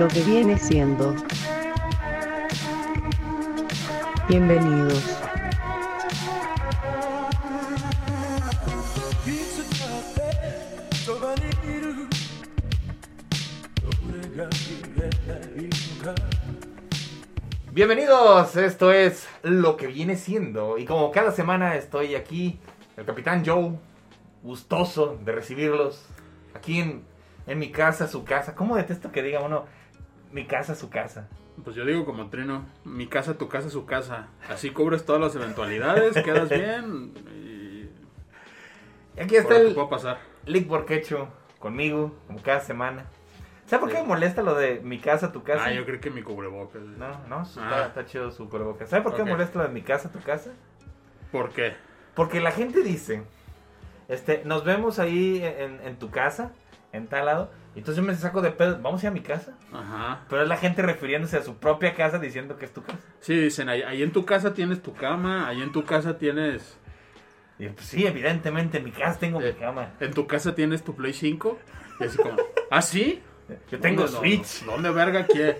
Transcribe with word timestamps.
lo 0.00 0.08
que 0.08 0.22
viene 0.22 0.56
siendo. 0.56 1.14
Bienvenidos. 4.30 5.04
Bienvenidos, 17.70 18.56
esto 18.56 18.90
es 18.92 19.28
lo 19.42 19.76
que 19.76 19.86
viene 19.86 20.16
siendo. 20.16 20.78
Y 20.78 20.86
como 20.86 21.10
cada 21.10 21.30
semana 21.30 21.76
estoy 21.76 22.14
aquí, 22.14 22.58
el 22.96 23.04
capitán 23.04 23.42
Joe, 23.44 23.72
gustoso 24.42 25.18
de 25.22 25.32
recibirlos 25.32 26.06
aquí 26.54 26.80
en, 26.80 27.04
mi 27.58 27.70
casa, 27.70 28.08
su 28.08 28.24
casa. 28.24 28.54
¿Cómo 28.54 28.76
detesto 28.76 29.12
que 29.12 29.22
diga 29.22 29.40
uno 29.40 29.66
mi 30.32 30.46
casa, 30.46 30.74
su 30.74 30.90
casa? 30.90 31.28
Pues 31.64 31.76
yo 31.76 31.84
digo 31.84 32.04
como 32.04 32.28
trino, 32.30 32.64
mi 32.84 33.06
casa, 33.06 33.36
tu 33.36 33.48
casa, 33.48 33.68
su 33.70 33.84
casa. 33.84 34.28
Así 34.48 34.70
cubres 34.70 35.04
todas 35.04 35.20
las 35.20 35.34
eventualidades, 35.34 36.14
quedas 36.24 36.48
bien 36.48 37.12
y... 37.34 37.90
Y 39.18 39.22
aquí 39.22 39.36
está 39.36 39.54
Ahora, 39.54 39.64
¿qué 39.64 39.68
el 39.68 39.74
puede 39.74 39.88
pasar? 39.88 40.18
Lick 40.46 40.66
Borquecho 40.68 41.28
conmigo, 41.58 42.14
como 42.26 42.40
cada 42.42 42.60
semana. 42.60 43.04
¿Sabes 43.66 43.80
por 43.84 43.90
qué 43.92 44.00
me 44.00 44.08
molesta 44.08 44.42
lo 44.42 44.54
de 44.54 44.80
mi 44.80 44.98
casa, 44.98 45.30
tu 45.32 45.42
casa? 45.42 45.64
Ah, 45.66 45.72
yo 45.72 45.84
creo 45.84 46.00
que 46.00 46.10
mi 46.10 46.22
cubrebocas. 46.22 46.82
No, 46.82 47.20
no, 47.28 47.42
está, 47.42 47.84
Ah. 47.84 47.86
está 47.86 48.04
chido 48.06 48.30
su 48.30 48.48
cubrebocas. 48.48 48.88
¿Sabe 48.88 49.02
por 49.02 49.14
qué 49.14 49.22
me 49.24 49.30
molesta 49.30 49.58
lo 49.58 49.64
de 49.68 49.74
mi 49.74 49.82
casa, 49.82 50.10
tu 50.10 50.20
casa? 50.20 50.50
¿Por 51.30 51.50
qué? 51.50 51.74
Porque 52.14 52.40
la 52.40 52.50
gente 52.50 52.82
dice, 52.82 53.22
este, 54.08 54.42
nos 54.44 54.64
vemos 54.64 54.98
ahí 54.98 55.40
en, 55.44 55.80
en 55.84 55.96
tu 55.98 56.10
casa, 56.10 56.50
en 56.92 57.06
tal 57.06 57.26
lado, 57.26 57.52
entonces 57.78 57.96
yo 57.96 58.02
me 58.02 58.14
saco 58.14 58.42
de 58.42 58.50
pedo, 58.50 58.78
vamos 58.82 59.00
a 59.02 59.06
ir 59.06 59.08
a 59.08 59.12
mi 59.12 59.20
casa. 59.20 59.56
Ajá. 59.72 60.20
Pero 60.28 60.42
es 60.42 60.48
la 60.48 60.56
gente 60.56 60.82
refiriéndose 60.82 61.36
a 61.36 61.42
su 61.42 61.56
propia 61.56 61.94
casa 61.94 62.18
diciendo 62.18 62.56
que 62.56 62.64
es 62.64 62.72
tu 62.72 62.82
casa. 62.82 62.98
Sí, 63.20 63.34
dicen, 63.36 63.68
ahí, 63.68 63.82
ahí 63.82 64.02
en 64.02 64.12
tu 64.12 64.24
casa 64.24 64.52
tienes 64.54 64.82
tu 64.82 64.94
cama, 64.94 65.46
ahí 65.48 65.62
en 65.62 65.72
tu 65.72 65.84
casa 65.84 66.18
tienes... 66.18 66.76
Y 67.58 67.68
pues 67.68 67.86
sí, 67.86 68.06
evidentemente 68.06 68.78
en 68.78 68.84
mi 68.84 68.90
casa 68.90 69.18
tengo 69.18 69.40
Eh. 69.40 69.52
mi 69.52 69.60
cama. 69.60 69.90
En 70.00 70.12
tu 70.14 70.26
casa 70.26 70.54
tienes 70.54 70.82
tu 70.82 70.94
Play 70.96 71.12
5. 71.12 71.58
Y 72.00 72.04
así 72.04 72.16
como, 72.16 72.36
¿ah, 72.70 72.80
sí? 72.82 73.22
Yo 73.70 73.78
tengo 73.80 74.04
¿Dónde- 74.06 74.18
Switch. 74.18 74.64
¿Dónde 74.64 74.90
verga 74.90 75.26
quiere? 75.26 75.58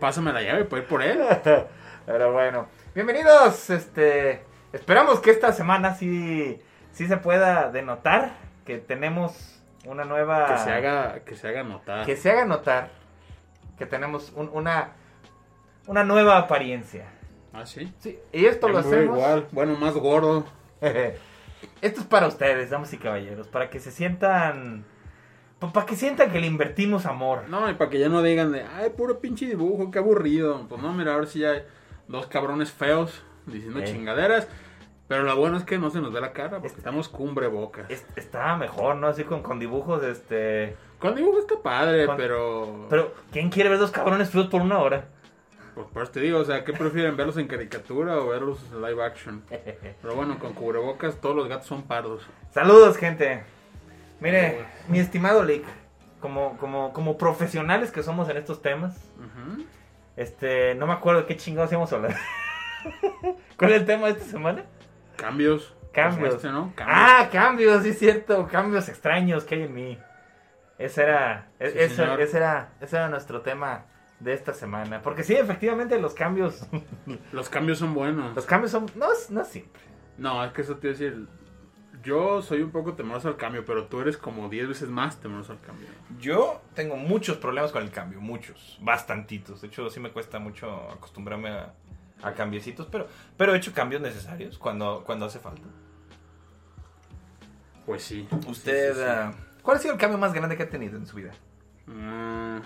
Pásame 0.00 0.32
la 0.32 0.42
llave, 0.42 0.64
puedo 0.64 0.82
ir 0.82 0.88
por 0.88 1.02
él. 1.02 1.20
Pero 2.06 2.32
bueno, 2.32 2.66
bienvenidos. 2.94 3.70
Este, 3.70 4.42
esperamos 4.72 5.20
que 5.20 5.30
esta 5.30 5.52
semana 5.52 5.94
sí, 5.94 6.58
sí 6.92 7.06
se 7.06 7.16
pueda 7.18 7.70
denotar 7.70 8.32
que 8.64 8.78
tenemos 8.78 9.49
una 9.86 10.04
nueva 10.04 10.46
Que 10.46 10.58
se 10.58 10.70
haga, 10.70 11.20
que 11.20 11.34
se 11.36 11.48
haga 11.48 11.62
notar. 11.62 12.06
que 12.06 12.16
se 12.16 12.30
haga 12.30 12.44
notar 12.44 12.90
que 13.78 13.86
tenemos 13.86 14.32
un- 14.36 14.50
una 14.52 14.92
una 15.86 16.04
nueva 16.04 16.36
apariencia. 16.38 17.06
¿Ah, 17.52 17.66
sí? 17.66 17.92
Sí, 17.98 18.18
y 18.32 18.44
esto 18.44 18.68
Yo 18.68 18.74
lo 18.74 18.78
hacemos. 18.80 19.16
igual, 19.18 19.48
bueno, 19.50 19.74
más 19.76 19.94
gordo. 19.94 20.44
esto 21.82 22.00
es 22.00 22.06
para 22.06 22.26
ustedes, 22.28 22.70
damas 22.70 22.92
y 22.92 22.98
caballeros, 22.98 23.48
para 23.48 23.70
que 23.70 23.80
se 23.80 23.90
sientan 23.90 24.84
pa- 25.58 25.72
para 25.72 25.86
que 25.86 25.96
sientan 25.96 26.30
que 26.30 26.40
le 26.40 26.46
invertimos 26.46 27.06
amor. 27.06 27.44
No, 27.48 27.68
y 27.70 27.74
para 27.74 27.90
que 27.90 27.98
ya 27.98 28.08
no 28.08 28.22
digan 28.22 28.52
de, 28.52 28.62
ay, 28.62 28.90
puro 28.90 29.18
pinche 29.20 29.46
dibujo, 29.46 29.90
qué 29.90 29.98
aburrido. 29.98 30.66
Pues 30.68 30.80
no, 30.80 30.92
mira, 30.92 31.14
ahora 31.14 31.26
sí 31.26 31.44
hay 31.44 31.62
dos 32.06 32.26
cabrones 32.28 32.70
feos 32.70 33.22
diciendo 33.46 33.80
Eh. 33.80 33.84
chingaderas. 33.84 34.46
Pero 35.10 35.24
lo 35.24 35.34
bueno 35.34 35.56
es 35.56 35.64
que 35.64 35.76
no 35.76 35.90
se 35.90 36.00
nos 36.00 36.12
ve 36.12 36.20
la 36.20 36.32
cara, 36.32 36.50
porque 36.60 36.68
Es- 36.68 36.78
estamos 36.78 37.08
cumbre 37.08 37.48
bocas. 37.48 37.90
Es- 37.90 38.06
Estaba 38.14 38.56
mejor, 38.56 38.94
¿no? 38.94 39.08
Así 39.08 39.24
con, 39.24 39.42
con 39.42 39.58
dibujos, 39.58 40.04
este... 40.04 40.76
Con 41.00 41.16
dibujo 41.16 41.40
está 41.40 41.56
padre, 41.60 42.06
Con- 42.06 42.16
pero... 42.16 42.86
Pero, 42.88 43.12
¿quién 43.32 43.50
quiere 43.50 43.70
ver 43.70 43.80
dos 43.80 43.90
cabrones 43.90 44.30
feos 44.30 44.46
por 44.46 44.60
una 44.62 44.78
hora? 44.78 45.06
Pues 45.74 45.88
por 45.88 46.04
eso 46.04 46.12
te 46.12 46.20
digo, 46.20 46.38
o 46.38 46.44
sea, 46.44 46.62
¿qué 46.64 46.72
prefieren, 46.72 47.16
verlos 47.16 47.36
en 47.38 47.48
caricatura 47.48 48.18
o 48.18 48.28
verlos 48.28 48.60
en 48.72 48.82
live 48.82 49.02
action? 49.04 49.42
Pero 50.00 50.14
bueno, 50.14 50.38
con 50.38 50.52
cubrebocas 50.52 51.16
todos 51.20 51.34
los 51.34 51.48
gatos 51.48 51.66
son 51.66 51.82
pardos. 51.82 52.22
Saludos, 52.52 52.96
gente. 52.96 53.42
Mire, 54.20 54.64
mi 54.86 55.00
estimado 55.00 55.42
Lick, 55.42 55.64
como, 56.20 56.56
como, 56.58 56.92
como 56.92 57.18
profesionales 57.18 57.90
que 57.90 58.04
somos 58.04 58.28
en 58.28 58.36
estos 58.36 58.62
temas, 58.62 58.96
este, 60.16 60.76
no 60.76 60.86
me 60.86 60.92
acuerdo 60.92 61.22
de 61.22 61.26
qué 61.26 61.36
chingados 61.36 61.72
íbamos 61.72 61.92
a 61.92 61.96
hablar. 61.96 62.16
¿Cuál 63.56 63.72
es 63.72 63.80
el 63.80 63.86
tema 63.86 64.06
de 64.06 64.12
esta 64.12 64.24
semana? 64.24 64.64
Cambios. 65.20 65.74
Cambios. 65.92 66.34
Este, 66.36 66.48
¿no? 66.50 66.72
Cambios. 66.76 66.98
Ah, 67.00 67.28
cambios, 67.32 67.82
sí 67.82 67.90
es 67.90 67.98
cierto, 67.98 68.46
cambios 68.46 68.88
extraños 68.88 69.44
que 69.44 69.56
hay 69.56 69.62
en 69.62 69.74
mí. 69.74 69.98
Ese 70.78 71.02
era, 71.02 71.48
e- 71.58 71.70
Sí, 71.70 71.78
ese, 71.78 71.96
señor. 71.96 72.20
ese 72.20 72.36
era, 72.38 72.72
ese 72.80 72.96
era 72.96 73.08
nuestro 73.08 73.42
tema 73.42 73.84
de 74.18 74.32
esta 74.32 74.54
semana. 74.54 75.02
Porque 75.02 75.22
sí, 75.24 75.34
efectivamente 75.34 75.98
los 76.00 76.14
cambios, 76.14 76.66
Los 77.32 77.48
cambios 77.48 77.78
son 77.78 77.92
buenos. 77.94 78.34
los 78.34 78.46
cambios 78.46 78.70
son, 78.70 78.86
no, 78.94 79.08
no 79.30 79.44
siempre. 79.44 79.82
No, 80.16 80.44
es 80.44 80.52
que 80.52 80.62
eso 80.62 80.76
te 80.76 80.88
iba 80.88 80.96
a 80.96 80.98
decir. 80.98 81.26
Yo 82.02 82.40
soy 82.40 82.62
un 82.62 82.70
poco 82.70 82.94
temeroso 82.94 83.28
al 83.28 83.36
cambio, 83.36 83.62
pero 83.66 83.84
tú 83.86 84.00
eres 84.00 84.16
como 84.16 84.48
10 84.48 84.68
veces 84.68 84.88
más 84.88 85.20
temeroso 85.20 85.52
al 85.52 85.60
cambio. 85.60 85.86
Yo 86.18 86.62
tengo 86.74 86.96
muchos 86.96 87.36
problemas 87.36 87.72
con 87.72 87.82
el 87.82 87.90
cambio, 87.90 88.22
muchos, 88.22 88.78
bastantitos. 88.80 89.60
De 89.60 89.68
hecho, 89.68 89.90
sí 89.90 90.00
me 90.00 90.10
cuesta 90.10 90.38
mucho 90.38 90.70
acostumbrarme 90.90 91.50
a, 91.50 91.74
a 92.22 92.32
cambiecitos, 92.34 92.86
pero, 92.90 93.08
pero 93.36 93.54
he 93.54 93.58
hecho 93.58 93.72
cambios 93.72 94.02
necesarios 94.02 94.58
cuando, 94.58 95.02
cuando 95.04 95.26
hace 95.26 95.38
falta. 95.38 95.68
Pues 97.86 98.02
sí. 98.02 98.28
Usted, 98.46 98.94
Sí, 98.94 99.00
sí, 99.00 99.06
sí. 99.06 99.06
ah, 99.08 99.32
¿cuál 99.62 99.76
ha 99.76 99.80
sido 99.80 99.94
el 99.94 100.00
cambio 100.00 100.18
más 100.18 100.32
grande 100.32 100.56
que 100.56 100.62
ha 100.64 100.70
tenido 100.70 100.96
en 100.96 101.06
su 101.06 101.16
vida? 101.16 101.32
Ah, 101.88 102.60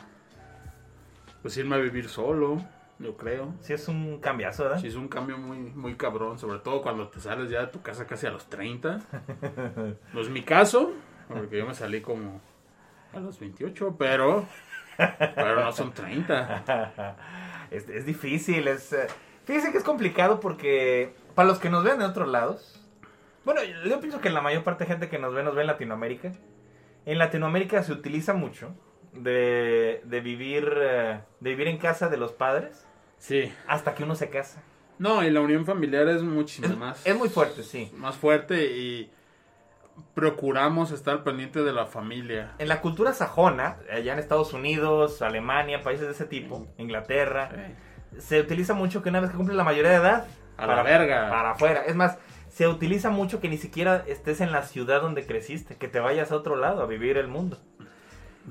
pues 1.43 1.57
irme 1.57 1.77
a 1.77 1.79
vivir 1.79 2.09
solo, 2.09 2.59
yo 2.99 3.17
creo. 3.17 3.55
Sí, 3.61 3.73
es 3.73 3.89
un 3.89 4.19
cambiazo, 4.21 4.65
¿verdad? 4.65 4.79
Sí, 4.81 4.89
es 4.89 4.95
un 4.97 5.09
cambio 5.09 5.39
muy, 5.39 5.59
muy 5.59 5.97
cabrón, 5.97 6.39
sobre 6.39 6.59
todo 6.59 6.83
cuando 6.83 7.09
te 7.09 7.21
sales 7.21 7.51
ya 7.51 7.61
de 7.61 7.67
tu 7.69 7.83
casa 7.83 8.07
casi 8.07 8.27
a 8.27 8.31
los 8.31 8.49
30. 8.49 9.01
No 10.13 10.21
es 10.21 10.29
mi 10.29 10.43
caso, 10.43 10.93
porque 11.29 11.59
yo 11.59 11.67
me 11.67 11.75
salí 11.75 12.01
como 12.01 12.41
a 13.13 13.21
los 13.21 13.39
28, 13.39 13.97
pero, 13.99 14.47
pero 14.97 15.65
no 15.65 15.73
son 15.73 15.93
30. 15.93 17.17
es, 17.71 17.89
es 17.89 18.05
difícil, 18.07 18.69
es... 18.69 18.93
eh, 18.93 19.07
fíjense 19.44 19.72
que 19.72 19.78
es 19.78 19.84
complicado 19.84 20.41
porque 20.41 21.15
para 21.34 21.49
los 21.49 21.59
que 21.59 21.71
nos 21.71 21.84
ven 21.84 21.99
de 21.99 22.05
otros 22.05 22.28
lados, 22.28 22.81
bueno, 23.44 23.60
yo 23.65 24.00
pienso 24.00 24.21
que 24.21 24.31
la 24.31 24.41
mayor 24.41 24.62
parte 24.65 24.84
de 24.84 24.88
gente 24.91 25.09
que 25.09 25.19
nos 25.19 25.34
ve 25.34 25.43
nos 25.43 25.55
ve 25.55 25.62
en 25.62 25.66
Latinoamérica. 25.66 26.32
En 27.06 27.19
Latinoamérica 27.19 27.82
se 27.82 27.93
utiliza 27.93 28.32
mucho 28.32 28.75
de, 29.12 30.00
de 30.05 30.21
vivir 30.21 30.72
eh, 30.77 31.21
de 31.41 31.50
vivir 31.50 31.69
en 31.69 31.78
casa 31.78 32.09
de 32.09 32.16
los 32.16 32.32
padres 32.32 32.87
Sí. 33.19 33.53
hasta 33.69 33.94
que 33.94 34.03
uno 34.05 34.15
se 34.16 34.28
casa. 34.31 34.62
No, 34.99 35.22
y 35.25 35.31
la 35.31 35.41
unión 35.41 35.65
familiar 35.66 36.09
es 36.09 36.22
muchísimo 36.22 36.69
Es, 36.72 36.78
más... 36.78 37.06
es 37.06 37.16
muy 37.16 37.28
fuerte, 37.28 37.62
sí. 37.62 37.91
Más 37.97 38.16
fuerte 38.16 38.65
y 38.76 39.11
procuramos 40.15 40.91
estar 40.91 41.22
pendiente 41.25 41.62
de 41.62 41.72
la 41.72 41.87
familia. 41.87 42.53
En 42.59 42.69
la 42.69 42.81
cultura 42.81 43.12
sajona, 43.12 43.78
allá 43.93 44.12
en 44.12 44.19
Estados 44.19 44.53
Unidos, 44.53 45.22
Alemania, 45.22 45.82
países 45.82 46.06
de 46.06 46.12
ese 46.12 46.26
tipo, 46.26 46.66
Inglaterra, 46.78 47.50
se 48.19 48.41
utiliza 48.41 48.75
mucho 48.75 49.03
que 49.03 49.11
una 49.11 49.21
vez 49.21 49.31
que 49.31 49.37
cumple 49.37 49.55
la 49.55 49.65
mayoría 49.65 49.91
de 49.91 49.97
edad, 49.97 50.27
A 50.57 50.67
la 50.67 50.83
verga. 50.83 51.31
Para 51.31 51.51
afuera. 51.53 51.83
Es 51.87 51.97
más, 51.97 52.19
se 52.49 52.69
utiliza 52.69 53.11
mucho 53.11 53.41
que 53.41 53.49
ni 53.49 53.59
siquiera 53.59 54.05
estés 54.07 54.41
en 54.41 54.53
la 54.53 54.63
ciudad 54.63 55.03
donde 55.03 55.27
creciste, 55.27 55.77
que 55.77 55.89
te 55.89 55.99
vayas 56.01 56.31
a 56.31 56.37
otro 56.37 56.57
lado 56.57 56.83
a 56.83 56.87
vivir 56.87 57.17
el 57.17 57.29
mundo. 57.29 57.59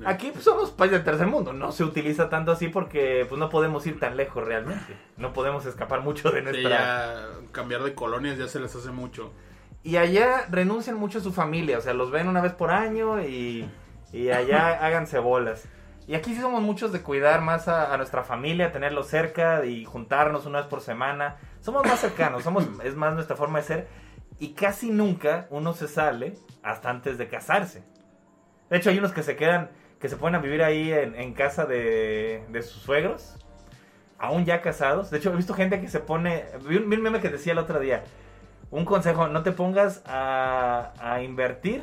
Aquí 0.04 0.30
pues, 0.32 0.44
somos 0.44 0.72
país 0.72 0.90
del 0.90 1.04
tercer 1.04 1.28
mundo, 1.28 1.52
no 1.52 1.70
se 1.70 1.84
utiliza 1.84 2.28
tanto 2.28 2.50
así 2.50 2.66
porque 2.68 3.26
pues 3.28 3.38
no 3.38 3.48
podemos 3.48 3.86
ir 3.86 4.00
tan 4.00 4.16
lejos 4.16 4.44
realmente. 4.44 4.96
No 5.16 5.32
podemos 5.32 5.66
escapar 5.66 6.00
mucho 6.00 6.30
de 6.30 6.40
Sí, 6.40 6.44
nuestra... 6.44 6.70
ya 6.70 7.26
cambiar 7.52 7.82
de 7.84 7.94
colonias 7.94 8.36
ya 8.36 8.48
se 8.48 8.58
les 8.58 8.74
hace 8.74 8.90
mucho. 8.90 9.32
Y 9.84 9.96
allá 9.96 10.46
renuncian 10.50 10.96
mucho 10.96 11.18
a 11.18 11.22
su 11.22 11.32
familia, 11.32 11.78
o 11.78 11.80
sea, 11.80 11.94
los 11.94 12.10
ven 12.10 12.26
una 12.26 12.40
vez 12.40 12.52
por 12.52 12.72
año 12.72 13.22
y, 13.22 13.68
y 14.12 14.30
allá 14.30 14.68
háganse 14.84 15.18
bolas. 15.20 15.68
Y 16.06 16.14
aquí 16.14 16.34
sí 16.34 16.40
somos 16.40 16.62
muchos 16.62 16.92
de 16.92 17.00
cuidar 17.00 17.40
más 17.40 17.66
a, 17.66 17.92
a 17.92 17.96
nuestra 17.96 18.24
familia, 18.24 18.72
tenerlos 18.72 19.08
cerca 19.08 19.64
y 19.64 19.84
juntarnos 19.84 20.44
una 20.44 20.58
vez 20.58 20.66
por 20.68 20.82
semana. 20.82 21.36
Somos 21.60 21.86
más 21.86 22.00
cercanos, 22.00 22.42
somos, 22.44 22.66
es 22.82 22.94
más 22.94 23.14
nuestra 23.14 23.36
forma 23.36 23.60
de 23.60 23.64
ser. 23.64 23.88
Y 24.38 24.52
casi 24.52 24.90
nunca 24.90 25.46
uno 25.50 25.72
se 25.72 25.88
sale 25.88 26.34
hasta 26.62 26.90
antes 26.90 27.16
de 27.16 27.28
casarse. 27.28 27.84
De 28.68 28.76
hecho, 28.76 28.90
hay 28.90 28.98
unos 28.98 29.12
que 29.12 29.22
se 29.22 29.36
quedan, 29.36 29.70
que 29.98 30.08
se 30.08 30.16
ponen 30.16 30.40
a 30.40 30.42
vivir 30.42 30.62
ahí 30.62 30.92
en, 30.92 31.14
en 31.14 31.32
casa 31.32 31.64
de, 31.64 32.44
de 32.48 32.62
sus 32.62 32.82
suegros, 32.82 33.38
aún 34.18 34.44
ya 34.44 34.60
casados. 34.60 35.10
De 35.10 35.18
hecho, 35.18 35.32
he 35.32 35.36
visto 35.36 35.54
gente 35.54 35.80
que 35.80 35.88
se 35.88 36.00
pone. 36.00 36.44
Vi 36.66 36.76
un, 36.76 36.90
vi 36.90 36.96
un 36.96 37.02
meme 37.02 37.20
que 37.20 37.30
decía 37.30 37.52
el 37.52 37.58
otro 37.58 37.78
día: 37.78 38.04
un 38.70 38.84
consejo, 38.84 39.28
no 39.28 39.42
te 39.42 39.52
pongas 39.52 40.02
a, 40.06 40.92
a 40.98 41.22
invertir 41.22 41.82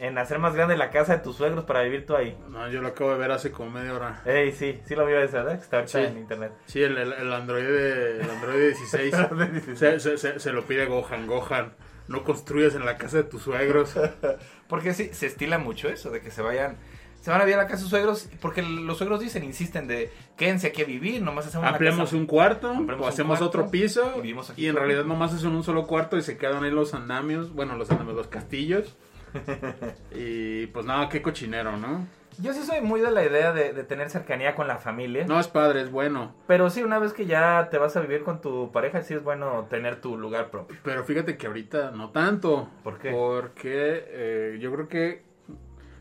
en 0.00 0.16
hacer 0.18 0.38
más 0.38 0.54
grande 0.54 0.76
la 0.76 0.90
casa 0.90 1.16
de 1.16 1.22
tus 1.22 1.36
suegros 1.36 1.64
para 1.64 1.82
vivir 1.82 2.06
tú 2.06 2.16
ahí. 2.16 2.36
No, 2.48 2.68
yo 2.70 2.80
lo 2.80 2.88
acabo 2.88 3.12
de 3.12 3.18
ver 3.18 3.30
hace 3.30 3.50
como 3.50 3.70
media 3.70 3.94
hora. 3.94 4.22
Ey, 4.24 4.50
sí, 4.52 4.80
sí 4.86 4.94
lo 4.96 5.04
vio 5.06 5.20
ese, 5.20 5.36
¿verdad? 5.36 5.54
Está 5.54 5.76
ahorita 5.78 5.98
Sí. 6.00 6.04
en 6.06 6.18
internet. 6.18 6.52
Sí, 6.66 6.82
el, 6.82 6.96
el, 6.96 7.12
el 7.12 7.32
Android, 7.32 7.64
el 7.64 8.30
Android 8.30 8.60
16 8.68 9.14
se, 9.76 10.00
se, 10.00 10.18
se, 10.18 10.40
se 10.40 10.52
lo 10.52 10.64
pide 10.64 10.86
Gohan. 10.86 11.26
Gohan, 11.26 11.74
no 12.08 12.24
construyas 12.24 12.74
en 12.74 12.84
la 12.86 12.96
casa 12.96 13.18
de 13.18 13.24
tus 13.24 13.42
suegros. 13.42 13.94
Porque 14.68 14.94
sí, 14.94 15.10
se 15.12 15.26
estila 15.26 15.58
mucho 15.58 15.88
eso, 15.88 16.10
de 16.10 16.20
que 16.20 16.30
se 16.30 16.42
vayan 16.42 16.78
se 17.20 17.30
van 17.30 17.42
a 17.42 17.44
vivir 17.44 17.56
a 17.58 17.64
la 17.64 17.68
casa 17.68 17.76
de 17.76 17.80
sus 17.82 17.90
suegros 17.90 18.30
porque 18.40 18.62
los 18.62 18.96
suegros 18.96 19.20
dicen, 19.20 19.44
insisten 19.44 19.86
de 19.86 20.10
quédense 20.38 20.68
aquí 20.68 20.80
a 20.80 20.84
vivir, 20.86 21.20
nomás 21.20 21.46
hacemos 21.48 21.66
Ampliamos 21.68 22.04
casa. 22.04 22.16
un 22.16 22.24
cuarto 22.24 22.70
o 22.72 23.06
hacemos 23.06 23.38
cuarto, 23.40 23.44
otro 23.60 23.70
piso 23.70 24.22
y 24.24 24.32
aquí 24.32 24.52
y 24.56 24.68
en 24.68 24.76
realidad 24.76 25.04
nomás 25.04 25.34
hacen 25.34 25.50
un 25.50 25.62
solo 25.62 25.86
cuarto 25.86 26.16
y 26.16 26.22
se 26.22 26.38
quedan 26.38 26.64
ahí 26.64 26.70
los 26.70 26.94
andamios, 26.94 27.52
bueno, 27.52 27.76
los 27.76 27.90
andamios, 27.90 28.16
los 28.16 28.28
castillos. 28.28 28.96
y 30.14 30.66
pues 30.66 30.86
nada, 30.86 31.08
qué 31.08 31.22
cochinero, 31.22 31.76
¿no? 31.76 32.06
Yo 32.38 32.54
sí 32.54 32.62
soy 32.62 32.80
muy 32.80 33.00
de 33.00 33.10
la 33.10 33.24
idea 33.24 33.52
de, 33.52 33.72
de 33.72 33.84
tener 33.84 34.08
cercanía 34.08 34.54
con 34.54 34.66
la 34.66 34.78
familia. 34.78 35.26
No 35.26 35.38
es 35.38 35.48
padre, 35.48 35.82
es 35.82 35.90
bueno. 35.90 36.34
Pero 36.46 36.70
sí, 36.70 36.82
una 36.82 36.98
vez 36.98 37.12
que 37.12 37.26
ya 37.26 37.68
te 37.70 37.76
vas 37.76 37.96
a 37.96 38.00
vivir 38.00 38.22
con 38.22 38.40
tu 38.40 38.72
pareja, 38.72 39.02
sí 39.02 39.14
es 39.14 39.22
bueno 39.22 39.66
tener 39.68 40.00
tu 40.00 40.16
lugar 40.16 40.50
propio. 40.50 40.78
Pero 40.82 41.04
fíjate 41.04 41.36
que 41.36 41.46
ahorita 41.46 41.90
no 41.90 42.10
tanto. 42.10 42.70
¿Por 42.82 42.98
qué? 42.98 43.10
Porque 43.10 44.04
eh, 44.08 44.58
yo 44.60 44.72
creo 44.72 44.88
que 44.88 45.22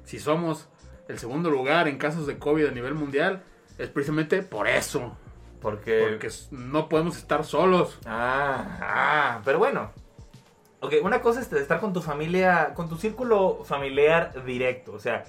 si 0.03 0.19
somos 0.19 0.69
el 1.09 1.19
segundo 1.19 1.49
lugar 1.49 1.87
en 1.87 1.97
casos 1.97 2.25
de 2.25 2.37
COVID 2.37 2.67
a 2.67 2.71
nivel 2.71 2.93
mundial, 2.93 3.41
es 3.77 3.89
precisamente 3.89 4.41
por 4.43 4.67
eso. 4.67 5.17
Porque... 5.61 6.07
Porque 6.09 6.29
no 6.51 6.87
podemos 6.87 7.17
estar 7.17 7.43
solos. 7.43 7.99
Ah, 8.05 8.77
ah, 8.81 9.41
pero 9.43 9.59
bueno. 9.59 9.91
Ok, 10.81 10.93
una 11.03 11.21
cosa 11.21 11.41
es 11.41 11.51
estar 11.51 11.79
con 11.79 11.91
tu 11.93 12.01
familia, 12.01 12.73
con 12.73 12.87
tu 12.89 12.95
círculo 12.97 13.63
familiar 13.65 14.43
directo. 14.45 14.93
O 14.93 14.99
sea, 14.99 15.23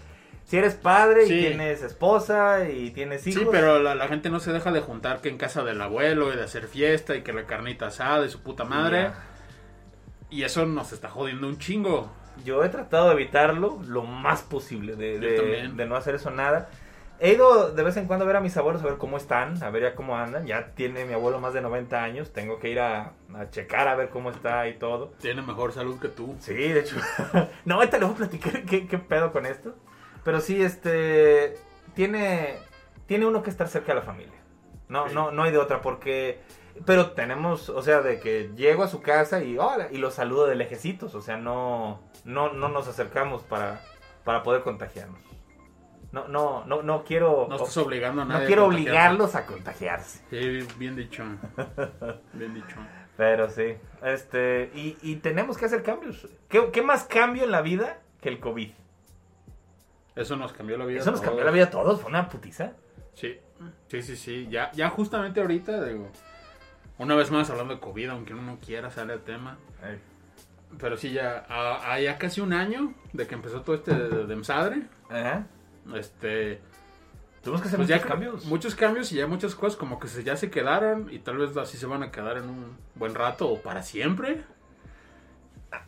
si 0.44 0.56
eres 0.56 0.74
padre 0.74 1.26
Sí. 1.26 1.34
y 1.34 1.40
tienes 1.48 1.82
esposa 1.82 2.68
y 2.68 2.90
tienes 2.90 3.26
hijos. 3.26 3.42
Sí, 3.42 3.48
pero 3.50 3.80
la, 3.80 3.94
la 3.94 4.06
gente 4.08 4.30
no 4.30 4.38
se 4.40 4.52
deja 4.52 4.70
de 4.70 4.80
juntar 4.80 5.20
que 5.20 5.28
en 5.28 5.38
casa 5.38 5.62
del 5.64 5.80
abuelo 5.80 6.32
y 6.32 6.36
de 6.36 6.44
hacer 6.44 6.66
fiesta 6.68 7.16
y 7.16 7.22
que 7.22 7.32
la 7.32 7.46
carnita 7.46 7.88
asada 7.88 8.24
y 8.26 8.28
su 8.28 8.40
puta 8.42 8.64
madre. 8.64 9.10
Y 10.30 10.44
eso 10.44 10.66
nos 10.66 10.92
está 10.92 11.08
jodiendo 11.08 11.48
un 11.48 11.58
chingo. 11.58 12.10
Yo 12.44 12.62
he 12.64 12.68
tratado 12.68 13.08
de 13.08 13.14
evitarlo 13.14 13.80
lo 13.86 14.02
más 14.02 14.42
posible, 14.42 14.94
de 14.96 15.86
no 15.86 15.96
hacer 15.96 16.14
eso 16.14 16.30
nada. 16.30 16.68
He 17.22 17.34
ido 17.34 17.70
de 17.72 17.82
vez 17.82 17.96
en 17.98 18.06
cuando 18.06 18.24
a 18.24 18.26
ver 18.26 18.36
a 18.36 18.40
mis 18.40 18.56
abuelos, 18.56 18.82
a 18.82 18.86
ver 18.86 18.96
cómo 18.96 19.18
están, 19.18 19.62
a 19.62 19.68
ver 19.70 19.82
ya 19.82 19.94
cómo 19.94 20.16
andan. 20.16 20.46
Ya 20.46 20.68
tiene 20.74 21.04
mi 21.04 21.12
abuelo 21.12 21.38
más 21.38 21.52
de 21.52 21.60
90 21.60 22.02
años, 22.02 22.32
tengo 22.32 22.58
que 22.58 22.70
ir 22.70 22.80
a, 22.80 23.12
a 23.34 23.50
checar 23.50 23.88
a 23.88 23.94
ver 23.94 24.08
cómo 24.08 24.30
está 24.30 24.66
y 24.68 24.78
todo. 24.78 25.12
Tiene 25.20 25.42
mejor 25.42 25.72
salud 25.72 26.00
que 26.00 26.08
tú. 26.08 26.34
Sí, 26.40 26.54
de 26.54 26.80
hecho. 26.80 26.96
no, 27.66 27.74
ahorita 27.74 27.98
le 27.98 28.06
voy 28.06 28.14
a 28.14 28.18
platicar 28.18 28.62
qué, 28.64 28.86
qué 28.86 28.98
pedo 28.98 29.32
con 29.32 29.44
esto. 29.44 29.74
Pero 30.24 30.40
sí, 30.40 30.62
este. 30.62 31.58
Tiene. 31.94 32.56
Tiene 33.06 33.26
uno 33.26 33.42
que 33.42 33.50
estar 33.50 33.68
cerca 33.68 33.88
de 33.92 34.00
la 34.00 34.06
familia. 34.06 34.32
No, 34.88 35.08
Sí. 35.08 35.14
no, 35.14 35.30
no 35.30 35.42
hay 35.42 35.52
de 35.52 35.58
otra, 35.58 35.82
porque. 35.82 36.40
Pero 36.86 37.10
tenemos, 37.10 37.68
o 37.68 37.82
sea, 37.82 38.00
de 38.00 38.18
que 38.20 38.50
llego 38.56 38.82
a 38.82 38.88
su 38.88 39.02
casa 39.02 39.42
y 39.42 39.58
hola, 39.58 39.88
y 39.90 39.98
lo 39.98 40.10
saludo 40.10 40.46
de 40.46 40.54
lejecitos. 40.54 41.14
O 41.14 41.20
sea, 41.20 41.36
no. 41.36 42.00
No, 42.24 42.52
no 42.52 42.68
nos 42.70 42.88
acercamos 42.88 43.42
para, 43.42 43.82
para 44.24 44.42
poder 44.42 44.62
contagiarnos. 44.62 45.20
No, 46.12 46.26
no, 46.28 46.64
no, 46.66 46.82
no 46.82 47.04
quiero. 47.04 47.46
No 47.48 47.56
estás 47.56 47.76
obligando 47.76 48.22
a 48.22 48.24
no 48.24 48.32
nadie. 48.32 48.44
a 48.44 48.46
quiero 48.46 48.66
obligarlos 48.66 49.34
a 49.34 49.46
contagiarse. 49.46 50.24
Sí, 50.30 50.66
bien 50.76 50.96
dicho. 50.96 51.22
Bien 52.32 52.54
dicho. 52.54 52.76
Pero 53.16 53.48
sí. 53.48 53.76
Este. 54.02 54.70
Y, 54.74 54.96
y 55.02 55.16
tenemos 55.16 55.56
que 55.56 55.66
hacer 55.66 55.82
cambios. 55.82 56.26
¿Qué, 56.48 56.70
qué 56.72 56.82
más 56.82 57.04
cambio 57.04 57.44
en 57.44 57.50
la 57.50 57.62
vida 57.62 58.00
que 58.20 58.28
el 58.28 58.40
COVID? 58.40 58.70
Eso 60.16 60.36
nos 60.36 60.52
cambió 60.52 60.76
la 60.76 60.84
vida. 60.84 61.00
Eso 61.00 61.10
nos 61.12 61.20
cambió 61.20 61.44
la 61.44 61.50
vida 61.50 61.64
a 61.64 61.70
todos, 61.70 62.00
fue 62.00 62.10
una 62.10 62.28
putiza. 62.28 62.72
Sí, 63.14 63.38
sí, 63.88 64.02
sí, 64.02 64.16
sí. 64.16 64.48
Ya, 64.50 64.72
ya 64.72 64.90
justamente 64.90 65.40
ahorita, 65.40 65.84
digo, 65.84 66.10
una 66.98 67.14
vez 67.14 67.30
más 67.30 67.48
hablando 67.50 67.74
de 67.74 67.80
COVID, 67.80 68.10
aunque 68.10 68.34
uno 68.34 68.42
no 68.42 68.58
quiera, 68.58 68.90
sale 68.90 69.14
el 69.14 69.20
tema. 69.20 69.58
Pero 70.78 70.96
sí, 70.96 71.12
ya, 71.12 71.44
a, 71.48 71.92
a 71.92 72.00
ya 72.00 72.18
casi 72.18 72.40
un 72.40 72.52
año 72.52 72.94
de 73.12 73.26
que 73.26 73.34
empezó 73.34 73.62
todo 73.62 73.76
este 73.76 73.94
de, 73.94 74.42
Ajá. 75.08 75.46
Este, 75.94 76.60
Tuvimos 77.42 77.62
que 77.62 77.68
hacer 77.68 77.78
pues 77.78 77.88
muchos 77.88 78.02
ya 78.02 78.08
cambios. 78.08 78.44
muchos 78.44 78.74
cambios 78.74 79.12
y 79.12 79.16
ya 79.16 79.26
muchas 79.26 79.54
cosas 79.54 79.78
como 79.78 79.98
que 79.98 80.08
se, 80.08 80.22
ya 80.24 80.36
se 80.36 80.50
quedaron 80.50 81.08
y 81.10 81.20
tal 81.20 81.38
vez 81.38 81.56
así 81.56 81.78
se 81.78 81.86
van 81.86 82.02
a 82.02 82.10
quedar 82.10 82.36
en 82.36 82.44
un 82.44 82.76
buen 82.96 83.14
rato 83.14 83.48
o 83.48 83.60
para 83.62 83.82
siempre. 83.82 84.42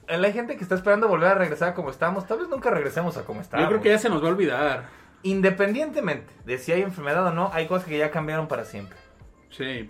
Hay 0.08 0.32
gente 0.32 0.56
que 0.56 0.62
está 0.62 0.74
esperando 0.76 1.08
volver 1.08 1.28
a 1.28 1.34
regresar 1.34 1.70
a 1.70 1.74
como 1.74 1.90
estábamos. 1.90 2.26
Tal 2.26 2.38
vez 2.38 2.48
nunca 2.48 2.70
regresemos 2.70 3.16
a 3.16 3.24
como 3.24 3.40
estábamos. 3.40 3.66
Yo 3.68 3.70
creo 3.70 3.82
que 3.82 3.88
ya 3.90 3.98
se 3.98 4.08
nos 4.08 4.22
va 4.22 4.28
a 4.28 4.30
olvidar. 4.30 4.84
Independientemente 5.24 6.32
de 6.44 6.58
si 6.58 6.72
hay 6.72 6.82
enfermedad 6.82 7.26
o 7.26 7.32
no, 7.32 7.50
hay 7.52 7.66
cosas 7.66 7.86
que 7.86 7.98
ya 7.98 8.10
cambiaron 8.10 8.48
para 8.48 8.64
siempre. 8.64 8.96
Sí, 9.50 9.88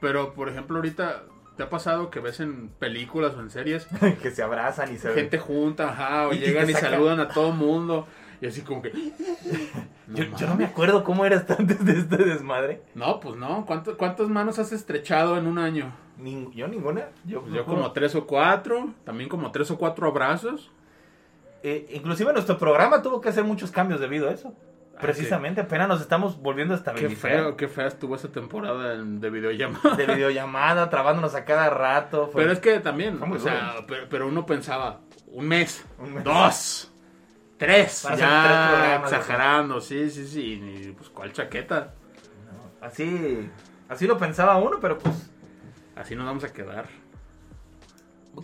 pero 0.00 0.32
por 0.34 0.48
ejemplo 0.48 0.76
ahorita, 0.76 1.22
¿te 1.56 1.62
ha 1.62 1.70
pasado 1.70 2.10
que 2.10 2.20
ves 2.20 2.40
en 2.40 2.68
películas 2.68 3.34
o 3.34 3.40
en 3.40 3.50
series 3.50 3.86
que 4.22 4.30
se 4.30 4.42
abrazan 4.42 4.92
y 4.92 4.98
se 4.98 5.12
gente 5.14 5.38
junta, 5.38 5.90
ajá, 5.90 6.28
o 6.28 6.34
Y- 6.34 6.38
llegan 6.38 6.68
y, 6.68 6.72
saludan 6.74 7.20
a 7.20 7.28
todo 7.28 7.52
mundo 7.52 8.06
y 8.40 8.46
así 8.46 8.62
como 8.62 8.82
que... 8.82 8.92
Yo, 10.08 10.22
yo 10.36 10.46
no 10.46 10.54
me 10.54 10.64
acuerdo 10.64 11.02
cómo 11.02 11.24
eras 11.24 11.44
antes 11.58 11.84
de 11.84 11.98
este 11.98 12.16
desmadre. 12.18 12.80
No, 12.94 13.18
pues 13.18 13.34
no. 13.34 13.66
¿Cuánto- 13.66 13.96
¿Cuántas 13.96 14.28
manos 14.28 14.58
has 14.60 14.70
estrechado 14.70 15.36
en 15.36 15.48
un 15.48 15.58
año? 15.58 15.92
Ning- 16.20 16.52
yo 16.52 16.68
ninguna. 16.68 17.08
Yo, 17.24 17.40
Pues 17.42 17.52
yo 17.52 17.64
como 17.64 17.90
tres 17.90 18.14
o 18.14 18.24
cuatro. 18.24 18.90
También 19.04 19.28
como 19.28 19.50
tres 19.50 19.68
o 19.72 19.76
cuatro 19.78 20.06
abrazos. 20.06 20.70
Eh, 21.64 21.88
inclusive 21.92 22.32
nuestro 22.32 22.56
programa 22.56 23.02
tuvo 23.02 23.20
que 23.20 23.30
hacer 23.30 23.42
muchos 23.42 23.72
cambios 23.72 23.98
debido 23.98 24.28
a 24.28 24.32
eso. 24.32 24.54
Ah, 24.94 24.98
Precisamente, 25.00 25.60
apenas 25.60 25.88
nos 25.88 26.00
estamos 26.00 26.40
volviendo 26.40 26.72
a 26.74 26.76
Qué 26.76 26.80
estabilizar. 26.90 27.30
feo, 27.32 27.56
qué 27.56 27.66
fea 27.66 27.86
estuvo 27.88 28.14
esa 28.14 28.28
temporada 28.28 28.96
de 28.96 29.30
videollamada. 29.30 29.96
De 29.96 30.06
videollamada, 30.06 30.88
trabándonos 30.88 31.34
a 31.34 31.44
cada 31.44 31.68
rato. 31.68 32.28
fue- 32.28 32.42
Pero 32.42 32.52
es 32.52 32.60
que 32.60 32.78
también, 32.78 33.20
o 33.20 33.38
sea, 33.40 33.74
pero, 33.88 34.06
pero 34.08 34.28
uno 34.28 34.46
pensaba, 34.46 35.00
un 35.26 35.48
mes, 35.48 35.84
Un 35.98 36.14
mes. 36.14 36.22
dos, 36.24 36.92
tres, 37.58 38.02
Para 38.04 38.16
ya 38.16 39.00
tres 39.02 39.12
exagerando, 39.12 39.80
sí, 39.80 40.10
sí, 40.10 40.26
sí, 40.26 40.60
y 40.62 40.92
pues 40.92 41.08
cuál 41.10 41.32
chaqueta, 41.32 41.94
Así, 42.80 43.50
así 43.88 44.06
lo 44.06 44.18
pensaba 44.18 44.56
uno, 44.58 44.78
pero 44.80 44.98
pues 44.98 45.30
así 45.96 46.14
nos 46.14 46.26
vamos 46.26 46.44
a 46.44 46.52
quedar. 46.52 46.86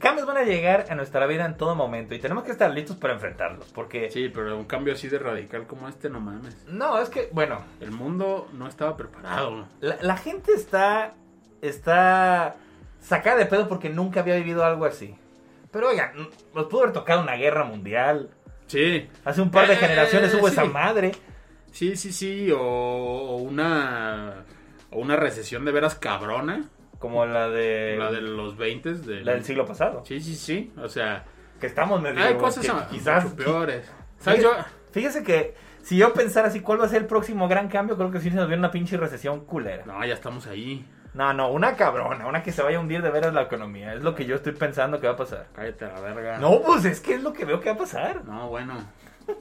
cambios 0.01 0.27
van 0.27 0.39
a 0.39 0.43
llegar 0.43 0.87
a 0.89 0.95
nuestra 0.95 1.27
vida 1.27 1.45
en 1.45 1.57
todo 1.57 1.75
momento 1.75 2.15
y 2.15 2.19
tenemos 2.19 2.45
que 2.45 2.51
estar 2.51 2.71
listos 2.71 2.97
para 2.97 3.13
enfrentarlos, 3.15 3.67
porque 3.73 4.11
Sí, 4.11 4.31
pero 4.31 4.57
un 4.59 4.65
cambio 4.65 4.95
así 4.95 5.09
de 5.09 5.19
radical 5.19 5.67
como 5.67 5.89
este, 5.89 6.09
no 6.09 6.19
mames. 6.21 6.67
no, 6.67 6.99
es 7.01 7.09
que 7.11 7.29
bueno, 7.33 7.61
El 7.81 7.93
mundo 7.93 8.49
no 8.55 8.67
estaba 8.67 8.97
preparado. 8.97 9.69
la, 9.81 9.99
la 10.01 10.17
gente 10.17 10.53
está 10.55 11.15
está 11.61 12.57
sacada 13.01 13.37
de 13.37 13.47
pedo 13.47 13.69
porque 13.69 13.91
nunca 13.91 14.21
había 14.21 14.35
vivido 14.37 14.65
algo 14.65 14.85
así. 14.87 15.15
Pero 15.71 15.89
oigan, 15.89 16.13
nos 16.55 16.67
pudo 16.67 16.83
haber 16.83 16.93
tocado 16.93 17.23
una 17.23 17.35
guerra 17.37 17.65
mundial. 17.65 18.31
Sí, 18.73 19.09
Hace 19.25 19.43
un 19.43 19.51
par 19.51 19.67
de 19.69 19.75
Eh, 19.75 19.77
generaciones 19.77 20.35
hubo 20.35 20.47
sí. 20.49 20.53
esa 20.55 20.65
madre. 20.65 21.13
Sí, 21.73 21.97
sí, 21.97 22.13
sí, 22.13 22.51
o, 22.53 22.59
o 22.61 23.37
una 23.37 24.45
o 24.91 25.01
una 25.01 25.17
recesión 25.17 25.65
de 25.65 25.73
veras 25.73 25.95
cabrona, 25.95 26.65
Como 26.99 27.25
la 27.27 27.49
de 27.49 27.97
la 27.99 28.11
de 28.13 28.21
los 28.21 28.57
20 28.57 28.95
de 28.95 29.25
la 29.25 29.33
del 29.33 29.45
siglo 29.45 29.65
pasado. 29.67 30.03
Sí, 30.07 30.21
sí, 30.21 30.35
sí, 30.37 30.73
o 30.77 30.89
sea, 30.89 31.25
Que 31.61 31.67
estamos 31.67 32.01
medio 32.03 32.23
hay 32.23 32.35
cosas 32.37 32.65
que 32.65 32.71
a- 32.73 32.89
quizás 32.89 33.25
mucho 33.25 33.37
peores. 33.37 33.91
¿Sabes 34.19 34.41
Fíjese, 34.41 34.59
yo? 34.59 34.65
fíjese 34.93 35.23
que 35.25 35.55
si 35.83 35.97
yo 35.97 36.13
pensara 36.13 36.49
así 36.49 36.61
cuál 36.61 36.81
va 36.81 36.85
a 36.87 36.89
ser 36.89 37.03
el 37.03 37.07
próximo 37.09 37.49
gran 37.49 37.69
cambio, 37.69 37.97
creo 37.97 38.11
que 38.11 38.21
sí 38.21 38.31
se 38.31 38.37
nos 38.37 38.47
viene 38.47 38.61
una 38.61 38.71
pinche 38.71 38.97
recesión 38.97 39.45
culera. 39.47 39.85
No, 39.87 40.05
ya 40.07 40.15
estamos 40.15 40.47
ahí. 40.47 40.87
No, 41.15 41.33
no, 41.35 41.51
una 41.51 41.77
cabrona, 41.77 42.27
una 42.27 42.43
que 42.43 42.53
se 42.53 42.63
vaya 42.63 42.79
a 42.79 42.81
hundir 42.81 43.03
de 43.03 43.11
veras 43.11 43.35
la 43.35 43.43
economía. 43.43 43.93
Es 43.95 44.03
lo 44.03 44.15
que 44.15 44.25
yo 44.25 44.37
estoy 44.37 44.53
pensando 44.53 45.01
que 45.01 45.07
va 45.07 45.13
a 45.13 45.17
pasar. 45.17 45.49
Cállate 45.55 45.85
a 45.85 45.93
la 45.93 46.01
verga. 46.01 46.39
No, 46.39 46.63
pues 46.63 46.85
es 46.87 47.01
que 47.01 47.15
es 47.15 47.23
lo 47.23 47.33
que 47.33 47.45
veo 47.45 47.61
que 47.61 47.69
va 47.69 47.75
a 47.75 47.79
pasar. 47.79 48.25
No, 48.25 48.49
bueno. 48.49 48.75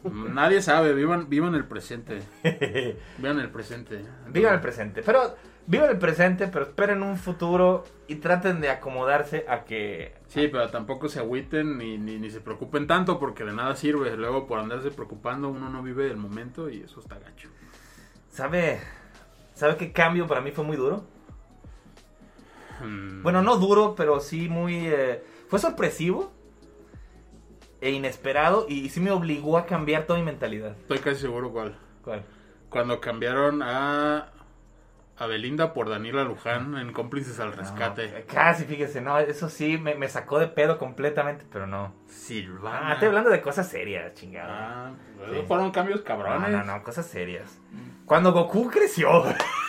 Nadie 0.03 0.61
sabe, 0.61 0.93
vivan, 0.93 1.29
vivan 1.29 1.55
el 1.55 1.65
presente. 1.65 2.21
Vivan 3.17 3.39
el 3.39 3.49
presente. 3.49 4.03
Vivan 4.27 4.53
el 4.55 4.61
presente. 4.61 5.01
Pero, 5.01 5.35
vivan 5.65 5.89
el 5.89 5.97
presente, 5.97 6.47
pero 6.47 6.65
esperen 6.65 7.01
un 7.01 7.17
futuro 7.17 7.83
y 8.07 8.15
traten 8.15 8.61
de 8.61 8.69
acomodarse 8.69 9.45
a 9.47 9.63
que... 9.63 10.13
Sí, 10.27 10.49
pero 10.49 10.69
tampoco 10.69 11.09
se 11.09 11.19
agüiten 11.19 11.77
ni, 11.77 11.97
ni, 11.97 12.19
ni 12.19 12.29
se 12.29 12.41
preocupen 12.41 12.85
tanto 12.85 13.19
porque 13.19 13.43
de 13.43 13.53
nada 13.53 13.75
sirve. 13.75 14.15
Luego 14.17 14.45
por 14.45 14.59
andarse 14.59 14.91
preocupando 14.91 15.49
uno 15.49 15.69
no 15.69 15.81
vive 15.81 16.07
el 16.07 16.17
momento 16.17 16.69
y 16.69 16.81
eso 16.81 16.99
está 16.99 17.17
gacho. 17.17 17.49
¿Sabe? 18.29 18.79
¿Sabe 19.55 19.77
qué 19.77 19.91
cambio 19.91 20.27
para 20.27 20.41
mí 20.41 20.51
fue 20.51 20.63
muy 20.63 20.77
duro? 20.77 21.05
Mm, 22.83 23.23
Bueno, 23.23 23.41
no 23.41 23.57
duro, 23.57 23.95
pero 23.95 24.19
sí 24.19 24.49
muy... 24.49 24.87
eh, 24.87 25.23
fue 25.49 25.59
sorpresivo 25.59 26.31
e 27.81 27.91
inesperado 27.91 28.65
y 28.69 28.89
sí 28.89 28.99
me 28.99 29.11
obligó 29.11 29.57
a 29.57 29.65
cambiar 29.65 30.03
toda 30.05 30.19
mi 30.19 30.25
mentalidad. 30.25 30.71
Estoy 30.81 30.99
casi 30.99 31.21
seguro 31.21 31.51
cuál. 31.51 31.77
¿Cuál? 32.03 32.23
Cuando 32.69 33.01
cambiaron 33.01 33.61
a, 33.63 34.31
a 35.17 35.25
Belinda 35.25 35.73
por 35.73 35.89
Daniela 35.89 36.23
Luján 36.23 36.77
en 36.77 36.93
Cómplices 36.93 37.39
al 37.39 37.53
Rescate. 37.53 38.07
No, 38.07 38.33
casi, 38.33 38.63
fíjese, 38.65 39.01
no, 39.01 39.19
eso 39.19 39.49
sí 39.49 39.77
me, 39.77 39.95
me 39.95 40.07
sacó 40.07 40.39
de 40.39 40.47
pedo 40.47 40.77
completamente, 40.77 41.45
pero 41.51 41.67
no. 41.67 41.93
Silvana. 42.07 42.89
Ah, 42.89 42.93
estoy 42.93 43.07
hablando 43.09 43.29
de 43.29 43.41
cosas 43.41 43.67
serias, 43.67 44.13
chingada. 44.13 44.87
Ah, 44.87 44.91
Sí. 45.31 45.43
fueron 45.47 45.69
cambios 45.71 45.99
no, 45.99 46.05
cabrones. 46.05 46.49
no, 46.51 46.63
no, 46.63 46.81
cosas 46.83 47.05
serias. 47.05 47.59
Cuando 48.05 48.31
Goku 48.31 48.69
creció. 48.69 49.23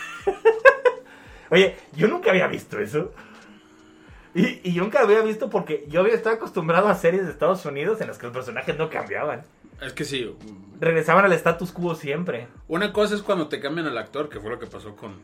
Oye, 1.53 1.75
yo 1.95 2.07
nunca 2.07 2.31
había 2.31 2.47
visto 2.47 2.79
eso. 2.79 3.13
Y, 4.33 4.59
y 4.67 4.73
yo 4.73 4.81
nunca 4.83 5.01
había 5.01 5.21
visto 5.21 5.49
porque 5.51 5.85
yo 5.87 5.99
había 5.99 6.15
estado 6.15 6.35
acostumbrado 6.37 6.87
a 6.87 6.95
series 6.95 7.23
de 7.25 7.31
Estados 7.31 7.63
Unidos 7.67 8.01
en 8.01 8.07
las 8.07 8.17
que 8.17 8.25
los 8.25 8.33
personajes 8.35 8.75
no 8.77 8.89
cambiaban. 8.89 9.43
Es 9.79 9.93
que 9.93 10.03
sí. 10.03 10.35
Regresaban 10.79 11.25
al 11.25 11.33
status 11.33 11.71
quo 11.71 11.93
siempre. 11.93 12.47
Una 12.67 12.91
cosa 12.91 13.13
es 13.13 13.21
cuando 13.21 13.47
te 13.49 13.59
cambian 13.59 13.85
al 13.85 13.97
actor, 13.99 14.29
que 14.29 14.39
fue 14.39 14.49
lo 14.49 14.57
que 14.57 14.65
pasó 14.65 14.95
con, 14.95 15.19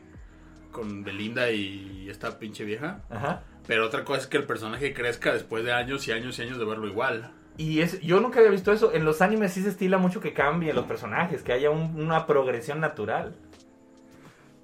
con 0.70 1.02
Belinda 1.02 1.50
y 1.50 2.08
esta 2.08 2.38
pinche 2.38 2.64
vieja. 2.64 3.00
Ajá. 3.10 3.42
Pero 3.66 3.84
otra 3.86 4.04
cosa 4.04 4.20
es 4.20 4.26
que 4.28 4.36
el 4.36 4.44
personaje 4.44 4.94
crezca 4.94 5.32
después 5.32 5.64
de 5.64 5.72
años 5.72 6.06
y 6.06 6.12
años 6.12 6.38
y 6.38 6.42
años 6.42 6.58
de 6.58 6.64
verlo 6.64 6.86
igual. 6.86 7.32
Y 7.56 7.80
es, 7.80 8.00
yo 8.02 8.20
nunca 8.20 8.38
había 8.38 8.52
visto 8.52 8.70
eso. 8.72 8.92
En 8.94 9.04
los 9.04 9.20
animes 9.20 9.52
sí 9.52 9.62
se 9.62 9.70
estila 9.70 9.98
mucho 9.98 10.20
que 10.20 10.32
cambien 10.32 10.76
los 10.76 10.86
personajes, 10.86 11.42
que 11.42 11.52
haya 11.52 11.70
un- 11.70 12.00
una 12.00 12.26
progresión 12.26 12.78
natural. 12.78 13.34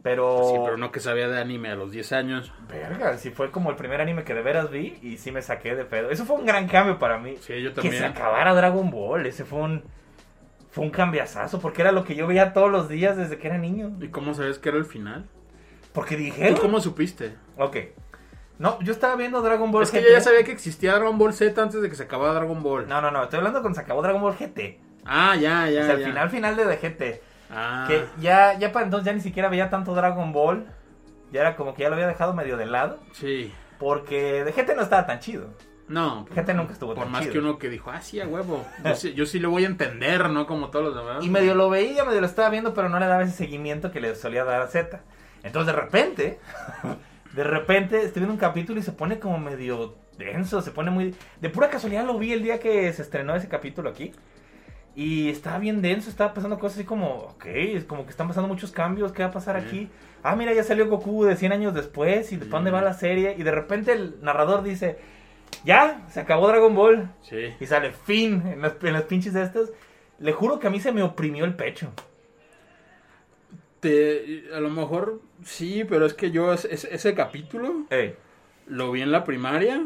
Pero... 0.06 0.50
Sí, 0.52 0.60
pero 0.62 0.76
no 0.76 0.92
que 0.92 1.00
sabía 1.00 1.26
de 1.26 1.40
anime 1.40 1.68
a 1.68 1.74
los 1.74 1.90
10 1.90 2.12
años. 2.12 2.52
Verga, 2.68 3.18
sí 3.18 3.30
fue 3.30 3.50
como 3.50 3.70
el 3.70 3.76
primer 3.76 4.00
anime 4.00 4.22
que 4.22 4.34
de 4.34 4.40
veras 4.40 4.70
vi 4.70 4.96
y 5.02 5.16
sí 5.16 5.32
me 5.32 5.42
saqué 5.42 5.74
de 5.74 5.84
pedo. 5.84 6.10
Eso 6.10 6.24
fue 6.24 6.36
un 6.36 6.46
gran 6.46 6.68
cambio 6.68 6.96
para 7.00 7.18
mí. 7.18 7.36
Sí, 7.40 7.60
yo 7.60 7.70
Que 7.70 7.80
se 7.80 7.88
también. 7.88 8.04
acabara 8.04 8.54
Dragon 8.54 8.88
Ball, 8.88 9.26
ese 9.26 9.44
fue 9.44 9.58
un... 9.58 9.82
Fue 10.70 10.84
un 10.84 10.90
cambiazazo, 10.90 11.58
porque 11.58 11.82
era 11.82 11.90
lo 11.90 12.04
que 12.04 12.14
yo 12.14 12.28
veía 12.28 12.52
todos 12.52 12.70
los 12.70 12.88
días 12.88 13.16
desde 13.16 13.36
que 13.38 13.48
era 13.48 13.58
niño. 13.58 13.96
¿Y 14.00 14.06
cómo 14.06 14.32
sabes 14.32 14.60
que 14.60 14.68
era 14.68 14.78
el 14.78 14.84
final? 14.84 15.26
Porque 15.92 16.16
dijeron... 16.16 16.54
¿Tú 16.54 16.60
cómo 16.60 16.78
supiste? 16.80 17.34
Ok. 17.56 17.76
No, 18.60 18.80
yo 18.82 18.92
estaba 18.92 19.16
viendo 19.16 19.42
Dragon 19.42 19.72
Ball 19.72 19.82
Es 19.82 19.90
que 19.90 20.02
yo 20.02 20.08
ya 20.08 20.20
sabía 20.20 20.44
que 20.44 20.52
existía 20.52 20.92
Dragon 20.92 21.18
Ball 21.18 21.34
Z 21.34 21.60
antes 21.60 21.82
de 21.82 21.88
que 21.88 21.96
se 21.96 22.04
acabara 22.04 22.32
Dragon 22.32 22.62
Ball. 22.62 22.86
No, 22.86 23.00
no, 23.00 23.10
no, 23.10 23.24
estoy 23.24 23.38
hablando 23.38 23.60
cuando 23.60 23.74
se 23.74 23.82
acabó 23.82 24.02
Dragon 24.02 24.22
Ball 24.22 24.36
GT. 24.36 24.78
Ah, 25.04 25.34
ya, 25.34 25.68
ya. 25.68 25.80
o 25.80 25.84
sea, 25.84 25.94
el 25.94 26.04
final 26.04 26.30
final 26.30 26.56
de 26.56 26.76
GT. 26.76 27.22
Ah. 27.50 27.84
Que 27.88 28.04
ya, 28.20 28.58
ya 28.58 28.72
para 28.72 28.84
entonces 28.84 29.06
ya 29.06 29.12
ni 29.12 29.20
siquiera 29.20 29.48
veía 29.48 29.70
tanto 29.70 29.94
Dragon 29.94 30.32
Ball. 30.32 30.66
Ya 31.32 31.40
era 31.40 31.56
como 31.56 31.74
que 31.74 31.82
ya 31.82 31.88
lo 31.88 31.94
había 31.94 32.06
dejado 32.06 32.34
medio 32.34 32.56
de 32.56 32.66
lado. 32.66 32.98
Sí. 33.12 33.52
Porque 33.78 34.44
de 34.44 34.52
GT 34.52 34.76
no 34.76 34.82
estaba 34.82 35.06
tan 35.06 35.20
chido. 35.20 35.48
No. 35.88 36.24
GT 36.34 36.54
nunca 36.54 36.72
estuvo 36.72 36.94
Por 36.94 37.04
tan 37.04 37.12
más 37.12 37.22
chido. 37.22 37.32
que 37.32 37.38
uno 37.38 37.58
que 37.58 37.68
dijo, 37.68 37.90
ah, 37.90 38.00
sí, 38.00 38.20
a 38.20 38.26
huevo. 38.26 38.64
Yo 38.84 38.94
sí, 38.94 39.14
yo 39.14 39.26
sí 39.26 39.38
lo 39.38 39.50
voy 39.50 39.64
a 39.64 39.68
entender, 39.68 40.30
¿no? 40.30 40.46
Como 40.46 40.70
todos 40.70 40.86
los 40.86 40.96
demás. 40.96 41.24
Y 41.24 41.28
medio 41.28 41.54
lo 41.54 41.70
veía, 41.70 42.04
medio 42.04 42.20
lo 42.20 42.26
estaba 42.26 42.48
viendo, 42.48 42.74
pero 42.74 42.88
no 42.88 42.98
le 42.98 43.06
daba 43.06 43.22
ese 43.22 43.32
seguimiento 43.32 43.90
que 43.92 44.00
le 44.00 44.14
solía 44.14 44.44
dar 44.44 44.62
a 44.62 44.66
Z. 44.68 45.00
Entonces 45.42 45.74
de 45.74 45.80
repente, 45.80 46.40
de 47.34 47.44
repente 47.44 48.02
estoy 48.02 48.20
viendo 48.20 48.32
un 48.32 48.40
capítulo 48.40 48.80
y 48.80 48.82
se 48.82 48.92
pone 48.92 49.18
como 49.18 49.38
medio 49.38 49.94
denso, 50.18 50.62
se 50.62 50.70
pone 50.70 50.90
muy... 50.90 51.14
De 51.40 51.50
pura 51.50 51.70
casualidad 51.70 52.04
lo 52.04 52.18
vi 52.18 52.32
el 52.32 52.42
día 52.42 52.58
que 52.58 52.92
se 52.92 53.02
estrenó 53.02 53.36
ese 53.36 53.48
capítulo 53.48 53.90
aquí. 53.90 54.12
Y 54.96 55.28
estaba 55.28 55.58
bien 55.58 55.82
denso, 55.82 56.08
estaba 56.08 56.32
pasando 56.32 56.58
cosas 56.58 56.78
así 56.78 56.86
como, 56.86 57.06
ok, 57.08 57.44
es 57.46 57.84
como 57.84 58.04
que 58.04 58.10
están 58.10 58.28
pasando 58.28 58.48
muchos 58.48 58.72
cambios, 58.72 59.12
¿qué 59.12 59.22
va 59.22 59.28
a 59.28 59.32
pasar 59.32 59.60
Sí. 59.60 59.66
aquí? 59.66 59.88
Ah, 60.22 60.34
mira, 60.34 60.54
ya 60.54 60.64
salió 60.64 60.88
Goku 60.88 61.24
de 61.24 61.36
100 61.36 61.52
años 61.52 61.74
después 61.74 62.32
y 62.32 62.36
de 62.36 62.46
dónde 62.46 62.70
va 62.70 62.80
la 62.80 62.94
serie. 62.94 63.36
Y 63.38 63.42
de 63.42 63.50
repente 63.52 63.92
el 63.92 64.16
narrador 64.22 64.62
dice, 64.62 64.98
ya, 65.64 66.04
se 66.08 66.20
acabó 66.20 66.48
Dragon 66.48 66.74
Ball. 66.74 67.10
Sí. 67.20 67.52
Y 67.60 67.66
sale 67.66 67.92
fin 67.92 68.42
en 68.46 68.62
las, 68.62 68.74
en 68.82 68.92
las 68.94 69.02
pinches 69.02 69.34
de 69.34 69.42
estas. 69.42 69.70
Le 70.18 70.32
juro 70.32 70.58
que 70.58 70.66
a 70.66 70.70
mí 70.70 70.80
se 70.80 70.92
me 70.92 71.02
oprimió 71.02 71.44
el 71.44 71.54
pecho. 71.54 71.92
Te, 73.80 74.44
a 74.54 74.60
lo 74.60 74.70
mejor 74.70 75.20
sí, 75.44 75.84
pero 75.86 76.06
es 76.06 76.14
que 76.14 76.30
yo 76.30 76.52
ese, 76.54 77.14
capítulo 77.14 77.84
Ey, 77.90 78.16
lo 78.66 78.90
vi 78.90 79.02
en 79.02 79.12
la 79.12 79.24
primaria. 79.24 79.82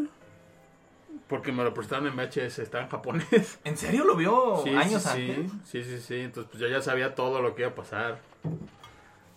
Porque 1.30 1.52
me 1.52 1.64
lo 1.64 1.72
prestaron 1.72 2.06
en 2.08 2.16
VHS, 2.16 2.58
estaba 2.58 2.84
en 2.84 2.90
japonés. 2.90 3.58
¿En 3.64 3.76
serio 3.78 4.04
lo 4.04 4.16
vio 4.16 4.60
Sí, 4.64 4.70
años 4.74 5.02
sí, 5.02 5.30
antes? 5.30 5.52
Sí, 5.64 5.84
sí, 5.84 5.98
sí. 6.00 6.16
Entonces, 6.20 6.50
pues 6.50 6.60
yo 6.60 6.68
ya 6.68 6.82
sabía 6.82 7.14
todo 7.14 7.40
lo 7.40 7.54
que 7.54 7.62
iba 7.62 7.70
a 7.70 7.74
pasar. 7.74 8.18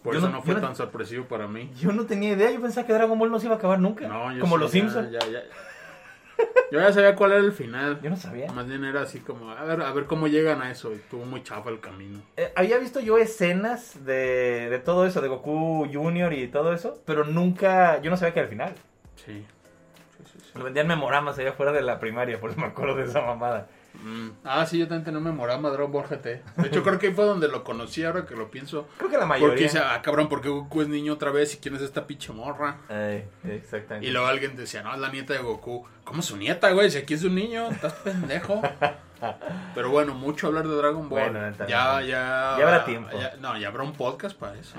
Por 0.04 0.14
Yo 0.14 0.20
eso 0.20 0.28
no- 0.28 0.38
no, 0.38 0.42
fue 0.44 0.56
no- 0.56 0.60
tan 0.62 0.76
sorpresivo 0.76 1.26
para 1.26 1.48
mí. 1.48 1.72
Yo 1.80 1.94
no 1.94 2.06
tenía 2.06 2.34
idea, 2.34 2.52
yo 2.52 2.60
pensaba 2.62 2.86
que 2.86 2.92
Dragon 2.94 3.18
Ball 3.18 3.32
no 3.32 3.40
se 3.40 3.46
iba 3.46 3.56
a 3.56 3.58
acabar 3.58 3.80
nunca. 3.80 4.06
No, 4.08 4.34
yo 4.34 4.42
como 4.42 4.58
los 4.58 4.72
Simpsons. 4.72 5.12
ya- 5.12 5.20
ya- 5.20 5.44
Yo 6.72 6.80
ya 6.80 6.92
sabía 6.92 7.16
cuál 7.16 7.34
era 7.34 7.42
el 7.42 7.52
final. 7.54 8.02
Yo 8.02 8.10
no 8.10 8.18
sabía. 8.18 8.52
Más 8.52 8.68
bien 8.68 8.84
era 8.84 9.04
así 9.04 9.20
como, 9.20 9.52
a 9.52 9.64
ver, 9.64 9.82
a 9.84 9.94
ver 9.94 10.06
cómo 10.06 10.28
llegan 10.28 10.62
a 10.64 10.72
eso. 10.72 10.92
Y 10.92 10.96
Estuvo 10.96 11.24
muy 11.26 11.44
chafa 11.44 11.70
el 11.70 11.80
camino. 11.80 12.20
Eh, 12.36 12.52
había 12.56 12.80
visto 12.80 13.00
yo 13.00 13.20
escenas 13.20 14.04
de, 14.04 14.68
de 14.72 14.80
todo 14.80 15.06
eso, 15.06 15.22
de 15.22 15.28
Goku 15.28 15.88
Junior 15.94 16.34
y 16.34 16.48
todo 16.48 16.74
eso, 16.74 17.00
pero 17.06 17.24
nunca, 17.24 18.02
yo 18.02 18.10
no 18.10 18.18
sabía 18.18 18.34
que 18.34 18.40
era 18.40 18.48
el 18.48 18.50
final. 18.52 18.74
Sí. 19.24 19.46
Lo 20.56 20.64
vendían 20.64 20.88
memoramas 20.88 21.38
allá 21.40 21.54
fuera 21.54 21.72
de 21.72 21.82
la 21.82 22.00
primaria, 22.00 22.40
por 22.40 22.52
eso 22.52 22.60
me 22.60 22.68
acuerdo 22.68 22.96
de 22.96 23.06
esa 23.06 23.22
mamada. 23.22 23.68
Mm. 24.04 24.30
Ah, 24.44 24.66
sí, 24.66 24.80
yo 24.80 24.88
también 24.88 25.04
tenía 25.06 25.18
un 25.20 25.24
memorama 25.24 25.70
Dragon 25.70 25.92
Ball 25.92 26.06
GT. 26.08 26.26
De 26.58 26.68
hecho, 26.68 26.82
creo 26.84 26.98
que 27.00 27.08
ahí 27.08 27.14
fue 27.14 27.26
donde 27.26 27.48
lo 27.48 27.64
conocí 27.64 28.04
ahora 28.04 28.26
que 28.26 28.36
lo 28.36 28.50
pienso. 28.50 28.88
Creo 28.98 29.10
que 29.10 29.18
la 29.18 29.28
Porque 29.28 29.42
mayoría. 29.42 29.64
dice, 29.64 29.80
ah, 29.80 30.02
cabrón, 30.02 30.30
¿por 30.30 30.42
qué 30.42 30.50
Goku 30.50 30.82
es 30.82 30.88
niño 30.88 31.14
otra 31.14 31.32
vez? 31.32 31.54
¿Y 31.54 31.58
quién 31.58 31.76
es 31.76 31.82
esta 31.82 32.06
pinche 32.08 32.34
morra? 32.34 32.78
Ey, 32.90 33.24
exactamente. 33.46 34.08
Y 34.08 34.12
luego 34.12 34.28
alguien 34.28 34.56
decía, 34.56 34.82
no, 34.84 34.94
es 34.94 35.00
la 35.00 35.10
nieta 35.10 35.34
de 35.34 35.40
Goku. 35.40 35.86
¿Cómo 36.04 36.22
su 36.22 36.38
nieta, 36.38 36.72
güey? 36.72 36.90
Si 36.92 36.98
aquí 36.98 37.14
es 37.14 37.24
un 37.24 37.36
niño, 37.36 37.70
estás 37.70 37.94
pendejo. 37.94 38.62
Pero 39.76 39.90
bueno, 39.90 40.14
mucho 40.16 40.48
hablar 40.48 40.68
de 40.68 40.76
Dragon 40.76 41.08
Ball. 41.08 41.22
Bueno, 41.32 41.42
neta, 41.50 41.66
ya, 41.66 42.02
ya. 42.02 42.56
Ya 42.60 42.64
habrá 42.64 42.86
tiempo. 42.86 43.10
ya- 43.18 43.36
no, 43.40 43.58
ya 43.58 43.70
habrá 43.70 43.84
un 43.84 43.94
podcast 43.94 44.38
para 44.38 44.56
eso. 44.60 44.76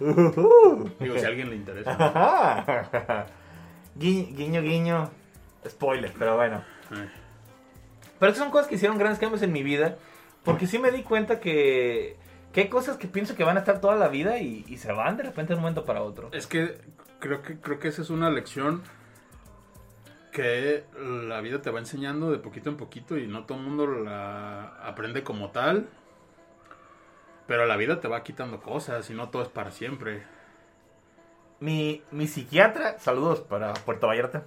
Uh, 0.00 0.04
uh, 0.04 0.40
uh. 0.40 0.90
Digo, 1.00 1.18
si 1.18 1.24
a 1.24 1.28
alguien 1.28 1.50
le 1.50 1.56
interesa. 1.56 1.90
Ajá. 1.98 3.26
Gui- 3.96 4.34
guiño, 4.34 4.62
guiño. 4.62 5.10
Spoiler, 5.68 6.12
pero 6.18 6.36
bueno. 6.36 6.62
Pero 8.18 8.32
esas 8.32 8.42
son 8.42 8.50
cosas 8.52 8.66
que 8.68 8.74
hicieron 8.76 8.98
grandes 8.98 9.18
cambios 9.18 9.42
en 9.42 9.52
mi 9.52 9.62
vida. 9.62 9.96
Porque 10.44 10.66
sí 10.66 10.78
me 10.78 10.90
di 10.90 11.02
cuenta 11.02 11.40
que, 11.40 12.16
que 12.52 12.62
hay 12.62 12.68
cosas 12.68 12.96
que 12.98 13.08
pienso 13.08 13.34
que 13.34 13.44
van 13.44 13.56
a 13.56 13.60
estar 13.60 13.80
toda 13.80 13.96
la 13.96 14.08
vida 14.08 14.38
y, 14.38 14.64
y 14.68 14.76
se 14.76 14.92
van 14.92 15.16
de 15.16 15.22
repente 15.22 15.52
de 15.52 15.54
un 15.56 15.62
momento 15.62 15.84
para 15.86 16.02
otro. 16.02 16.28
Es 16.32 16.46
que 16.46 16.78
creo 17.18 17.40
que 17.42 17.58
creo 17.58 17.78
que 17.78 17.88
esa 17.88 18.02
es 18.02 18.10
una 18.10 18.28
lección 18.30 18.82
que 20.32 20.84
la 21.00 21.40
vida 21.40 21.62
te 21.62 21.70
va 21.70 21.78
enseñando 21.78 22.30
de 22.32 22.38
poquito 22.38 22.68
en 22.68 22.76
poquito 22.76 23.16
y 23.16 23.26
no 23.26 23.44
todo 23.44 23.56
el 23.58 23.64
mundo 23.64 23.86
la 23.86 24.64
aprende 24.84 25.22
como 25.22 25.50
tal. 25.50 25.88
Pero 27.46 27.66
la 27.66 27.76
vida 27.76 28.00
te 28.00 28.08
va 28.08 28.22
quitando 28.22 28.60
cosas 28.60 29.08
y 29.10 29.14
no 29.14 29.28
todo 29.30 29.42
es 29.42 29.48
para 29.48 29.70
siempre. 29.70 30.24
Mi, 31.60 32.02
mi 32.10 32.26
psiquiatra, 32.26 32.98
saludos 32.98 33.40
para 33.40 33.72
Puerto 33.74 34.06
Vallarta. 34.06 34.42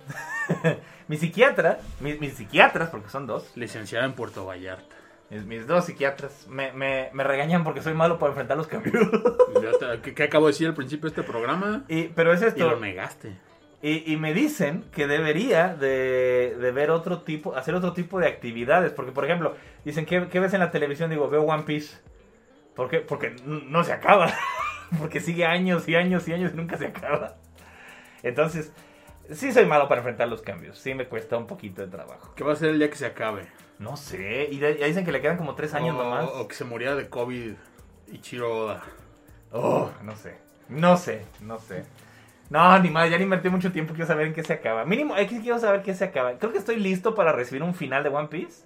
mi 1.07 1.17
psiquiatra, 1.17 1.79
mis, 1.99 2.19
mis 2.19 2.33
psiquiatras, 2.33 2.89
porque 2.89 3.09
son 3.09 3.25
dos, 3.25 3.51
Licenciada 3.55 4.05
en 4.05 4.13
Puerto 4.13 4.45
Vallarta. 4.45 4.95
mis, 5.29 5.45
mis 5.45 5.65
dos 5.67 5.85
psiquiatras, 5.85 6.47
me, 6.47 6.71
me, 6.73 7.09
me 7.13 7.23
regañan 7.23 7.63
porque 7.63 7.81
soy 7.81 7.93
malo 7.93 8.19
para 8.19 8.31
enfrentar 8.31 8.57
los 8.57 8.67
cambios. 8.67 8.93
¿Qué, 10.15 10.23
acabo 10.23 10.45
de 10.47 10.51
decir 10.51 10.67
al 10.67 10.75
principio 10.75 11.09
de 11.09 11.19
este 11.19 11.23
programa? 11.23 11.85
y, 11.87 12.09
pero 12.09 12.33
es 12.33 12.41
Y 12.41 12.45
esto. 12.45 12.69
lo 12.69 12.79
negaste. 12.79 13.35
Y, 13.81 14.11
y 14.11 14.17
me 14.17 14.33
dicen 14.33 14.85
que 14.91 15.07
debería 15.07 15.75
de, 15.75 16.55
de 16.59 16.71
ver 16.71 16.89
otro 16.91 17.21
tipo, 17.21 17.55
hacer 17.55 17.73
otro 17.75 17.93
tipo 17.93 18.19
de 18.19 18.27
actividades. 18.27 18.91
Porque, 18.91 19.11
por 19.11 19.23
ejemplo, 19.23 19.55
dicen, 19.85 20.05
¿qué, 20.05 20.27
qué 20.29 20.39
ves 20.39 20.53
en 20.53 20.59
la 20.61 20.71
televisión? 20.71 21.09
Digo, 21.09 21.29
veo 21.29 21.43
One 21.43 21.63
Piece. 21.63 21.97
¿Por 22.75 22.89
qué? 22.89 22.99
Porque 22.99 23.35
no 23.45 23.83
se 23.83 23.93
acaba. 23.93 24.31
Porque 24.99 25.19
sigue 25.19 25.45
años 25.45 25.87
y 25.87 25.95
años 25.95 26.27
y 26.27 26.33
años 26.33 26.51
y 26.53 26.57
nunca 26.57 26.77
se 26.77 26.87
acaba. 26.87 27.35
Entonces, 28.23 28.71
sí 29.31 29.51
soy 29.51 29.65
malo 29.65 29.87
para 29.87 29.99
enfrentar 29.99 30.27
los 30.27 30.41
cambios. 30.41 30.77
Sí 30.79 30.93
me 30.93 31.07
cuesta 31.07 31.37
un 31.37 31.47
poquito 31.47 31.81
de 31.81 31.87
trabajo. 31.89 32.33
¿Qué 32.35 32.43
va 32.43 32.53
a 32.53 32.55
ser 32.55 32.69
el 32.69 32.79
día 32.79 32.89
que 32.89 32.95
se 32.95 33.05
acabe? 33.05 33.47
No 33.79 33.95
sé. 33.97 34.47
Y 34.51 34.57
de- 34.59 34.77
ya 34.77 34.87
dicen 34.87 35.05
que 35.05 35.11
le 35.11 35.21
quedan 35.21 35.37
como 35.37 35.55
tres 35.55 35.73
años 35.73 35.95
o, 35.95 36.03
nomás. 36.03 36.25
o 36.33 36.47
que 36.47 36.55
se 36.55 36.63
muriera 36.65 36.95
de 36.95 37.09
COVID 37.09 37.53
Ichiro 38.11 38.65
Oda. 38.65 38.83
Oh, 39.51 39.89
no 40.03 40.15
sé. 40.15 40.37
No 40.69 40.97
sé, 40.97 41.25
no 41.41 41.59
sé. 41.59 41.83
No, 42.49 42.79
ni 42.79 42.89
más, 42.89 43.09
ya 43.09 43.17
le 43.17 43.23
invertí 43.23 43.49
mucho 43.49 43.71
tiempo, 43.73 43.93
quiero 43.93 44.07
saber 44.07 44.27
en 44.27 44.33
qué 44.33 44.43
se 44.43 44.53
acaba. 44.53 44.85
Mínimo, 44.85 45.13
aquí 45.15 45.39
quiero 45.41 45.59
saber 45.59 45.81
qué 45.81 45.93
se 45.93 46.05
acaba. 46.05 46.37
Creo 46.37 46.51
que 46.53 46.57
estoy 46.57 46.77
listo 46.77 47.13
para 47.13 47.33
recibir 47.33 47.61
un 47.61 47.75
final 47.75 48.03
de 48.03 48.09
One 48.09 48.29
Piece. 48.29 48.65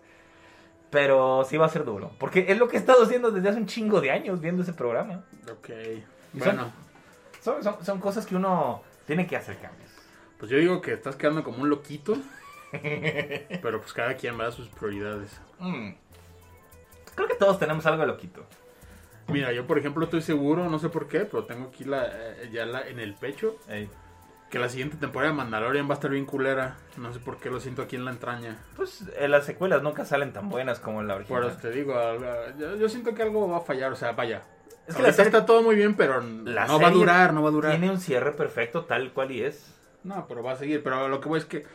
Pero 0.91 1.45
sí 1.45 1.57
va 1.57 1.65
a 1.65 1.69
ser 1.69 1.85
duro. 1.85 2.11
Porque 2.19 2.45
es 2.49 2.57
lo 2.59 2.67
que 2.67 2.77
he 2.77 2.79
estado 2.79 3.03
haciendo 3.03 3.31
desde 3.31 3.49
hace 3.49 3.59
un 3.59 3.65
chingo 3.65 4.01
de 4.01 4.11
años 4.11 4.39
viendo 4.41 4.61
ese 4.61 4.73
programa. 4.73 5.23
Ok. 5.49 5.69
Y 6.33 6.39
Bueno, 6.39 6.71
Son, 7.41 7.63
son, 7.63 7.83
son 7.83 7.99
cosas 7.99 8.25
que 8.25 8.35
uno 8.35 8.83
tiene 9.07 9.25
que 9.25 9.35
hacer 9.37 9.57
cambios. 9.57 9.89
pues 10.37 10.51
yo 10.51 10.57
digo 10.57 10.81
que 10.81 10.93
estás 10.93 11.15
quedando 11.15 11.43
como 11.43 11.61
un 11.63 11.69
loquito. 11.69 12.17
pero 12.71 13.81
pues 13.81 13.93
cada 13.93 14.15
quien 14.15 14.39
va 14.39 14.47
a 14.47 14.51
sus 14.51 14.67
prioridades. 14.69 15.39
Mm. 15.59 15.91
Creo 17.15 17.27
que 17.27 17.35
todos 17.35 17.59
tenemos 17.59 17.85
algo 17.85 18.01
de 18.01 18.07
loquito. 18.07 18.45
Mira, 19.27 19.51
yo 19.51 19.65
por 19.67 19.77
ejemplo 19.77 20.03
estoy 20.05 20.21
seguro, 20.21 20.69
no 20.69 20.79
sé 20.79 20.89
por 20.89 21.07
qué, 21.07 21.21
pero 21.21 21.45
tengo 21.45 21.67
aquí 21.67 21.83
la, 21.83 22.07
eh, 22.07 22.49
ya 22.51 22.65
la, 22.65 22.87
en 22.87 22.99
el 22.99 23.13
pecho 23.13 23.57
Ey. 23.69 23.89
Que 24.51 24.59
la 24.59 24.69
siguiente 24.69 24.97
temporada 24.97 25.31
de 25.31 25.37
Mandalorian 25.37 25.87
va 25.87 25.91
a 25.91 25.93
estar 25.95 26.11
bien 26.11 26.25
culera. 26.25 26.75
No 26.97 27.11
sé 27.13 27.19
por 27.19 27.37
qué 27.37 27.49
lo 27.49 27.59
siento 27.59 27.81
aquí 27.81 27.95
en 27.95 28.05
la 28.05 28.11
entraña. 28.11 28.59
Pues 28.75 29.05
eh, 29.17 29.27
las 29.27 29.45
secuelas 29.45 29.81
nunca 29.81 30.05
salen 30.05 30.33
tan 30.33 30.49
buenas 30.49 30.79
como 30.79 31.01
en 31.01 31.07
la 31.07 31.15
original. 31.15 31.47
eso 31.47 31.57
te 31.57 31.71
digo, 31.71 31.95
yo, 32.59 32.75
yo 32.75 32.89
siento 32.89 33.15
que 33.15 33.23
algo 33.23 33.47
va 33.49 33.57
a 33.57 33.61
fallar, 33.61 33.91
o 33.93 33.95
sea, 33.95 34.11
vaya. 34.11 34.43
Es 34.87 34.95
que 34.95 35.01
la 35.01 35.13
serie- 35.13 35.29
está 35.29 35.45
todo 35.45 35.63
muy 35.63 35.75
bien, 35.75 35.95
pero 35.95 36.21
La 36.21 36.67
no 36.67 36.79
va 36.79 36.89
a 36.89 36.91
durar, 36.91 37.33
no 37.33 37.41
va 37.41 37.49
a 37.49 37.51
durar. 37.51 37.71
Tiene 37.71 37.89
un 37.89 37.99
cierre 37.99 38.33
perfecto 38.33 38.83
tal 38.85 39.13
cual 39.13 39.31
y 39.31 39.41
es. 39.43 39.73
No, 40.03 40.27
pero 40.27 40.43
va 40.43 40.51
a 40.51 40.55
seguir. 40.57 40.83
Pero 40.83 41.07
lo 41.07 41.21
que 41.21 41.29
voy 41.29 41.39
es 41.39 41.45
que 41.45 41.65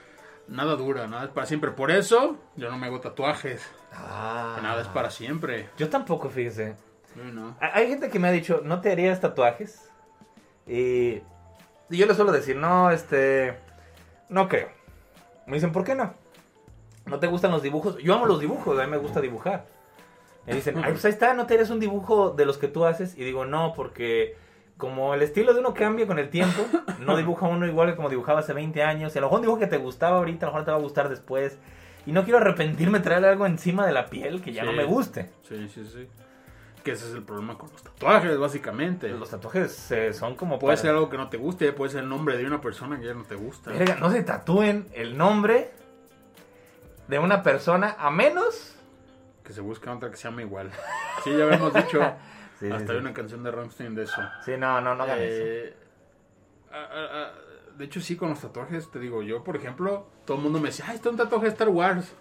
nada 0.48 0.76
dura, 0.76 1.06
nada 1.06 1.24
es 1.24 1.30
para 1.30 1.46
siempre. 1.46 1.70
Por 1.70 1.90
eso 1.90 2.36
yo 2.56 2.70
no 2.70 2.76
me 2.76 2.86
hago 2.88 3.00
tatuajes. 3.00 3.66
Ah. 3.92 4.58
Nada 4.62 4.82
es 4.82 4.88
para 4.88 5.10
siempre. 5.10 5.70
Yo 5.78 5.88
tampoco, 5.88 6.28
fíjese. 6.28 6.76
No. 7.14 7.56
Hay 7.60 7.88
gente 7.88 8.10
que 8.10 8.18
me 8.18 8.28
ha 8.28 8.32
dicho, 8.32 8.60
no 8.62 8.80
te 8.82 8.92
harías 8.92 9.20
tatuajes. 9.20 9.88
Y, 10.66 11.22
y 11.90 11.96
yo 11.96 12.06
le 12.06 12.14
suelo 12.14 12.32
decir, 12.32 12.56
no, 12.56 12.90
este, 12.90 13.56
no 14.28 14.48
creo. 14.48 14.68
Me 15.46 15.54
dicen, 15.54 15.72
¿por 15.72 15.84
qué 15.84 15.94
no? 15.94 16.14
¿No 17.06 17.18
te 17.20 17.26
gustan 17.28 17.52
los 17.52 17.62
dibujos? 17.62 17.98
Yo 17.98 18.14
amo 18.14 18.26
los 18.26 18.40
dibujos, 18.40 18.78
a 18.78 18.84
mí 18.84 18.90
me 18.90 18.96
gusta 18.96 19.20
dibujar. 19.20 19.66
Me 20.46 20.54
dicen, 20.54 20.76
ay, 20.82 20.92
pues 20.92 21.04
ahí 21.04 21.10
está, 21.12 21.34
no 21.34 21.46
te 21.46 21.54
eres 21.54 21.70
un 21.70 21.78
dibujo 21.80 22.30
de 22.30 22.46
los 22.46 22.58
que 22.58 22.68
tú 22.68 22.84
haces. 22.84 23.16
Y 23.16 23.24
digo, 23.24 23.44
no, 23.44 23.72
porque 23.74 24.36
como 24.76 25.14
el 25.14 25.22
estilo 25.22 25.54
de 25.54 25.60
uno 25.60 25.72
cambia 25.74 26.06
con 26.06 26.18
el 26.18 26.28
tiempo, 26.30 26.62
no 27.00 27.16
dibuja 27.16 27.46
uno 27.46 27.66
igual 27.66 27.90
que 27.90 27.96
como 27.96 28.08
dibujaba 28.10 28.40
hace 28.40 28.52
20 28.52 28.82
años. 28.82 29.14
Y 29.14 29.18
a 29.18 29.20
lo 29.20 29.28
mejor 29.28 29.38
un 29.38 29.42
dibujo 29.42 29.60
que 29.60 29.66
te 29.68 29.76
gustaba 29.78 30.16
ahorita, 30.18 30.46
a 30.46 30.48
lo 30.48 30.52
mejor 30.54 30.64
te 30.64 30.70
va 30.72 30.76
a 30.76 30.80
gustar 30.80 31.08
después. 31.08 31.58
Y 32.06 32.12
no 32.12 32.24
quiero 32.24 32.38
arrepentirme 32.38 32.98
de 32.98 33.04
traer 33.04 33.24
algo 33.24 33.46
encima 33.46 33.86
de 33.86 33.92
la 33.92 34.06
piel 34.06 34.40
que 34.42 34.52
ya 34.52 34.62
Sí. 34.62 34.66
no 34.68 34.72
me 34.72 34.84
guste. 34.84 35.30
Sí, 35.48 35.68
sí, 35.68 35.84
sí. 35.84 36.08
Que 36.86 36.92
ese 36.92 37.08
es 37.08 37.14
el 37.14 37.24
problema 37.24 37.58
con 37.58 37.68
los 37.72 37.82
tatuajes, 37.82 38.38
básicamente. 38.38 39.08
Los 39.08 39.28
tatuajes 39.30 39.90
eh, 39.90 40.12
son 40.12 40.36
como... 40.36 40.56
Puede 40.60 40.76
para- 40.76 40.82
ser 40.82 40.90
algo 40.92 41.10
que 41.10 41.16
no 41.16 41.28
te 41.28 41.36
guste, 41.36 41.72
puede 41.72 41.90
ser 41.90 42.04
el 42.04 42.08
nombre 42.08 42.36
de 42.36 42.46
una 42.46 42.60
persona 42.60 42.96
que 43.00 43.06
ya 43.06 43.14
no 43.14 43.24
te 43.24 43.34
gusta. 43.34 43.72
Verga, 43.72 43.96
no 43.96 44.08
se 44.12 44.22
tatúen 44.22 44.86
el 44.94 45.18
nombre 45.18 45.72
de 47.08 47.18
una 47.18 47.42
persona 47.42 47.96
a 47.98 48.08
menos... 48.12 48.76
Que 49.42 49.52
se 49.52 49.60
busque 49.60 49.90
otra 49.90 50.10
que 50.12 50.16
se 50.16 50.28
llame 50.28 50.42
igual. 50.42 50.70
Sí, 51.24 51.36
ya 51.36 51.44
habíamos 51.44 51.74
dicho. 51.74 52.00
Sí, 52.60 52.70
Hasta 52.70 52.86
sí. 52.86 52.92
hay 52.92 52.98
una 52.98 53.12
canción 53.12 53.42
de 53.42 53.50
Rammstein 53.50 53.94
de 53.94 54.04
eso. 54.04 54.22
Sí, 54.44 54.52
no, 54.56 54.80
no, 54.80 54.94
no 54.94 55.02
hagan 55.02 55.18
eso. 55.18 55.42
Eh, 55.44 55.74
a- 56.72 56.76
a- 56.76 57.24
a- 57.26 57.32
de 57.76 57.84
hecho, 57.84 58.00
sí, 58.00 58.16
con 58.16 58.30
los 58.30 58.40
tatuajes, 58.40 58.90
te 58.90 58.98
digo, 58.98 59.22
yo, 59.22 59.44
por 59.44 59.56
ejemplo, 59.56 60.06
todo 60.24 60.38
el 60.38 60.42
mundo 60.44 60.58
me 60.58 60.68
decía, 60.68 60.86
ay, 60.88 60.96
está 60.96 61.10
un 61.10 61.18
tatuaje 61.18 61.44
de 61.46 61.50
Star 61.52 61.68
Wars. 61.68 62.14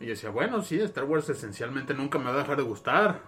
Y 0.00 0.04
yo 0.06 0.10
decía, 0.10 0.30
bueno, 0.30 0.62
sí, 0.62 0.80
Star 0.80 1.04
Wars 1.04 1.28
esencialmente 1.28 1.92
nunca 1.94 2.18
me 2.18 2.24
va 2.26 2.30
a 2.32 2.38
dejar 2.38 2.56
de 2.56 2.62
gustar. 2.62 3.20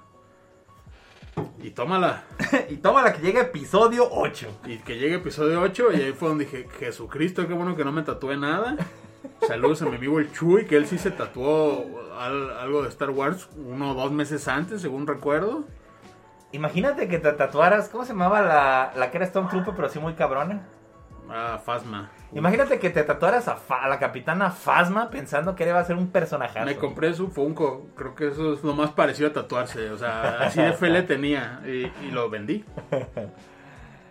Y 1.63 1.71
tómala. 1.71 2.25
y 2.71 2.77
toma 2.77 3.03
la 3.03 3.13
que 3.13 3.23
llega 3.23 3.43
episodio 3.43 4.09
8. 4.11 4.61
Y 4.67 4.79
que 4.79 4.99
llegue 4.99 5.17
episodio 5.17 5.61
8 5.61 5.93
y 5.93 5.97
ahí 5.97 6.13
fue 6.13 6.29
donde 6.29 6.45
dije, 6.45 6.69
Jesucristo, 6.79 7.47
qué 7.47 7.53
bueno 7.55 7.77
que 7.77 7.85
no 7.85 7.93
me 7.93 8.03
tatué 8.03 8.37
nada. 8.37 8.77
Saludos 9.47 9.83
a 9.83 9.87
mi 9.87 9.97
amigo 9.97 10.19
el 10.19 10.33
Chuy, 10.33 10.67
que 10.67 10.77
él 10.77 10.87
sí 10.87 10.99
se 10.99 11.11
tatuó 11.11 11.87
al- 12.19 12.51
algo 12.59 12.83
de 12.83 12.89
Star 12.89 13.11
Wars 13.11 13.49
uno 13.57 13.93
o 13.93 13.95
dos 13.95 14.11
meses 14.13 14.49
antes, 14.49 14.83
según 14.83 15.07
recuerdo. 15.07 15.65
Imagínate 16.53 17.09
que 17.09 17.19
te 17.19 17.33
tatuaras, 17.33 17.89
¿cómo 17.89 18.05
se 18.05 18.13
llamaba 18.13 18.43
la, 18.43 18.93
la 18.97 19.11
que 19.11 19.17
era 19.19 19.27
Stormtrooper, 19.27 19.75
pero 19.75 19.87
así 19.87 19.99
muy 19.99 20.15
cabrona? 20.15 20.67
Ah, 21.31 21.61
Fasma. 21.65 22.11
Imagínate 22.35 22.79
que 22.79 22.91
te 22.91 23.03
tatuaras 23.03 23.47
a, 23.49 23.57
Fa- 23.57 23.85
a 23.85 23.89
la 23.89 23.99
capitana 23.99 24.51
Phasma 24.51 25.11
pensando 25.11 25.55
que 25.55 25.67
iba 25.69 25.79
a 25.79 25.85
ser 25.85 25.97
un 25.97 26.11
personaje. 26.11 26.65
Me 26.65 26.77
compré 26.77 27.13
su 27.15 27.29
Funko, 27.29 27.89
creo 27.97 28.15
que 28.15 28.29
eso 28.29 28.55
es 28.55 28.63
lo 28.65 28.75
más 28.75 28.91
parecido 28.93 29.29
a 29.29 29.33
tatuarse, 29.33 29.91
o 29.91 29.99
sea, 29.99 30.39
así 30.43 30.61
de 30.63 30.73
fe 30.73 30.89
le 30.89 31.03
tenía 31.03 31.61
y, 31.67 31.91
y 32.07 32.11
lo 32.11 32.31
vendí. 32.31 32.65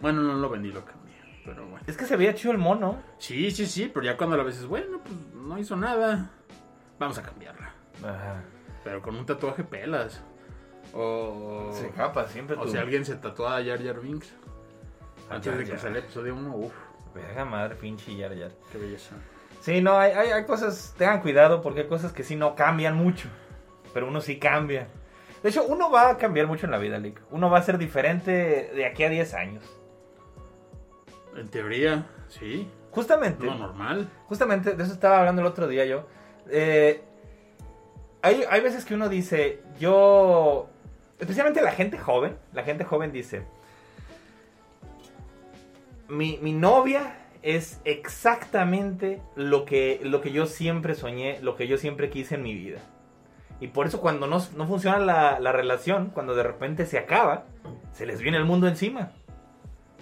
Bueno, 0.01 0.21
no 0.21 0.33
lo 0.35 0.49
vendí, 0.49 0.71
lo 0.71 0.83
cambié, 0.85 1.15
pero 1.45 1.65
bueno. 1.65 1.83
Es 1.87 1.97
que 1.97 2.05
se 2.05 2.15
veía 2.15 2.33
chido 2.35 2.51
el 2.51 2.57
mono. 2.57 3.01
Sí, 3.17 3.51
sí, 3.51 3.65
sí, 3.65 3.89
pero 3.93 4.05
ya 4.05 4.17
cuando 4.17 4.37
la 4.37 4.43
ves 4.43 4.57
es 4.57 4.65
bueno, 4.67 4.99
pues 5.03 5.15
no 5.35 5.57
hizo 5.57 5.75
nada, 5.75 6.29
vamos 6.99 7.17
a 7.17 7.23
cambiarla. 7.23 7.71
Pero 8.83 9.01
con 9.01 9.15
un 9.15 9.25
tatuaje 9.25 9.63
pelas. 9.63 10.23
O, 10.93 11.69
Se 11.71 11.89
capa 11.89 12.27
siempre 12.27 12.55
o 12.57 12.63
tu... 12.63 12.69
si 12.69 12.77
alguien 12.77 13.05
se 13.05 13.15
tatúa 13.15 13.57
a 13.57 13.63
Jar 13.63 13.81
Jar 13.83 13.99
Binks 14.01 14.33
antes 15.29 15.55
de 15.57 15.63
que 15.63 15.77
saliera 15.77 15.99
el 15.99 16.03
episodio 16.05 16.35
1, 16.35 16.55
uff, 16.55 16.73
Verga 17.13 17.45
madre, 17.45 17.75
pinche 17.75 18.15
Yar 18.15 18.33
Yar. 18.33 18.51
qué 18.71 18.77
belleza. 18.77 19.15
Sí, 19.61 19.81
no, 19.81 19.97
hay, 19.97 20.11
hay, 20.11 20.29
hay 20.31 20.45
cosas, 20.45 20.95
tengan 20.97 21.21
cuidado 21.21 21.61
porque 21.61 21.81
hay 21.81 21.87
cosas 21.87 22.11
que 22.13 22.23
sí 22.23 22.35
no 22.35 22.55
cambian 22.55 22.95
mucho, 22.95 23.29
pero 23.93 24.07
uno 24.07 24.21
sí 24.21 24.39
cambia. 24.39 24.87
De 25.43 25.49
hecho, 25.49 25.63
uno 25.65 25.91
va 25.91 26.09
a 26.09 26.17
cambiar 26.17 26.47
mucho 26.47 26.65
en 26.65 26.71
la 26.71 26.77
vida, 26.77 26.97
Lick. 26.97 27.21
Uno 27.31 27.49
va 27.49 27.59
a 27.59 27.63
ser 27.63 27.77
diferente 27.77 28.71
de 28.75 28.85
aquí 28.85 29.03
a 29.03 29.09
10 29.09 29.33
años. 29.33 29.63
En 31.35 31.47
teoría, 31.49 32.05
sí, 32.27 32.69
Justamente, 32.91 33.45
lo 33.45 33.55
normal. 33.55 34.09
justamente, 34.27 34.73
de 34.75 34.83
eso 34.83 34.91
estaba 34.91 35.19
hablando 35.19 35.41
el 35.41 35.47
otro 35.47 35.67
día 35.67 35.85
yo. 35.85 36.05
Eh, 36.49 37.01
hay, 38.21 38.43
hay 38.49 38.61
veces 38.61 38.83
que 38.83 38.93
uno 38.95 39.07
dice, 39.07 39.61
yo, 39.79 40.69
especialmente 41.17 41.61
la 41.61 41.71
gente 41.71 41.97
joven, 41.97 42.37
la 42.53 42.63
gente 42.63 42.83
joven 42.83 43.11
dice, 43.13 43.43
mi, 46.11 46.37
mi 46.41 46.53
novia 46.53 47.17
es 47.41 47.81
exactamente 47.85 49.21
lo 49.35 49.65
que, 49.65 49.99
lo 50.03 50.21
que 50.21 50.31
yo 50.31 50.45
siempre 50.45 50.93
soñé, 50.93 51.39
lo 51.41 51.55
que 51.55 51.67
yo 51.67 51.77
siempre 51.77 52.09
quise 52.09 52.35
en 52.35 52.43
mi 52.43 52.53
vida. 52.53 52.79
Y 53.59 53.67
por 53.67 53.87
eso 53.87 54.01
cuando 54.01 54.27
no, 54.27 54.39
no 54.55 54.67
funciona 54.67 54.99
la, 54.99 55.39
la 55.39 55.51
relación, 55.51 56.11
cuando 56.13 56.35
de 56.35 56.43
repente 56.43 56.85
se 56.85 56.97
acaba, 56.97 57.45
se 57.93 58.05
les 58.05 58.21
viene 58.21 58.37
el 58.37 58.45
mundo 58.45 58.67
encima. 58.67 59.11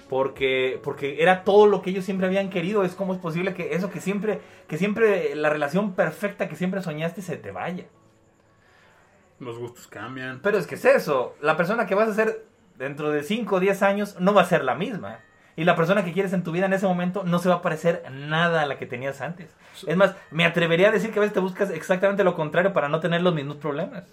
Porque, 0.09 0.79
porque 0.83 1.21
era 1.21 1.43
todo 1.43 1.67
lo 1.67 1.81
que 1.81 1.91
ellos 1.91 2.03
siempre 2.03 2.25
habían 2.25 2.49
querido. 2.49 2.83
Es 2.83 2.95
como 2.95 3.13
es 3.13 3.19
posible 3.19 3.53
que 3.53 3.75
eso 3.75 3.91
que 3.91 4.01
siempre, 4.01 4.39
que 4.67 4.77
siempre, 4.77 5.35
la 5.35 5.49
relación 5.49 5.93
perfecta 5.93 6.49
que 6.49 6.55
siempre 6.55 6.81
soñaste 6.81 7.21
se 7.21 7.37
te 7.37 7.51
vaya. 7.51 7.85
Los 9.39 9.59
gustos 9.59 9.87
cambian. 9.87 10.39
Pero 10.41 10.57
es 10.57 10.65
que 10.65 10.75
es 10.75 10.85
eso. 10.85 11.35
La 11.41 11.55
persona 11.55 11.85
que 11.85 11.93
vas 11.95 12.09
a 12.09 12.15
ser 12.15 12.45
dentro 12.77 13.11
de 13.11 13.21
5 13.21 13.55
o 13.55 13.59
10 13.59 13.83
años 13.83 14.19
no 14.19 14.33
va 14.33 14.41
a 14.41 14.45
ser 14.45 14.63
la 14.63 14.73
misma. 14.73 15.19
Y 15.59 15.65
la 15.65 15.75
persona 15.75 16.05
que 16.05 16.13
quieres 16.13 16.31
en 16.31 16.41
tu 16.45 16.53
vida 16.53 16.67
en 16.67 16.71
ese 16.71 16.87
momento 16.87 17.25
no 17.25 17.37
se 17.37 17.49
va 17.49 17.55
a 17.55 17.61
parecer 17.61 18.05
nada 18.13 18.61
a 18.61 18.65
la 18.65 18.77
que 18.77 18.85
tenías 18.85 19.19
antes. 19.19 19.53
Es 19.85 19.97
más, 19.97 20.15
me 20.31 20.45
atrevería 20.45 20.87
a 20.87 20.91
decir 20.93 21.11
que 21.11 21.19
a 21.19 21.21
veces 21.21 21.33
te 21.33 21.41
buscas 21.41 21.69
exactamente 21.71 22.23
lo 22.23 22.33
contrario 22.33 22.71
para 22.71 22.87
no 22.87 23.01
tener 23.01 23.21
los 23.21 23.35
mismos 23.35 23.57
problemas. 23.57 24.05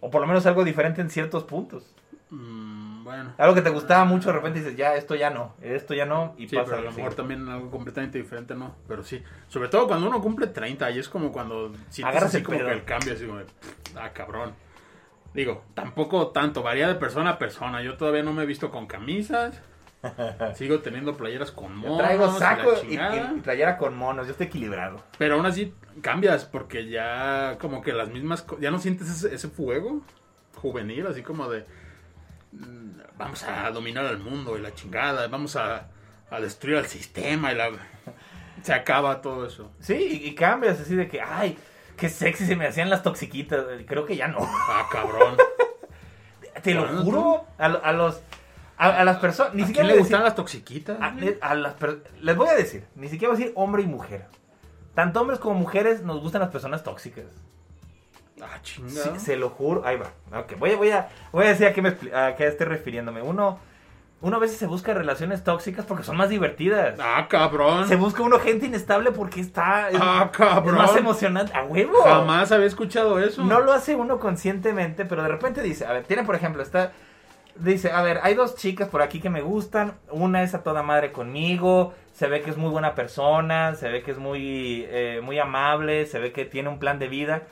O 0.00 0.10
por 0.10 0.20
lo 0.20 0.26
menos 0.26 0.44
algo 0.44 0.62
diferente 0.62 1.00
en 1.00 1.08
ciertos 1.08 1.44
puntos. 1.44 1.86
Mm, 2.28 3.02
bueno. 3.02 3.32
Algo 3.38 3.54
que 3.54 3.62
te 3.62 3.70
gustaba 3.70 4.04
mucho, 4.04 4.28
de 4.28 4.34
repente 4.34 4.58
dices, 4.58 4.76
ya, 4.76 4.94
esto 4.94 5.14
ya 5.14 5.30
no, 5.30 5.54
esto 5.62 5.94
ya 5.94 6.04
no, 6.04 6.34
y 6.36 6.48
Sí, 6.48 6.54
pasa 6.54 6.72
pero 6.72 6.82
a 6.82 6.90
lo 6.90 6.92
mejor 6.92 7.14
también 7.14 7.48
algo 7.48 7.70
completamente 7.70 8.18
diferente, 8.18 8.54
¿no? 8.54 8.74
Pero 8.86 9.02
sí. 9.02 9.22
Sobre 9.48 9.70
todo 9.70 9.86
cuando 9.86 10.06
uno 10.06 10.20
cumple 10.20 10.48
30 10.48 10.90
y 10.90 10.98
es 10.98 11.08
como 11.08 11.32
cuando 11.32 11.72
sientes 11.88 12.04
Agarras 12.04 12.24
así 12.28 12.36
el 12.36 12.42
como 12.42 12.58
pedo. 12.58 12.68
que 12.68 12.74
el 12.74 12.84
cambio, 12.84 13.14
así 13.14 13.24
como 13.24 13.38
de, 13.38 13.46
ah, 13.98 14.10
cabrón. 14.12 14.52
Digo, 15.32 15.64
tampoco 15.72 16.26
tanto, 16.26 16.62
varía 16.62 16.88
de 16.88 16.96
persona 16.96 17.30
a 17.30 17.38
persona. 17.38 17.82
Yo 17.82 17.96
todavía 17.96 18.22
no 18.22 18.34
me 18.34 18.42
he 18.42 18.46
visto 18.46 18.70
con 18.70 18.86
camisas. 18.86 19.62
Sigo 20.54 20.80
teniendo 20.80 21.16
playeras 21.16 21.50
con 21.52 21.80
Yo 21.82 21.88
monos. 21.88 21.98
traigo 21.98 22.24
y 22.26 22.32
la 22.32 22.38
saco 22.38 22.72
y, 22.88 22.94
y- 22.94 23.40
playera 23.40 23.76
con 23.78 23.96
monos, 23.96 24.26
yo 24.26 24.32
estoy 24.32 24.46
equilibrado. 24.46 25.00
Pero 25.18 25.34
aún 25.36 25.46
así 25.46 25.74
cambias 26.02 26.44
porque 26.44 26.88
ya 26.88 27.56
como 27.60 27.82
que 27.82 27.92
las 27.92 28.08
mismas... 28.08 28.44
Ya 28.60 28.70
no 28.70 28.78
sientes 28.78 29.08
ese, 29.08 29.34
ese 29.34 29.48
fuego 29.48 30.02
juvenil, 30.56 31.06
así 31.06 31.22
como 31.22 31.48
de... 31.48 31.64
mm, 32.52 33.00
Vamos 33.16 33.44
a 33.44 33.70
dominar 33.70 34.04
al 34.06 34.18
mundo 34.18 34.58
y 34.58 34.60
la 34.60 34.74
chingada, 34.74 35.28
vamos 35.28 35.54
a, 35.56 35.88
a 36.30 36.40
destruir 36.40 36.76
al 36.78 36.86
sistema 36.86 37.52
y 37.52 37.56
la... 37.56 37.70
Se 38.62 38.72
acaba 38.72 39.20
todo 39.20 39.46
eso. 39.46 39.70
Sí, 39.78 39.94
y, 40.24 40.28
y 40.28 40.34
cambias 40.34 40.80
así 40.80 40.94
de 40.96 41.06
que, 41.06 41.20
ay, 41.20 41.56
qué 41.96 42.08
sexy 42.08 42.46
se 42.46 42.56
me 42.56 42.66
hacían 42.66 42.88
las 42.90 43.02
toxiquitas. 43.02 43.64
Creo 43.86 44.06
que 44.06 44.16
ya 44.16 44.26
no. 44.28 44.38
Ah, 44.40 44.86
cabrón. 44.90 45.36
Te 46.62 46.72
lo 46.74 46.86
juro, 47.02 47.44
a 47.58 47.92
los... 47.92 48.20
A, 48.76 48.88
a 48.88 49.04
las 49.04 49.18
personas, 49.18 49.54
ni 49.54 49.62
¿A 49.62 49.66
siquiera 49.66 49.86
quién 49.86 49.96
le 49.96 50.02
gustan 50.02 50.20
decir- 50.20 50.24
las 50.24 50.34
toxiquitas? 50.34 50.98
a- 51.00 51.14
a 51.48 51.54
las 51.54 51.74
les 52.20 52.36
voy 52.36 52.48
a 52.48 52.54
decir, 52.54 52.84
ni 52.96 53.08
siquiera 53.08 53.32
voy 53.32 53.40
a 53.40 53.44
decir 53.44 53.52
hombre 53.56 53.82
y 53.82 53.86
mujer. 53.86 54.26
Tanto 54.94 55.20
hombres 55.20 55.38
como 55.38 55.54
mujeres 55.58 56.02
nos 56.02 56.20
gustan 56.20 56.40
las 56.40 56.50
personas 56.50 56.82
tóxicas. 56.82 57.24
Ah, 58.42 58.58
Sí, 58.62 58.82
chinga. 58.86 59.18
se 59.18 59.36
lo 59.36 59.50
juro. 59.50 59.86
Ahí 59.86 59.96
va. 59.96 60.10
Ok, 60.40 60.58
voy 60.58 60.72
a, 60.72 60.76
voy 60.76 60.90
a, 60.90 61.08
voy 61.32 61.44
a 61.46 61.48
decir 61.48 61.66
a 61.66 61.72
qué, 61.72 61.82
me, 61.82 61.96
a 62.14 62.34
qué 62.36 62.46
estoy 62.46 62.66
refiriéndome. 62.66 63.22
Uno, 63.22 63.58
uno 64.20 64.36
a 64.36 64.40
veces 64.40 64.58
se 64.58 64.66
busca 64.66 64.92
relaciones 64.92 65.44
tóxicas 65.44 65.84
porque 65.86 66.02
son 66.02 66.16
más 66.16 66.28
divertidas. 66.28 66.98
Ah, 67.00 67.26
cabrón. 67.28 67.86
Se 67.88 67.94
busca 67.96 68.22
uno 68.22 68.38
gente 68.40 68.66
inestable 68.66 69.12
porque 69.12 69.40
está 69.40 69.88
es, 69.90 69.96
Ah, 70.00 70.30
es 70.32 70.36
cabrón. 70.36 70.76
más 70.76 70.96
emocionante. 70.96 71.52
¡A 71.54 71.62
huevo! 71.64 72.02
Jamás 72.02 72.50
había 72.50 72.66
escuchado 72.66 73.18
eso. 73.20 73.44
No 73.44 73.60
lo 73.60 73.72
hace 73.72 73.94
uno 73.94 74.18
conscientemente, 74.18 75.04
pero 75.04 75.22
de 75.22 75.28
repente 75.28 75.62
dice, 75.62 75.86
a 75.86 75.92
ver, 75.92 76.04
tiene 76.04 76.24
por 76.24 76.34
ejemplo, 76.34 76.62
está, 76.62 76.92
dice, 77.56 77.92
a 77.92 78.02
ver, 78.02 78.20
hay 78.22 78.34
dos 78.34 78.56
chicas 78.56 78.88
por 78.88 79.02
aquí 79.02 79.20
que 79.20 79.30
me 79.30 79.42
gustan, 79.42 79.94
una 80.10 80.42
es 80.42 80.54
a 80.54 80.62
toda 80.62 80.82
madre 80.82 81.12
conmigo, 81.12 81.94
se 82.14 82.26
ve 82.28 82.40
que 82.42 82.50
es 82.50 82.56
muy 82.56 82.70
buena 82.70 82.94
persona, 82.94 83.74
se 83.74 83.88
ve 83.88 84.02
que 84.02 84.10
es 84.12 84.18
muy, 84.18 84.84
eh, 84.88 85.20
muy 85.22 85.38
amable, 85.38 86.06
se 86.06 86.18
ve 86.18 86.32
que 86.32 86.44
tiene 86.44 86.68
un 86.68 86.78
plan 86.78 86.98
de 86.98 87.08
vida, 87.08 87.42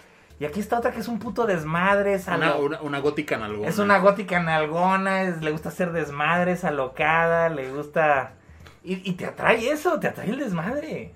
y 0.40 0.44
aquí 0.44 0.58
está 0.60 0.78
otra 0.78 0.90
que 0.92 1.00
es 1.00 1.08
un 1.08 1.18
puto 1.20 1.46
desmadre, 1.46 2.14
es, 2.14 2.26
Una, 2.26 2.56
una, 2.56 2.80
una 2.80 2.98
gótica 3.00 3.36
nalgona. 3.38 3.68
es 3.68 3.78
una 3.78 3.98
gótica 3.98 4.40
nalgona, 4.40 5.22
es- 5.22 5.40
le 5.42 5.50
gusta 5.52 5.68
hacer 5.68 5.92
desmadres, 5.92 6.64
alocada, 6.64 7.48
le 7.48 7.70
gusta... 7.70 8.32
Y, 8.84 9.08
y 9.08 9.12
te 9.12 9.26
atrae 9.26 9.70
eso, 9.70 10.00
te 10.00 10.08
atrae 10.08 10.30
el 10.30 10.40
desmadre. 10.40 11.12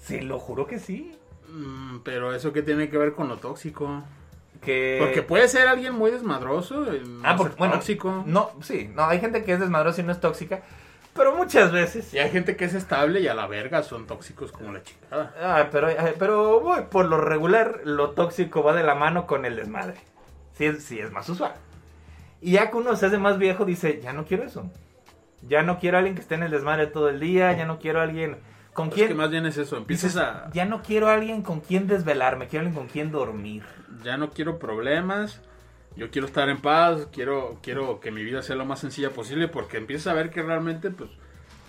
Se 0.00 0.22
lo 0.22 0.38
juro 0.38 0.66
que 0.66 0.78
sí. 0.78 1.14
Mm, 1.50 1.98
pero 2.02 2.34
eso 2.34 2.54
qué 2.54 2.62
tiene 2.62 2.88
que 2.88 2.96
ver 2.96 3.12
con 3.12 3.28
lo 3.28 3.36
tóxico. 3.36 4.02
Que... 4.60 4.96
Porque 5.00 5.22
puede 5.22 5.48
ser 5.48 5.68
alguien 5.68 5.94
muy 5.94 6.10
desmadroso. 6.10 6.86
Ah, 7.22 7.36
porque, 7.36 7.54
bueno, 7.56 7.74
tóxico. 7.74 8.24
No, 8.26 8.50
sí, 8.60 8.90
no, 8.94 9.04
hay 9.04 9.20
gente 9.20 9.44
que 9.44 9.52
es 9.52 9.60
desmadrosa 9.60 10.00
y 10.00 10.04
no 10.04 10.12
es 10.12 10.20
tóxica, 10.20 10.62
pero 11.14 11.34
muchas 11.34 11.70
veces. 11.72 12.12
Y 12.12 12.18
hay 12.18 12.30
gente 12.30 12.56
que 12.56 12.64
es 12.64 12.74
estable 12.74 13.20
y 13.20 13.28
a 13.28 13.34
la 13.34 13.46
verga 13.46 13.82
son 13.82 14.06
tóxicos 14.06 14.50
como 14.52 14.72
la 14.72 14.82
chingada. 14.82 15.34
Ah, 15.40 15.68
pero, 15.70 15.88
pero 16.18 16.88
por 16.90 17.06
lo 17.06 17.20
regular, 17.20 17.80
lo 17.84 18.10
tóxico 18.10 18.62
va 18.62 18.74
de 18.74 18.82
la 18.82 18.94
mano 18.94 19.26
con 19.26 19.44
el 19.44 19.56
desmadre. 19.56 19.94
Sí, 20.54 20.64
es- 20.66 20.84
sí 20.84 20.98
es 20.98 21.12
más 21.12 21.28
usual. 21.28 21.54
Y 22.40 22.52
ya 22.52 22.70
que 22.70 22.76
uno 22.76 22.94
se 22.96 23.06
hace 23.06 23.18
más 23.18 23.38
viejo, 23.38 23.64
dice, 23.64 24.00
ya 24.02 24.12
no 24.12 24.24
quiero 24.24 24.44
eso. 24.44 24.70
Ya 25.42 25.62
no 25.62 25.78
quiero 25.78 25.96
a 25.96 26.00
alguien 26.00 26.14
que 26.16 26.20
esté 26.22 26.34
en 26.34 26.42
el 26.42 26.50
desmadre 26.50 26.88
todo 26.88 27.08
el 27.08 27.20
día, 27.20 27.52
ya 27.52 27.64
no 27.64 27.78
quiero 27.78 28.00
a 28.00 28.02
alguien 28.04 28.36
con 28.78 28.88
Es 28.88 28.94
quien... 28.94 29.08
que 29.08 29.14
más 29.14 29.30
bien 29.30 29.44
es 29.46 29.58
eso. 29.58 29.76
Empiezas 29.76 30.14
dices, 30.14 30.26
a. 30.26 30.50
Ya 30.52 30.64
no 30.64 30.82
quiero 30.82 31.08
a 31.08 31.14
alguien 31.14 31.42
con 31.42 31.60
quien 31.60 31.86
desvelarme, 31.86 32.46
quiero 32.46 32.64
a 32.64 32.68
alguien 32.68 32.80
con 32.84 32.90
quien 32.92 33.10
dormir. 33.10 33.64
ya 34.04 34.16
no 34.16 34.30
quiero 34.30 34.58
problemas. 34.58 35.40
Yo 35.96 36.10
quiero 36.10 36.28
estar 36.28 36.48
en 36.48 36.58
paz, 36.58 37.08
quiero, 37.12 37.58
quiero 37.60 37.98
que 37.98 38.12
mi 38.12 38.22
vida 38.22 38.40
sea 38.42 38.54
lo 38.54 38.64
más 38.64 38.78
sencilla 38.78 39.10
posible 39.10 39.48
porque 39.48 39.78
empiezas 39.78 40.06
a 40.06 40.14
ver 40.14 40.30
que 40.30 40.42
realmente, 40.42 40.90
pues, 40.92 41.10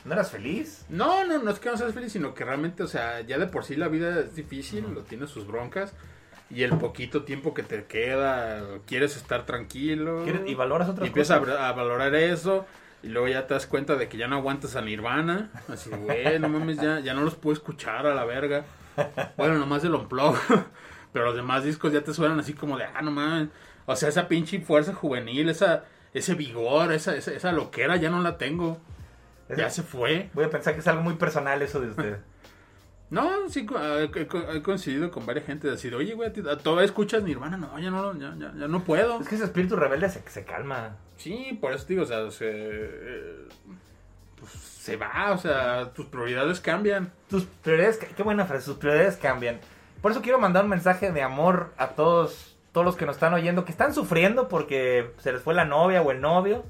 ¿No 0.05 0.13
eras 0.13 0.29
feliz? 0.29 0.85
no, 0.89 1.25
no, 1.25 1.39
no 1.39 1.49
es 1.49 1.59
que 1.59 1.69
no 1.71 1.77
seas 1.77 1.93
feliz, 1.95 2.11
sino 2.11 2.35
que 2.35 2.45
realmente, 2.45 2.83
o 2.83 2.87
sea, 2.87 3.21
ya 3.21 3.39
de 3.39 3.47
por 3.47 3.63
sí 3.65 3.75
la 3.75 3.87
vida 3.87 4.19
es 4.19 4.35
difícil, 4.35 4.85
lo 4.93 5.01
tiene 5.01 5.25
sus 5.25 5.47
broncas. 5.47 5.93
Y 6.51 6.63
el 6.63 6.77
poquito 6.77 7.23
tiempo 7.23 7.53
que 7.53 7.63
te 7.63 7.85
queda, 7.85 8.63
quieres 8.87 9.15
estar 9.17 9.45
tranquilo. 9.45 10.23
¿Quieres- 10.23 10.47
y 10.47 10.55
valoras 10.55 10.89
otras 10.89 11.05
Y 11.05 11.09
empiezas 11.09 11.41
a, 11.41 11.67
a 11.69 11.71
valorar 11.73 12.13
eso. 12.15 12.65
Y 13.01 13.07
luego 13.07 13.27
ya 13.27 13.47
te 13.47 13.53
das 13.53 13.65
cuenta 13.65 13.95
de 13.95 14.09
que 14.09 14.17
ya 14.17 14.27
no 14.27 14.35
aguantas 14.35 14.75
a 14.75 14.81
Nirvana. 14.81 15.49
Así, 15.67 15.89
güey, 15.89 16.37
no 16.39 16.49
mames, 16.49 16.77
ya, 16.77 16.99
ya 16.99 17.13
no 17.13 17.21
los 17.21 17.35
puedo 17.35 17.53
escuchar 17.53 18.05
a 18.05 18.13
la 18.13 18.25
verga. 18.25 18.65
Bueno, 19.37 19.57
nomás 19.57 19.83
el 19.83 19.95
Unplug. 19.95 20.35
Pero 21.13 21.25
los 21.25 21.35
demás 21.35 21.63
discos 21.63 21.93
ya 21.93 22.01
te 22.01 22.13
suenan 22.13 22.39
así 22.39 22.53
como 22.53 22.77
de, 22.77 22.83
ah, 22.83 23.01
no 23.01 23.11
mames. 23.11 23.49
O 23.85 23.95
sea, 23.95 24.09
esa 24.09 24.27
pinche 24.27 24.59
fuerza 24.59 24.93
juvenil, 24.93 25.49
esa, 25.49 25.85
ese 26.13 26.35
vigor, 26.35 26.91
esa, 26.91 27.15
esa, 27.15 27.31
esa 27.31 27.51
loquera, 27.51 27.95
ya 27.95 28.09
no 28.09 28.21
la 28.21 28.37
tengo. 28.37 28.79
Ya 29.57 29.69
se 29.69 29.81
fue. 29.81 30.29
Voy 30.33 30.43
a 30.45 30.49
pensar 30.49 30.73
que 30.75 30.81
es 30.81 30.87
algo 30.87 31.01
muy 31.01 31.15
personal 31.15 31.61
eso 31.61 31.79
de 31.79 31.89
usted. 31.89 32.17
No, 33.09 33.49
sí, 33.49 33.65
he, 34.01 34.61
coincidido 34.61 35.09
con 35.09 35.25
varias 35.25 35.45
gente 35.47 35.65
de 35.67 35.73
decir, 35.73 35.95
oye, 35.95 36.13
güey, 36.13 36.29
¿a 36.29 36.33
ti- 36.33 36.43
¿todavía 36.61 36.85
escuchas 36.85 37.23
Nirvana? 37.23 37.57
No, 37.57 37.79
ya 37.79 37.89
no, 37.89 38.13
ya, 38.17 38.35
ya, 38.37 38.53
ya 38.55 38.67
no 38.67 38.83
puedo. 38.83 39.19
es 39.19 39.27
que 39.27 39.35
ese 39.35 39.45
espíritu 39.45 39.75
rebelde 39.75 40.09
se, 40.09 40.21
se 40.29 40.45
calma. 40.45 40.95
Sí, 41.17 41.57
por 41.59 41.73
eso 41.73 41.85
digo, 41.87 42.03
o 42.03 42.05
sea, 42.05 42.29
se, 42.29 42.45
eh, 42.51 43.35
pues, 44.39 44.51
se 44.51 44.95
va, 44.95 45.31
o 45.31 45.37
sea, 45.39 45.91
tus 45.93 46.05
prioridades 46.05 46.59
cambian. 46.59 47.11
Tus 47.29 47.45
prioridades, 47.45 47.97
qué 47.97 48.21
buena 48.23 48.45
frase, 48.45 48.65
tus 48.67 48.77
prioridades 48.77 49.17
cambian. 49.17 49.59
Por 50.03 50.11
eso 50.11 50.21
quiero 50.21 50.37
mandar 50.39 50.63
un 50.65 50.69
mensaje 50.69 51.11
de 51.11 51.23
amor 51.23 51.73
a 51.77 51.89
todos, 51.89 52.55
todos 52.71 52.85
los 52.85 52.95
que 52.95 53.07
nos 53.07 53.15
están 53.15 53.33
oyendo, 53.33 53.65
que 53.65 53.71
están 53.71 53.93
sufriendo 53.93 54.47
porque 54.47 55.11
se 55.17 55.33
les 55.33 55.41
fue 55.41 55.55
la 55.55 55.65
novia 55.65 56.03
o 56.03 56.11
el 56.11 56.21
novio. 56.21 56.63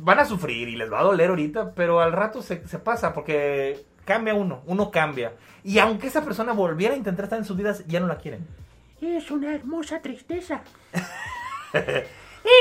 Van 0.00 0.20
a 0.20 0.24
sufrir 0.24 0.68
y 0.68 0.76
les 0.76 0.90
va 0.92 1.00
a 1.00 1.04
doler 1.04 1.30
ahorita, 1.30 1.74
pero 1.74 2.00
al 2.00 2.12
rato 2.12 2.40
se, 2.42 2.66
se 2.68 2.78
pasa 2.78 3.12
porque 3.12 3.84
cambia 4.08 4.32
uno, 4.32 4.62
uno 4.64 4.90
cambia. 4.90 5.34
Y 5.62 5.78
aunque 5.78 6.06
esa 6.06 6.24
persona 6.24 6.54
volviera 6.54 6.94
a 6.94 6.96
intentar 6.96 7.24
estar 7.24 7.38
en 7.38 7.44
sus 7.44 7.58
vidas, 7.58 7.86
ya 7.86 8.00
no 8.00 8.06
la 8.06 8.16
quieren. 8.16 8.46
Es 9.02 9.30
una 9.30 9.54
hermosa 9.54 10.00
tristeza. 10.00 10.62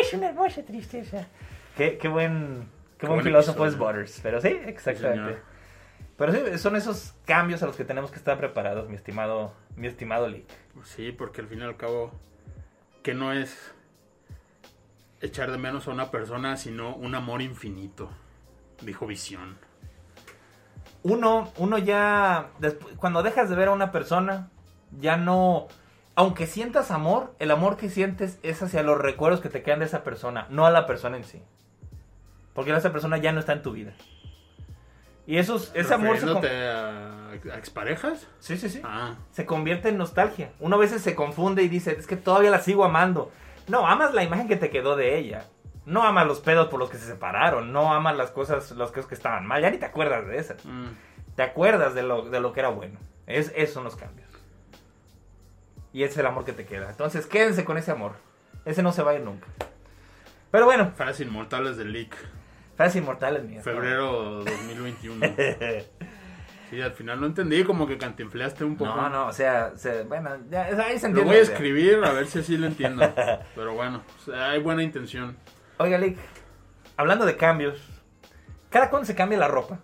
Es 0.02 0.14
una 0.14 0.30
hermosa 0.30 0.64
tristeza. 0.64 1.28
Qué, 1.78 1.98
qué 1.98 2.10
buen, 2.10 2.68
qué 2.98 3.06
buen 3.06 3.20
buen 3.20 3.24
filósofo 3.24 3.66
es. 3.66 3.78
Butters. 3.78 4.20
Pero 4.22 4.42
sí, 4.42 4.50
exactamente. 4.66 5.40
pero 6.18 6.34
sí, 6.34 6.58
son 6.58 6.76
esos 6.76 7.14
cambios 7.26 7.64
a 7.64 7.68
los 7.68 7.78
que 7.78 7.86
tenemos 7.86 8.12
que 8.12 8.18
estar 8.18 8.38
preparados, 8.38 8.90
mi 8.90 8.96
estimado, 8.96 9.54
mi 9.78 9.88
estimado 9.88 10.28
Lick. 10.28 10.50
Sí, 10.84 11.14
porque 11.14 11.40
al 11.40 11.48
fin 11.48 11.60
y 11.60 11.64
al 11.64 11.78
cabo, 11.78 12.12
que 13.02 13.14
no 13.14 13.32
es 13.32 13.72
echar 15.22 15.52
de 15.52 15.58
menos 15.58 15.88
a 15.88 15.92
una 15.92 16.12
persona, 16.12 16.58
sino 16.58 16.94
un 16.94 17.16
amor 17.16 17.42
infinito, 17.42 18.10
dijo 18.82 19.08
Visión. 19.08 19.67
Uno, 21.10 21.50
uno 21.58 21.78
ya, 21.78 22.48
cuando 22.98 23.24
dejas 23.24 23.50
de 23.50 23.56
ver 23.56 23.70
a 23.70 23.72
una 23.72 23.92
persona, 23.92 24.50
ya 25.00 25.16
no, 25.16 25.68
aunque 26.16 26.48
sientas 26.48 26.92
amor, 26.92 27.34
el 27.40 27.52
amor 27.52 27.78
que 27.78 27.90
sientes 27.90 28.40
es 28.44 28.62
hacia 28.62 28.84
los 28.84 28.98
recuerdos 28.98 29.40
que 29.40 29.50
te 29.50 29.64
quedan 29.64 29.80
de 29.80 29.86
esa 29.86 30.04
persona, 30.04 30.48
no 30.50 30.66
a 30.66 30.72
la 30.72 30.86
persona 30.86 31.16
en 31.18 31.24
sí. 31.24 31.42
Porque 32.54 32.76
esa 32.76 32.92
persona 32.92 33.18
ya 33.18 33.32
no 33.32 33.40
está 33.40 33.54
en 33.54 33.62
tu 33.62 33.72
vida. 33.72 33.94
Y 35.26 35.38
esos, 35.38 35.72
ese 35.74 35.94
amor 35.94 36.18
se... 36.18 36.26
con- 36.26 36.42
¿Refiriéndote 36.42 36.68
a, 37.50 37.54
a 37.54 37.58
exparejas? 37.58 38.28
Sí, 38.40 38.58
sí, 38.58 38.70
sí. 38.70 38.82
Ah, 38.84 39.16
se 39.32 39.46
convierte 39.46 39.90
en 39.90 39.98
nostalgia. 39.98 40.52
Uno 40.60 40.76
a 40.78 40.80
veces 40.80 41.02
se 41.02 41.16
confunde 41.16 41.64
y 41.64 41.68
dice, 41.70 41.92
es 41.98 42.08
que 42.08 42.16
todavía 42.16 42.50
la 42.50 42.60
sigo 42.60 42.84
amando. 42.86 43.32
No, 43.68 43.86
amas 43.88 44.14
la 44.14 44.24
imagen 44.24 44.48
que 44.48 44.56
te 44.56 44.70
quedó 44.70 44.96
de 44.96 45.18
ella. 45.18 45.46
No 45.88 46.04
amas 46.04 46.28
los 46.28 46.40
pedos 46.42 46.68
por 46.68 46.80
los 46.80 46.90
que 46.90 46.98
se 46.98 47.06
separaron. 47.08 47.72
No 47.74 47.92
amas 47.94 48.16
las 48.16 48.30
cosas, 48.32 48.72
las 48.72 48.90
cosas 48.92 49.08
que 49.08 49.16
estaban 49.16 49.46
mal. 49.48 49.62
Ya 49.62 49.70
ni 49.72 49.78
te 49.78 49.86
acuerdas 49.86 50.28
de 50.28 50.38
esas. 50.38 50.64
mm, 50.66 50.86
Te 51.36 51.44
acuerdas 51.44 51.96
de 51.96 52.04
lo, 52.04 52.30
de 52.30 52.40
lo 52.40 52.52
que 52.54 52.60
era 52.60 52.70
bueno. 52.70 53.00
Es, 53.26 53.52
esos 53.56 53.74
son 53.74 53.84
los 53.86 53.96
cambios. 53.96 54.28
Y 55.94 56.04
ese 56.04 56.14
es 56.14 56.18
el 56.20 56.26
amor 56.26 56.46
que 56.46 56.54
te 56.54 56.66
queda. 56.66 56.90
Entonces 56.90 57.26
quédense 57.26 57.66
con 57.66 57.78
ese 57.78 57.92
amor. 57.92 58.14
Ese 58.66 58.84
no 58.84 58.92
se 58.92 59.02
va 59.02 59.12
a 59.12 59.16
ir 59.16 59.22
nunca. 59.22 59.48
Pero 60.52 60.66
bueno, 60.66 60.92
frases 60.96 61.26
inmortales 61.28 61.78
de 61.78 61.86
Leak, 61.86 62.16
frases 62.76 62.98
inmortales 62.98 63.44
mías. 63.44 63.64
febrero 63.64 64.44
2021. 64.44 65.26
Sí, 66.70 66.82
al 66.82 66.92
final 66.92 67.22
no 67.22 67.28
entendí, 67.28 67.64
como 67.64 67.88
que 67.88 67.98
cantinfleaste 67.98 68.66
un 68.66 68.76
poco. 68.76 68.94
No, 68.94 69.08
no, 69.10 69.28
o 69.28 69.32
sea, 69.32 69.72
se- 69.78 70.04
bueno, 70.04 70.32
ya, 70.50 70.64
ahí 70.66 71.00
se 71.00 71.08
Lo 71.08 71.20
entiende. 71.20 71.22
voy 71.24 71.38
a 71.38 71.42
escribir 71.42 72.04
a 72.04 72.12
ver 72.12 72.28
si 72.28 72.40
así 72.40 72.58
lo 72.58 72.68
entiendo. 72.68 73.10
Pero 73.56 73.74
bueno, 73.74 74.02
o 74.18 74.26
sea, 74.26 74.50
hay 74.50 74.60
buena 74.62 74.84
intención. 74.84 75.38
Oiga, 75.80 75.98
Lick, 75.98 76.18
hablando 76.96 77.26
de 77.26 77.38
cambios, 77.38 77.80
¿cada 78.70 78.90
cuándo 78.90 79.06
se 79.06 79.16
cambia 79.16 79.38
la 79.38 79.48
ropa? 79.48 79.80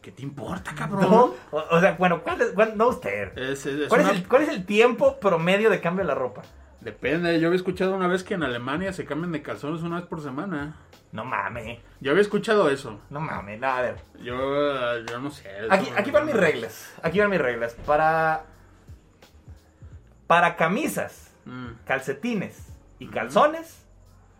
¿Qué 0.00 0.10
te 0.12 0.22
importa, 0.22 0.74
cabrón? 0.74 1.02
¿No? 1.10 1.34
O, 1.50 1.64
o 1.70 1.80
sea, 1.80 1.92
bueno, 1.98 2.22
¿cuál 2.22 2.40
es, 2.42 2.48
cuál- 2.52 2.76
no 2.76 2.88
usted. 2.88 3.36
Es- 3.38 3.66
¿Cuál, 3.88 4.02
una- 4.02 4.10
el, 4.10 4.28
cuál 4.28 4.42
es 4.42 4.48
el 4.50 4.64
tiempo 4.66 5.18
promedio 5.18 5.70
de 5.70 5.80
cambio 5.80 6.04
de 6.04 6.08
la 6.08 6.14
ropa? 6.14 6.42
Depende, 6.80 7.40
yo 7.40 7.46
había 7.48 7.56
escuchado 7.56 7.94
una 7.94 8.06
vez 8.08 8.22
que 8.24 8.34
en 8.34 8.42
Alemania 8.42 8.92
se 8.92 9.06
cambian 9.06 9.32
de 9.32 9.40
calzones 9.40 9.82
una 9.82 9.96
vez 9.96 10.06
por 10.06 10.20
semana. 10.22 10.76
No 11.12 11.24
mames, 11.24 11.78
Yo 12.00 12.10
había 12.10 12.20
escuchado 12.22 12.68
eso. 12.68 13.00
no 13.08 13.20
mames, 13.20 13.58
no, 13.60 13.66
a 13.68 13.80
ver. 13.80 13.96
Yo, 14.22 14.98
yo 15.06 15.18
no 15.20 15.30
sé. 15.30 15.48
Aquí, 15.70 16.10
van 16.10 16.26
mis 16.26 16.34
reglas, 16.34 16.92
aquí 17.02 17.20
van 17.20 17.30
mis 17.30 17.40
reglas. 17.40 17.74
Para, 17.86 18.44
para 20.26 20.56
camisas, 20.56 21.30
Mm, 21.46 21.74
calcetines 21.86 22.68
y 22.98 23.08
calzones, 23.08 23.83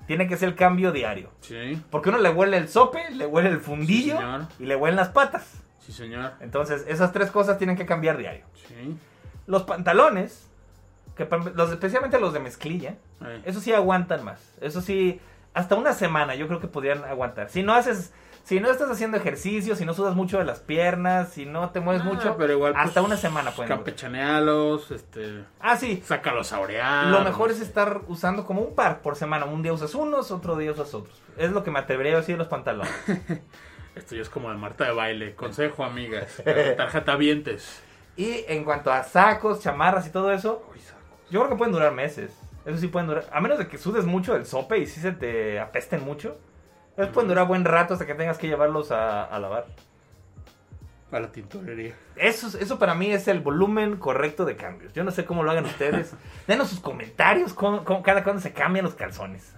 tiene 0.06 0.26
que 0.28 0.36
ser 0.36 0.50
el 0.50 0.54
cambio 0.54 0.92
diario. 0.92 1.30
sí, 1.40 1.80
Porque 1.90 2.08
uno 2.10 2.18
le 2.18 2.30
huele 2.30 2.56
el 2.56 2.68
sope, 2.68 3.10
le 3.12 3.26
huele 3.26 3.48
el 3.50 3.60
fundillo 3.60 4.18
Sí, 4.18 4.64
y 4.64 4.66
le 4.66 4.76
huelen 4.76 4.96
las 4.96 5.08
patas. 5.08 5.50
sí, 5.80 5.92
señor. 5.92 6.32
Entonces, 6.40 6.84
esas 6.88 7.12
tres 7.12 7.30
cosas 7.30 7.58
tienen 7.58 7.76
que 7.76 7.86
cambiar 7.86 8.16
diario. 8.18 8.44
Sí. 8.68 8.96
Los 9.46 9.62
pantalones, 9.64 10.48
que 11.16 11.28
los, 11.54 11.70
especialmente 11.70 12.18
los 12.18 12.32
de 12.32 12.40
mezclilla, 12.40 12.96
eh, 13.24 13.42
eso 13.44 13.60
sí 13.60 13.72
aguantan 13.72 14.24
más. 14.24 14.40
Eso 14.60 14.80
sí, 14.80 15.20
hasta 15.52 15.74
una 15.76 15.92
semana 15.92 16.34
yo 16.34 16.46
creo 16.48 16.60
que 16.60 16.66
podrían 16.68 17.04
aguantar. 17.04 17.50
Si 17.50 17.62
no 17.62 17.74
haces, 17.74 18.12
si 18.44 18.60
no 18.60 18.70
estás 18.70 18.90
haciendo 18.90 19.16
ejercicio, 19.16 19.74
si 19.74 19.86
no 19.86 19.94
sudas 19.94 20.14
mucho 20.14 20.38
de 20.38 20.44
las 20.44 20.60
piernas, 20.60 21.30
si 21.32 21.46
no 21.46 21.70
te 21.70 21.80
mueves 21.80 22.02
ah, 22.02 22.04
mucho, 22.04 22.36
pero 22.36 22.52
igual, 22.52 22.74
hasta 22.76 23.00
pues, 23.00 23.06
una 23.06 23.16
semana 23.16 23.50
pueden. 23.52 23.70
Campechanealos, 23.70 24.90
este. 24.90 25.44
Ah, 25.60 25.78
sí. 25.78 26.02
Sácalos 26.04 26.52
a 26.52 26.60
orear. 26.60 27.06
Lo 27.06 27.22
mejor 27.22 27.50
es 27.50 27.60
estar 27.60 28.02
usando 28.06 28.44
como 28.44 28.60
un 28.60 28.74
par 28.74 29.00
por 29.00 29.16
semana. 29.16 29.46
Un 29.46 29.62
día 29.62 29.72
usas 29.72 29.94
unos, 29.94 30.30
otro 30.30 30.56
día 30.56 30.72
usas 30.72 30.92
otros. 30.92 31.22
Es 31.38 31.52
lo 31.52 31.64
que 31.64 31.70
me 31.70 31.78
atrevería 31.78 32.12
a 32.12 32.16
decir 32.16 32.34
de 32.34 32.40
los 32.40 32.48
pantalones. 32.48 32.92
Esto 33.94 34.14
ya 34.14 34.20
es 34.20 34.28
como 34.28 34.50
de 34.50 34.56
Marta 34.56 34.84
de 34.84 34.92
baile. 34.92 35.34
Consejo, 35.34 35.82
amigas. 35.82 36.42
Tarjeta 36.76 37.16
vientes. 37.16 37.82
Y 38.14 38.44
en 38.46 38.64
cuanto 38.64 38.92
a 38.92 39.04
sacos, 39.04 39.60
chamarras 39.60 40.06
y 40.06 40.10
todo 40.10 40.30
eso, 40.32 40.62
yo 41.30 41.40
creo 41.40 41.50
que 41.50 41.56
pueden 41.56 41.72
durar 41.72 41.92
meses. 41.92 42.30
Eso 42.66 42.76
sí 42.76 42.88
pueden 42.88 43.08
durar. 43.08 43.24
A 43.32 43.40
menos 43.40 43.58
de 43.58 43.68
que 43.68 43.78
sudes 43.78 44.04
mucho 44.04 44.34
del 44.34 44.44
sope 44.44 44.78
y 44.78 44.86
si 44.86 45.00
se 45.00 45.12
te 45.12 45.58
apesten 45.58 46.04
mucho. 46.04 46.36
Esos 46.96 47.10
pueden 47.12 47.28
durar 47.28 47.46
buen 47.46 47.64
rato 47.64 47.94
hasta 47.94 48.06
que 48.06 48.14
tengas 48.14 48.38
que 48.38 48.46
llevarlos 48.46 48.90
a, 48.92 49.24
a 49.24 49.38
lavar. 49.40 49.66
A 51.12 51.20
la 51.20 51.30
tintorería. 51.30 51.94
Eso, 52.16 52.46
es- 52.48 52.54
eso 52.56 52.78
para 52.78 52.94
mí 52.94 53.10
es 53.12 53.28
el 53.28 53.40
volumen 53.40 53.96
correcto 53.96 54.44
de 54.44 54.56
cambios. 54.56 54.92
Yo 54.94 55.04
no 55.04 55.10
sé 55.10 55.24
cómo 55.24 55.42
lo 55.42 55.50
hagan 55.50 55.64
ustedes. 55.64 56.14
Denos 56.46 56.68
sus 56.68 56.80
comentarios, 56.80 57.52
cómo, 57.52 57.84
cómo- 57.84 58.02
cada 58.02 58.22
cuándo 58.24 58.40
se 58.42 58.52
cambian 58.52 58.84
los 58.84 58.94
calzones. 58.94 59.54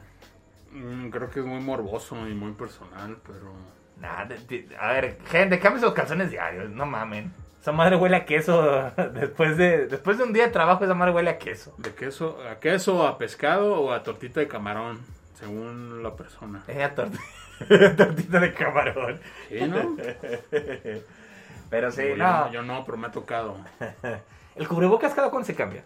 Mm, 0.73 1.09
creo 1.09 1.31
que 1.31 1.41
es 1.41 1.47
muy 1.47 1.61
morboso 1.61 2.17
y 2.29 2.35
muy 2.35 2.53
personal, 2.53 3.17
pero. 3.27 3.53
Nah, 4.01 4.25
de- 4.27 4.39
de- 4.39 4.77
a 4.79 4.93
ver, 4.93 5.19
gente, 5.31 5.59
cambien 5.59 5.83
los 5.83 5.95
calzones 5.95 6.31
diarios, 6.31 6.69
no 6.71 6.85
mamen. 6.85 7.33
Esa 7.61 7.73
madre 7.73 7.97
huele 7.97 8.17
a 8.17 8.25
queso 8.27 8.93
después 9.15 9.57
de, 9.57 9.87
después 9.87 10.19
de 10.19 10.25
un 10.25 10.33
día 10.35 10.47
de 10.47 10.53
trabajo, 10.53 10.85
esa 10.85 10.95
madre 10.95 11.15
huele 11.15 11.31
a 11.31 11.39
queso. 11.39 11.75
¿De 11.79 11.95
queso? 11.95 12.39
¿A 12.51 12.61
queso, 12.61 13.07
a 13.07 13.17
pescado 13.19 13.81
o 13.81 13.93
a 13.93 14.03
tortita 14.03 14.41
de 14.41 14.49
camarón? 14.49 15.01
Según 15.39 16.03
la 16.03 16.15
persona. 16.17 16.63
A 16.69 16.95
tort- 16.95 17.19
tortita 17.97 18.41
de 18.41 18.55
camarón. 18.55 19.21
¿Sí, 19.49 19.61
no? 19.61 19.97
Pero 21.71 21.91
sí, 21.91 22.03
Yo 22.11 22.17
no. 22.17 22.53
Yo 22.53 22.63
no, 22.63 22.85
pero 22.85 22.97
me 22.97 23.09
ha 23.09 23.11
tocado. 23.11 23.57
El 24.57 24.69
cubrebocas 24.69 25.15
cada 25.15 25.31
cuándo 25.31 25.47
se 25.47 25.55
cambia. 25.55 25.83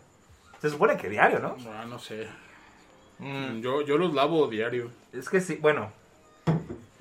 Se 0.60 0.68
supone 0.70 0.96
que 0.96 1.08
diario, 1.08 1.38
¿no? 1.40 1.56
Ah, 1.74 1.84
no 1.88 1.98
sé. 1.98 2.28
Mm, 3.18 3.60
Yo, 3.60 3.80
yo 3.82 3.96
los 3.98 4.12
lavo 4.14 4.46
diario. 4.48 4.90
es 5.12 5.28
que 5.28 5.40
sí, 5.40 5.58
bueno. 5.60 5.90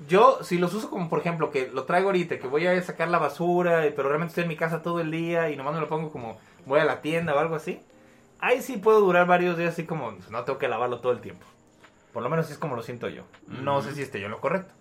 Yo, 0.08 0.38
si 0.42 0.58
los 0.58 0.72
uso 0.74 0.88
como, 0.90 1.08
por 1.10 1.20
ejemplo, 1.20 1.50
que 1.50 1.68
lo 1.68 1.84
traigo 1.84 2.08
ahorita, 2.08 2.38
que 2.38 2.46
voy 2.46 2.66
a 2.66 2.82
sacar 2.82 3.08
la 3.08 3.18
basura, 3.18 3.82
pero 3.94 4.08
realmente 4.08 4.30
estoy 4.30 4.42
en 4.44 4.48
mi 4.48 4.56
casa 4.56 4.82
todo 4.82 5.00
el 5.00 5.10
día 5.10 5.50
y 5.50 5.56
nomás 5.56 5.74
me 5.74 5.80
lo 5.80 5.88
pongo 5.88 6.10
como 6.10 6.38
voy 6.66 6.80
a 6.80 6.84
la 6.84 7.00
tienda 7.02 7.34
o 7.34 7.38
algo 7.38 7.54
así. 7.54 7.80
Ahí 8.40 8.62
sí 8.62 8.78
puedo 8.78 9.00
durar 9.00 9.26
varios 9.26 9.58
días 9.58 9.74
así 9.74 9.84
como, 9.84 10.12
no 10.30 10.44
tengo 10.44 10.58
que 10.58 10.68
lavarlo 10.68 11.00
todo 11.00 11.12
el 11.12 11.20
tiempo. 11.20 11.46
Por 12.12 12.22
lo 12.22 12.28
menos 12.28 12.50
es 12.50 12.58
como 12.58 12.76
lo 12.76 12.82
siento 12.82 13.08
yo. 13.08 13.24
No 13.46 13.82
sé 13.82 13.94
si 13.94 14.02
esté 14.02 14.20
yo 14.20 14.28
lo 14.28 14.40
correcto. 14.40 14.72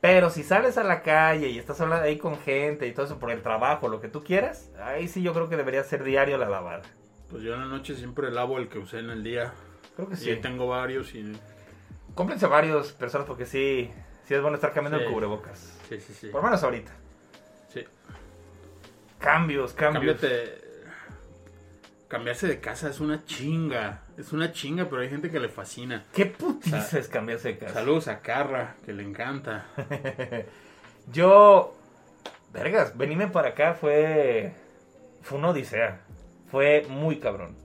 Pero 0.00 0.30
si 0.30 0.42
sales 0.42 0.78
a 0.78 0.84
la 0.84 1.02
calle 1.02 1.48
y 1.48 1.58
estás 1.58 1.80
hablando 1.80 2.04
ahí 2.06 2.16
con 2.16 2.38
gente 2.38 2.86
y 2.86 2.92
todo 2.92 3.04
eso 3.06 3.18
por 3.18 3.30
el 3.30 3.42
trabajo, 3.42 3.88
lo 3.88 4.00
que 4.00 4.08
tú 4.08 4.22
quieras, 4.24 4.70
ahí 4.82 5.08
sí 5.08 5.22
yo 5.22 5.34
creo 5.34 5.48
que 5.48 5.56
debería 5.56 5.84
ser 5.84 6.04
diario 6.04 6.38
la 6.38 6.48
lavada. 6.48 6.82
Pues 7.30 7.42
yo 7.42 7.54
en 7.54 7.60
la 7.60 7.66
noche 7.66 7.94
siempre 7.94 8.30
lavo 8.30 8.58
el 8.58 8.68
que 8.68 8.78
usé 8.78 8.98
en 9.00 9.10
el 9.10 9.22
día. 9.22 9.52
Creo 9.96 10.08
que 10.08 10.14
Y 10.14 10.18
sí. 10.18 10.36
tengo 10.36 10.66
varios 10.68 11.14
y... 11.14 11.32
Cómprense 12.14 12.46
varios 12.46 12.92
personas 12.92 13.26
porque 13.26 13.44
sí, 13.46 13.90
sí 14.24 14.34
es 14.34 14.40
bueno 14.42 14.56
estar 14.56 14.72
cambiando 14.72 14.98
Sí. 14.98 15.04
el 15.04 15.12
cubrebocas. 15.12 15.78
Sí, 15.88 16.00
sí, 16.00 16.12
sí. 16.14 16.26
Por 16.28 16.40
lo 16.40 16.48
menos 16.48 16.62
ahorita. 16.64 16.92
Sí. 17.68 17.84
Cambios, 19.18 19.72
cambios. 19.74 20.18
Cámbiate. 20.18 20.69
Cambiarse 22.10 22.46
de 22.48 22.60
casa 22.60 22.90
es 22.90 22.98
una 23.00 23.24
chinga. 23.24 24.02
Es 24.18 24.32
una 24.32 24.52
chinga, 24.52 24.90
pero 24.90 25.00
hay 25.00 25.08
gente 25.08 25.30
que 25.30 25.38
le 25.40 25.48
fascina. 25.48 26.04
¿Qué 26.12 26.26
putiza 26.26 26.82
Sa- 26.82 26.98
es 26.98 27.06
cambiarse 27.08 27.48
de 27.48 27.58
casa? 27.58 27.72
Saludos 27.74 28.08
a 28.08 28.18
Carra, 28.20 28.74
que 28.84 28.92
le 28.92 29.04
encanta. 29.04 29.64
Yo, 31.12 31.72
vergas, 32.52 32.96
venirme 32.98 33.28
para 33.28 33.50
acá 33.50 33.74
fue, 33.74 34.52
fue 35.22 35.38
una 35.38 35.50
odisea. 35.50 36.00
Fue 36.50 36.84
muy 36.88 37.20
cabrón. 37.20 37.56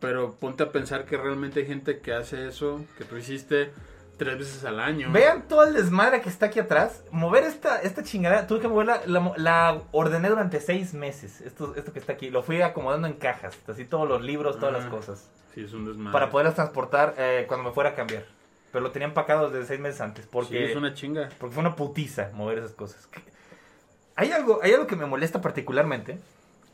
Pero 0.00 0.34
ponte 0.34 0.64
a 0.64 0.72
pensar 0.72 1.04
que 1.04 1.16
realmente 1.16 1.60
hay 1.60 1.66
gente 1.66 2.00
que 2.00 2.12
hace 2.12 2.48
eso, 2.48 2.84
que 2.98 3.04
tú 3.04 3.16
hiciste 3.16 3.70
tres 4.18 4.36
veces 4.38 4.64
al 4.64 4.80
año. 4.80 5.10
Vean 5.12 5.48
todo 5.48 5.64
el 5.64 5.72
desmadre 5.74 6.20
que 6.20 6.28
está 6.28 6.46
aquí 6.46 6.58
atrás. 6.60 7.02
Mover 7.10 7.44
esta, 7.44 7.80
esta 7.80 8.02
chingadera, 8.02 8.46
tuve 8.46 8.60
que 8.60 8.68
moverla, 8.68 9.00
la, 9.06 9.32
la 9.36 9.80
ordené 9.92 10.28
durante 10.28 10.60
seis 10.60 10.92
meses. 10.92 11.40
Esto, 11.40 11.74
esto 11.76 11.92
que 11.92 11.98
está 12.00 12.12
aquí, 12.12 12.28
lo 12.30 12.42
fui 12.42 12.60
acomodando 12.60 13.06
en 13.06 13.14
cajas. 13.14 13.56
Así 13.68 13.84
todos 13.84 14.06
los 14.08 14.20
libros, 14.22 14.58
todas 14.58 14.74
Ah. 14.74 14.78
las 14.78 14.86
cosas. 14.88 15.30
Sí, 15.54 15.62
es 15.64 15.72
un 15.72 15.86
desmadre. 15.86 16.12
Para 16.12 16.30
poderlas 16.30 16.54
transportar 16.54 17.14
eh, 17.16 17.44
cuando 17.48 17.68
me 17.68 17.74
fuera 17.74 17.90
a 17.90 17.94
cambiar. 17.94 18.24
Pero 18.70 18.82
lo 18.84 18.90
tenía 18.90 19.08
empacado 19.08 19.48
desde 19.50 19.66
seis 19.66 19.80
meses 19.80 20.00
antes. 20.02 20.24
Sí, 20.24 20.30
Porque, 20.30 20.70
es 20.70 20.76
una 20.76 20.92
chinga. 20.92 21.30
porque 21.38 21.54
fue 21.54 21.62
una 21.62 21.74
putiza 21.74 22.30
mover 22.34 22.58
esas 22.58 22.72
cosas. 22.72 23.08
Hay 24.16 24.32
algo, 24.32 24.60
hay 24.62 24.72
algo 24.72 24.86
que 24.86 24.96
me 24.96 25.06
molesta 25.06 25.40
particularmente. 25.40 26.18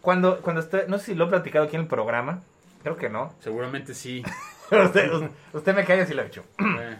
Cuando, 0.01 0.41
cuando 0.41 0.61
estoy, 0.61 0.83
no 0.89 0.99
sé 0.99 1.05
si 1.07 1.15
lo 1.15 1.27
he 1.27 1.29
platicado 1.29 1.67
aquí 1.67 1.77
en 1.77 1.83
el 1.83 1.89
programa. 1.89 2.41
Creo 2.83 2.97
que 2.97 3.09
no. 3.09 3.33
Seguramente 3.41 3.95
sí. 3.95 4.23
usted, 4.71 5.11
usted 5.53 5.75
me 5.75 5.85
cae 5.85 6.05
si 6.07 6.15
lo 6.15 6.23
he 6.23 6.27
hecho. 6.27 6.45
Eh, 6.59 6.99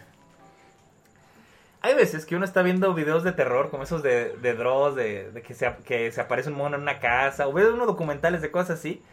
Hay 1.85 1.93
veces 1.93 2.25
que 2.25 2.35
uno 2.35 2.45
está 2.45 2.63
viendo 2.63 2.93
videos 2.95 3.23
de 3.23 3.31
terror, 3.31 3.69
como 3.69 3.83
esos 3.83 4.01
de, 4.01 4.35
de 4.41 4.53
Dross, 4.55 4.95
de, 4.95 5.31
de 5.31 5.41
que, 5.43 5.53
se, 5.53 5.67
ap- 5.67 5.83
que 5.83 6.11
se 6.11 6.19
aparece 6.19 6.49
un 6.49 6.55
mono 6.55 6.75
en 6.77 6.81
una 6.81 6.99
casa, 6.99 7.47
o 7.47 7.53
ve 7.53 7.67
unos 7.69 7.85
documentales 7.85 8.41
de 8.41 8.49
cosas 8.49 8.79
así, 8.79 9.03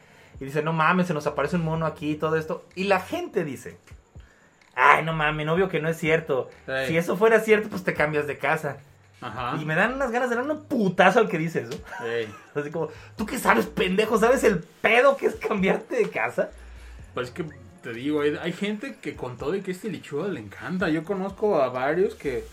y 0.40 0.44
dice, 0.46 0.62
no 0.62 0.72
mames, 0.72 1.06
se 1.06 1.12
nos 1.14 1.26
aparece 1.26 1.56
un 1.56 1.64
mono 1.64 1.84
aquí 1.84 2.12
y 2.12 2.16
todo 2.16 2.36
esto. 2.36 2.64
Y 2.74 2.84
la 2.84 3.00
gente 3.00 3.44
dice, 3.44 3.76
ay, 4.74 5.04
no 5.04 5.12
mames, 5.12 5.44
novio 5.44 5.68
que 5.68 5.80
no 5.80 5.88
es 5.88 5.98
cierto. 5.98 6.48
Si 6.88 6.96
eso 6.96 7.16
fuera 7.16 7.40
cierto, 7.40 7.68
pues 7.68 7.84
te 7.84 7.92
cambias 7.94 8.26
de 8.26 8.38
casa. 8.38 8.78
Ajá. 9.20 9.56
Y 9.60 9.64
me 9.64 9.74
dan 9.76 9.92
unas 9.94 10.10
ganas 10.10 10.30
de 10.30 10.36
dar 10.36 10.50
un 10.50 10.64
putazo 10.64 11.20
al 11.20 11.28
que 11.28 11.38
dice 11.38 11.60
eso. 11.60 11.78
Ey, 12.04 12.26
Así 12.54 12.70
como, 12.70 12.88
¿tú 13.16 13.26
qué 13.26 13.38
sabes, 13.38 13.66
pendejo? 13.66 14.18
¿Sabes 14.18 14.42
el 14.44 14.60
pedo 14.80 15.16
que 15.16 15.26
es 15.26 15.34
cambiarte 15.36 15.94
de 15.96 16.08
casa? 16.10 16.50
Pues 17.14 17.28
es 17.28 17.34
que 17.34 17.44
te 17.82 17.92
digo, 17.92 18.22
hay, 18.22 18.36
hay 18.40 18.52
gente 18.52 18.96
que 19.00 19.14
con 19.14 19.36
todo 19.36 19.54
y 19.54 19.60
que 19.60 19.72
este 19.72 19.90
lichudo 19.90 20.26
le 20.28 20.40
encanta. 20.40 20.88
Yo 20.88 21.04
conozco 21.04 21.60
a 21.62 21.68
varios 21.68 22.14
que 22.14 22.44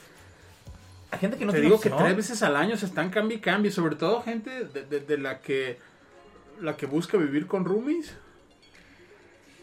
Hay 1.12 1.20
gente 1.20 1.38
que 1.38 1.46
no 1.46 1.52
te 1.52 1.60
tiene 1.60 1.70
digo 1.76 1.82
que 1.82 1.90
tres 1.90 2.16
veces 2.16 2.44
al 2.44 2.56
año 2.56 2.78
se 2.78 2.86
están 2.86 3.10
cambio 3.10 3.38
y 3.38 3.42
cambio. 3.42 3.72
Sobre 3.72 3.96
todo 3.96 4.22
gente 4.22 4.66
de, 4.66 4.84
de- 4.86 5.00
de 5.00 5.18
la 5.18 5.40
que 5.40 5.80
la 6.62 6.76
que 6.78 6.86
busca 6.86 7.18
vivir 7.18 7.48
con 7.48 7.66
roomies. 7.66 8.16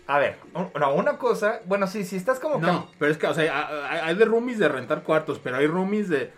A 0.09 0.19
ver, 0.19 0.37
no, 0.55 0.95
una 0.95 1.19
cosa, 1.19 1.61
bueno, 1.67 1.89
sí, 1.89 2.05
si 2.05 2.15
estás 2.15 2.39
como... 2.39 2.59
No, 2.59 2.89
pero 2.99 3.11
es 3.11 3.19
que, 3.19 3.27
o 3.27 3.35
sea, 3.35 3.89
hay- 3.91 3.99
hay 4.05 4.15
de 4.15 4.25
roomies 4.25 4.59
de 4.59 4.69
rentar 4.69 5.03
cuartos, 5.03 5.41
pero 5.43 5.57
hay 5.57 5.67
roomies 5.67 6.09
de, 6.09 6.31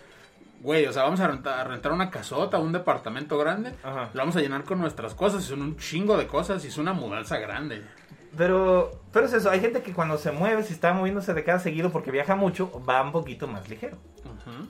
güey, 0.62 0.86
o 0.86 0.92
sea, 0.92 1.02
vamos 1.02 1.20
a 1.20 1.28
rentar, 1.28 1.60
a 1.60 1.64
rentar 1.64 1.92
una 1.92 2.10
casota, 2.10 2.58
un 2.58 2.72
departamento 2.72 3.36
grande, 3.36 3.74
Ajá. 3.82 4.08
lo 4.14 4.18
vamos 4.20 4.36
a 4.36 4.40
llenar 4.40 4.64
con 4.64 4.80
nuestras 4.80 5.14
cosas, 5.14 5.44
son 5.44 5.60
un 5.60 5.76
chingo 5.76 6.16
de 6.16 6.26
cosas 6.26 6.64
y 6.64 6.68
es 6.68 6.78
una 6.78 6.94
mudanza 6.94 7.36
grande. 7.38 7.84
Pero, 8.38 8.90
pero 9.12 9.26
es 9.26 9.34
eso, 9.34 9.50
hay 9.50 9.60
gente 9.60 9.82
que 9.82 9.92
cuando 9.92 10.16
se 10.16 10.32
mueve, 10.32 10.62
si 10.62 10.72
está 10.72 10.94
moviéndose 10.94 11.34
de 11.34 11.44
cada 11.44 11.58
seguido 11.58 11.90
porque 11.92 12.10
viaja 12.10 12.36
mucho, 12.36 12.72
va 12.88 13.02
un 13.02 13.12
poquito 13.12 13.46
más 13.48 13.68
ligero. 13.68 13.98
Ujú. 14.24 14.66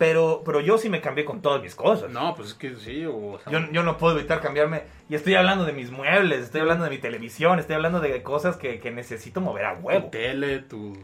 Pero, 0.00 0.40
pero 0.46 0.60
yo 0.60 0.78
sí 0.78 0.88
me 0.88 1.02
cambié 1.02 1.26
con 1.26 1.42
todas 1.42 1.60
mis 1.60 1.74
cosas. 1.74 2.10
No, 2.10 2.34
pues 2.34 2.48
es 2.48 2.54
que 2.54 2.74
sí, 2.76 3.04
o 3.04 3.38
sea, 3.44 3.52
Yo, 3.52 3.70
yo 3.70 3.82
no 3.82 3.98
puedo 3.98 4.18
evitar 4.18 4.40
cambiarme. 4.40 4.84
Y 5.10 5.14
estoy 5.14 5.34
hablando 5.34 5.66
de 5.66 5.74
mis 5.74 5.90
muebles, 5.90 6.40
estoy 6.40 6.62
hablando 6.62 6.84
de 6.84 6.90
mi 6.90 6.96
televisión, 6.96 7.58
estoy 7.58 7.76
hablando 7.76 8.00
de 8.00 8.22
cosas 8.22 8.56
que, 8.56 8.80
que 8.80 8.90
necesito 8.90 9.42
mover 9.42 9.66
a 9.66 9.74
tu 9.74 9.80
huevo. 9.82 10.08
tele, 10.08 10.60
tu, 10.60 10.96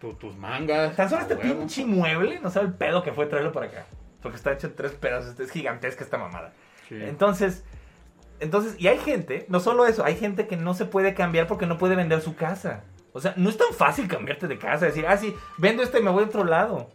tu- 0.00 0.14
tus 0.14 0.36
mangas. 0.36 0.94
Tan 0.94 1.10
solo 1.10 1.22
este 1.22 1.34
huevo. 1.34 1.58
pinche 1.58 1.84
mueble, 1.84 2.38
no 2.38 2.48
sabe 2.52 2.66
el 2.68 2.74
pedo 2.74 3.02
que 3.02 3.12
fue 3.12 3.26
traerlo 3.26 3.50
para 3.50 3.66
acá. 3.66 3.86
Porque 4.22 4.36
está 4.36 4.52
hecho 4.52 4.68
en 4.68 4.76
tres 4.76 4.92
pedazos, 4.92 5.40
es 5.40 5.50
gigantesca 5.50 6.04
esta 6.04 6.16
mamada. 6.16 6.52
Sí. 6.88 6.94
Entonces, 7.02 7.64
entonces, 8.38 8.76
y 8.78 8.86
hay 8.86 8.98
gente, 8.98 9.46
no 9.48 9.58
solo 9.58 9.84
eso, 9.84 10.04
hay 10.04 10.14
gente 10.16 10.46
que 10.46 10.56
no 10.56 10.74
se 10.74 10.84
puede 10.84 11.14
cambiar 11.14 11.48
porque 11.48 11.66
no 11.66 11.76
puede 11.76 11.96
vender 11.96 12.20
su 12.20 12.36
casa. 12.36 12.84
O 13.14 13.20
sea, 13.20 13.34
no 13.36 13.50
es 13.50 13.56
tan 13.56 13.72
fácil 13.74 14.06
cambiarte 14.06 14.46
de 14.46 14.58
casa, 14.58 14.86
decir, 14.86 15.06
ah, 15.08 15.16
sí, 15.16 15.34
vendo 15.58 15.82
este 15.82 15.98
y 15.98 16.02
me 16.04 16.10
voy 16.12 16.22
a 16.22 16.26
otro 16.26 16.44
lado. 16.44 16.88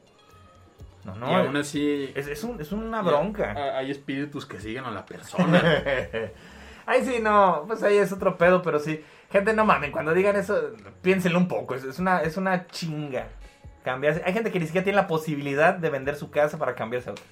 No, 1.07 1.15
no, 1.15 1.31
y 1.31 1.33
aún 1.35 1.55
así, 1.57 2.11
es, 2.15 2.27
es, 2.27 2.43
un- 2.43 2.59
es 2.61 2.71
una 2.71 3.01
bronca. 3.01 3.53
a- 3.53 3.77
Hay 3.77 3.89
espíritus 3.91 4.45
que 4.45 4.59
siguen 4.59 4.83
a 4.85 4.91
la 4.91 5.05
persona. 5.05 5.61
Ay, 6.85 7.03
sí, 7.03 7.17
no, 7.21 7.63
pues 7.67 7.81
ahí 7.83 7.97
es 7.97 8.11
otro 8.11 8.37
pedo, 8.37 8.61
pero 8.61 8.79
sí. 8.79 9.03
Gente, 9.31 9.53
no 9.53 9.65
mamen, 9.65 9.91
cuando 9.91 10.13
digan 10.13 10.35
eso, 10.35 10.71
piénsenlo 11.01 11.37
un 11.39 11.47
poco, 11.49 11.75
es, 11.75 11.83
es 11.83 11.99
una, 11.99 12.21
es 12.21 12.37
una 12.37 12.67
chinga. 12.67 13.27
Cambiarse. 13.83 14.21
Hay 14.25 14.33
gente 14.33 14.51
que 14.51 14.59
ni 14.59 14.65
siquiera 14.65 14.83
tiene 14.83 14.97
la 14.97 15.07
posibilidad 15.07 15.73
de 15.73 15.89
vender 15.89 16.15
su 16.15 16.29
casa 16.29 16.57
para 16.57 16.75
cambiarse 16.75 17.09
a 17.09 17.13
otra. 17.13 17.25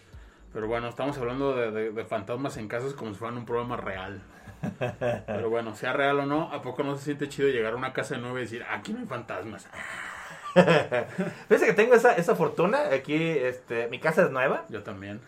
Pero 0.54 0.68
bueno, 0.68 0.88
estamos 0.88 1.18
hablando 1.18 1.54
de, 1.56 1.72
de- 1.72 1.92
de 1.92 2.06
fantasmas 2.06 2.56
en 2.58 2.68
casas 2.70 2.94
como 2.94 3.12
si 3.14 3.20
fueran 3.20 3.38
un 3.38 3.46
programa 3.46 3.76
real. 3.78 4.22
Pero 5.28 5.50
bueno, 5.50 5.76
sea 5.76 5.92
real 5.94 6.20
o 6.22 6.26
no, 6.26 6.52
¿a 6.52 6.62
poco 6.62 6.82
no 6.84 6.96
se 6.98 7.04
siente 7.06 7.28
chido 7.30 7.50
llegar 7.50 7.74
a 7.74 7.76
una 7.76 7.92
casa 7.94 8.18
nueva 8.18 8.40
y 8.40 8.44
decir, 8.44 8.66
aquí 8.70 8.94
no 8.94 9.00
hay 9.00 9.06
fantasmas? 9.06 9.68
Fíjense 11.48 11.66
que 11.66 11.74
tengo 11.74 11.94
esa, 11.96 12.14
esa 12.16 12.36
fortuna, 12.36 12.80
aquí 12.94 13.16
este, 13.16 13.88
mi 13.90 14.00
casa 14.00 14.24
es 14.24 14.32
nueva 14.32 14.64
Yo 14.70 14.84
también. 14.84 15.20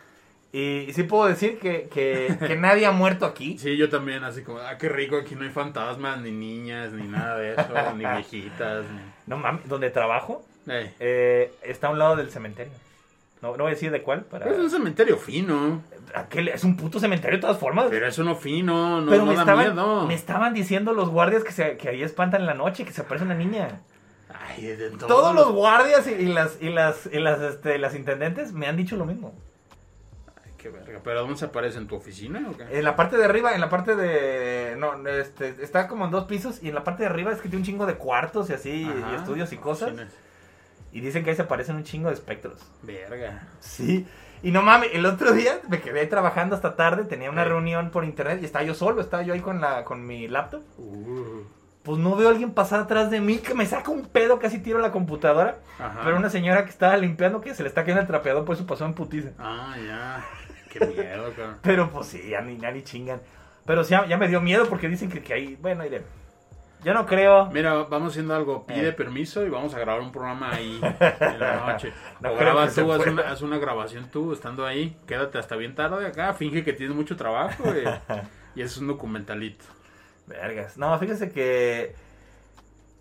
y, 0.53 0.85
y 0.87 0.93
sí 0.93 1.03
puedo 1.03 1.25
decir 1.27 1.59
que, 1.59 1.89
que, 1.93 2.35
que 2.47 2.55
nadie 2.55 2.85
ha 2.85 2.91
muerto 2.91 3.25
aquí. 3.25 3.57
Sí, 3.57 3.75
yo 3.77 3.89
también, 3.89 4.23
así 4.23 4.41
como, 4.43 4.59
ah, 4.59 4.77
qué 4.77 4.89
rico, 4.89 5.17
aquí 5.17 5.35
no 5.35 5.43
hay 5.43 5.49
fantasmas, 5.49 6.19
ni 6.21 6.31
niñas, 6.31 6.91
ni 6.93 7.07
nada 7.07 7.37
de 7.37 7.53
eso, 7.53 7.67
ni 7.95 8.05
viejitas, 8.05 8.85
ni... 8.89 9.01
No 9.27 9.37
mames, 9.37 9.67
donde 9.67 9.89
trabajo 9.89 10.45
Ey, 10.67 10.93
eh, 10.99 11.53
está 11.63 11.87
a 11.87 11.89
un 11.91 11.99
lado 11.99 12.15
del 12.15 12.29
cementerio. 12.29 12.73
No, 13.41 13.51
no 13.51 13.63
voy 13.63 13.67
a 13.67 13.75
decir 13.75 13.91
de 13.91 14.01
cuál. 14.01 14.21
Para... 14.23 14.49
Es 14.49 14.57
un 14.57 14.69
cementerio 14.69 15.15
fino, 15.17 15.81
Aquel 16.15 16.47
es 16.47 16.63
un 16.63 16.75
puto 16.75 16.99
cementerio 16.99 17.37
de 17.37 17.41
todas 17.41 17.57
formas. 17.59 17.87
pero 17.89 18.07
es 18.07 18.17
uno 18.17 18.35
fino, 18.35 18.99
no, 19.01 19.11
Pero 19.11 19.23
no 19.25 19.31
me, 19.31 19.35
da 19.35 19.41
estaban, 19.41 19.65
miedo. 19.67 20.07
me 20.07 20.13
estaban 20.13 20.53
diciendo 20.53 20.93
los 20.93 21.09
guardias 21.09 21.43
que, 21.43 21.51
se, 21.51 21.77
que 21.77 21.89
ahí 21.89 22.01
espantan 22.01 22.41
en 22.41 22.47
la 22.47 22.53
noche, 22.55 22.83
que 22.85 22.91
se 22.91 23.01
aparece 23.01 23.25
una 23.25 23.35
niña. 23.35 23.81
Ay, 24.29 24.65
de 24.67 24.89
todos, 24.91 25.07
Todos 25.07 25.35
los 25.35 25.51
guardias 25.51 26.05
y, 26.07 26.11
y 26.11 26.25
las 26.27 26.61
y 26.61 26.69
las 26.69 27.05
y 27.11 27.19
las 27.19 27.39
este, 27.41 27.77
las 27.77 27.95
intendentes 27.95 28.51
me 28.53 28.67
han 28.67 28.75
dicho 28.75 28.95
lo 28.97 29.05
mismo. 29.05 29.33
Ay, 30.43 30.51
qué 30.57 30.69
verga, 30.69 30.99
¿pero 31.03 31.21
dónde 31.21 31.37
se 31.37 31.45
aparece? 31.45 31.77
¿En 31.77 31.87
tu 31.87 31.95
oficina 31.95 32.45
o 32.51 32.57
qué? 32.57 32.77
En 32.77 32.83
la 32.83 32.95
parte 32.95 33.15
de 33.17 33.23
arriba, 33.25 33.53
en 33.55 33.61
la 33.61 33.69
parte 33.69 33.95
de 33.95 34.75
no, 34.77 35.07
este 35.07 35.55
está 35.63 35.87
como 35.87 36.05
en 36.05 36.11
dos 36.11 36.25
pisos 36.25 36.61
y 36.61 36.69
en 36.69 36.75
la 36.75 36.83
parte 36.83 37.03
de 37.03 37.09
arriba 37.09 37.31
es 37.31 37.37
que 37.37 37.49
tiene 37.49 37.57
un 37.57 37.63
chingo 37.65 37.85
de 37.85 37.95
cuartos 37.95 38.49
y 38.49 38.53
así 38.53 38.83
Ajá, 38.85 39.11
y 39.13 39.15
estudios 39.15 39.53
y 39.53 39.57
cosas 39.57 39.89
oficinas. 39.89 40.13
y 40.91 40.99
dicen 40.99 41.23
que 41.23 41.29
ahí 41.29 41.35
se 41.35 41.43
aparecen 41.43 41.75
un 41.77 41.83
chingo 41.83 42.09
de 42.09 42.15
espectros. 42.15 42.59
Verga. 42.83 43.47
Sí. 43.59 44.05
Y 44.43 44.51
no 44.51 44.61
mames, 44.61 44.89
el 44.93 45.05
otro 45.05 45.31
día 45.31 45.59
me 45.67 45.81
quedé 45.81 46.01
ahí 46.01 46.07
trabajando 46.07 46.55
hasta 46.55 46.75
tarde, 46.75 47.05
tenía 47.05 47.31
una 47.31 47.43
Sí. 47.43 47.49
reunión 47.49 47.89
por 47.91 48.03
internet 48.05 48.39
y 48.41 48.45
estaba 48.45 48.63
yo 48.65 48.73
solo, 48.75 49.01
estaba 49.01 49.23
yo 49.23 49.33
ahí 49.33 49.39
con 49.41 49.61
la 49.61 49.83
con 49.85 50.05
mi 50.05 50.27
laptop. 50.27 50.61
Uh, 50.77 51.41
Pues 51.87 51.97
no 51.99 52.15
veo 52.17 52.27
a 52.27 52.31
alguien 52.31 52.51
pasar 52.51 52.81
atrás 52.81 53.09
de 53.09 53.21
mí 53.21 53.37
que 53.37 53.53
me 53.55 53.65
saca 53.65 53.89
un 53.89 54.05
pedo, 54.05 54.37
casi 54.39 54.59
tiro 54.59 54.77
la 54.79 54.91
computadora. 54.91 55.57
ajá. 55.79 56.01
Pero 56.03 56.17
una 56.17 56.29
señora 56.29 56.65
que 56.65 56.69
estaba 56.69 56.97
limpiando, 56.97 57.39
que 57.41 57.55
se 57.55 57.63
le 57.63 57.69
está 57.69 57.81
cayendo 57.81 58.01
el 58.01 58.07
trapeador, 58.07 58.43
por 58.43 58.55
eso 58.55 58.65
pasó 58.67 58.85
en 58.85 58.93
putiza. 58.93 59.29
Ah, 59.39 59.73
ya. 59.83 60.25
Qué 60.69 60.85
miedo, 60.85 61.31
cabrón. 61.35 61.57
Pero 61.61 61.89
pues 61.89 62.07
sí, 62.07 62.21
ya 62.29 62.41
ni, 62.41 62.57
ya 62.57 62.71
ni 62.71 62.83
chingan. 62.83 63.21
Pero 63.65 63.83
sí, 63.85 63.91
ya, 63.91 64.05
ya 64.05 64.17
me 64.17 64.27
dio 64.27 64.41
miedo 64.41 64.67
porque 64.67 64.89
dicen 64.89 65.09
que, 65.09 65.21
que 65.23 65.33
ahí, 65.33 65.57
bueno, 65.61 65.85
iré. 65.85 66.03
Yo 66.83 66.93
no 66.93 67.05
creo. 67.05 67.47
Mira, 67.47 67.73
vamos 67.73 68.11
haciendo 68.13 68.35
algo. 68.35 68.65
Pide 68.67 68.89
Eh. 68.89 68.93
permiso 68.93 69.45
y 69.45 69.49
vamos 69.49 69.73
a 69.73 69.79
grabar 69.79 70.01
un 70.01 70.11
programa 70.11 70.51
ahí 70.53 70.79
en 71.19 71.39
la 71.39 71.65
noche. 71.71 71.91
No 72.19 72.31
o 72.31 72.35
creo 72.37 72.51
graba 72.51 72.65
que 72.65 72.71
se 72.71 72.83
tú, 72.83 72.91
haz 72.93 73.07
una, 73.07 73.21
haz 73.23 73.41
una 73.41 73.57
grabación 73.57 74.09
tú 74.11 74.31
estando 74.33 74.65
ahí. 74.65 74.95
Quédate 75.07 75.39
hasta 75.39 75.55
bien 75.55 75.73
tarde 75.73 76.05
acá. 76.05 76.33
Finge 76.33 76.63
que 76.63 76.73
tienes 76.73 76.95
mucho 76.95 77.15
trabajo 77.15 77.63
y, 78.55 78.59
y 78.59 78.61
es 78.61 78.77
un 78.77 78.87
documentalito. 78.87 79.65
Vergas. 80.27 80.77
No, 80.77 80.97
fíjense 80.99 81.31
que. 81.31 81.95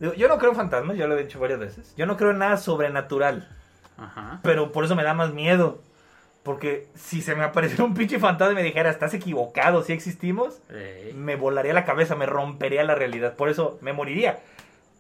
yo 0.01 0.29
no 0.29 0.39
creo 0.39 0.51
en 0.51 0.57
fantasmas, 0.57 0.97
ya 0.97 1.07
lo 1.07 1.19
he 1.19 1.23
dicho 1.25 1.39
varias 1.41 1.59
veces. 1.59 1.95
Yo 1.97 2.07
no 2.07 2.17
creo 2.17 2.31
en 2.31 2.39
nada 2.39 2.57
sobrenatural. 2.57 3.49
Ajá. 3.99 4.41
Pero 4.43 4.73
por 4.73 4.85
eso 4.85 4.95
me 4.95 5.03
da 5.03 5.15
más 5.15 5.33
miedo. 5.33 5.81
Porque 6.43 6.87
si 6.95 7.23
se 7.23 7.35
me 7.35 7.43
apareciera 7.43 7.83
un 7.83 7.95
pinche 7.95 8.21
fantasma 8.21 8.53
y 8.53 8.57
me 8.57 8.63
dijera, 8.63 8.89
estás 8.89 9.13
equivocado, 9.15 9.83
si 9.83 9.93
existimos, 9.93 10.61
Ey. 10.71 11.13
me 11.13 11.35
volaría 11.35 11.73
la 11.75 11.85
cabeza, 11.85 12.15
me 12.15 12.25
rompería 12.27 12.85
la 12.85 12.95
realidad. 12.95 13.35
Por 13.35 13.49
eso 13.49 13.79
me 13.81 13.93
moriría. 13.93 14.39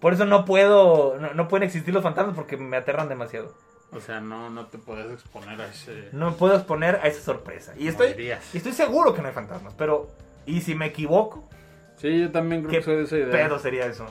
Por 0.01 0.13
eso 0.13 0.25
no 0.25 0.45
puedo, 0.45 1.17
no, 1.21 1.35
no 1.35 1.47
pueden 1.47 1.65
existir 1.65 1.95
los 1.95 2.03
fantasmas 2.03 2.35
porque 2.35 2.57
me 2.57 2.77
aterran 2.77 3.09
demasiado. 3.09 3.55
O 3.93 4.01
sea, 4.01 4.21
no, 4.21 4.51
no 4.51 4.67
te 4.67 4.79
puedes 4.79 5.09
exponer 5.13 5.61
a 5.61 5.69
ese... 5.69 6.09
No 6.11 6.33
me 6.33 6.37
puedo 6.37 6.57
exponer 6.57 6.97
a 6.97 7.07
esa 7.07 7.23
sorpresa. 7.23 7.75
Y 7.79 7.87
estoy, 7.87 8.09
Morirías. 8.11 8.53
estoy 8.53 8.73
seguro 8.73 9.15
que 9.15 9.23
no 9.23 9.29
hay 9.29 9.35
fantasmas, 9.35 9.73
pero 9.79 10.11
¿y 10.47 10.63
si 10.63 10.75
me 10.75 10.87
equivoco? 10.87 11.49
Sí, 11.97 12.21
yo 12.21 12.31
también 12.31 12.63
creo 12.63 12.71
¿Qué 12.71 12.79
que 12.79 12.85
soy 12.85 12.97
de 12.97 13.03
esa 13.05 13.17
idea. 13.17 13.31
pedo 13.31 13.59
sería 13.59 13.87
eso? 13.87 14.07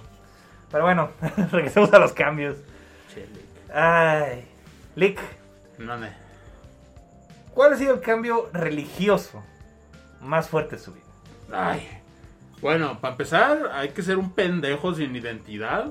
Pero 0.71 0.83
bueno, 0.83 1.09
regresemos 1.51 1.93
a 1.93 1.99
los 1.99 2.13
cambios. 2.13 2.57
Che, 3.13 3.21
Lick. 3.27 3.73
Ay, 3.75 4.45
Lick, 4.95 5.19
¿Dónde? 5.77 6.09
¿cuál 7.53 7.73
ha 7.73 7.77
sido 7.77 7.93
el 7.93 8.01
cambio 8.01 8.49
religioso 8.53 9.43
más 10.21 10.49
fuerte 10.49 10.75
de 10.77 10.81
su 10.81 10.93
vida? 10.93 11.03
Ay. 11.51 11.87
Bueno, 12.61 12.99
para 12.99 13.13
empezar, 13.13 13.69
hay 13.73 13.89
que 13.89 14.01
ser 14.01 14.17
un 14.17 14.31
pendejo 14.31 14.93
sin 14.93 15.15
identidad 15.15 15.87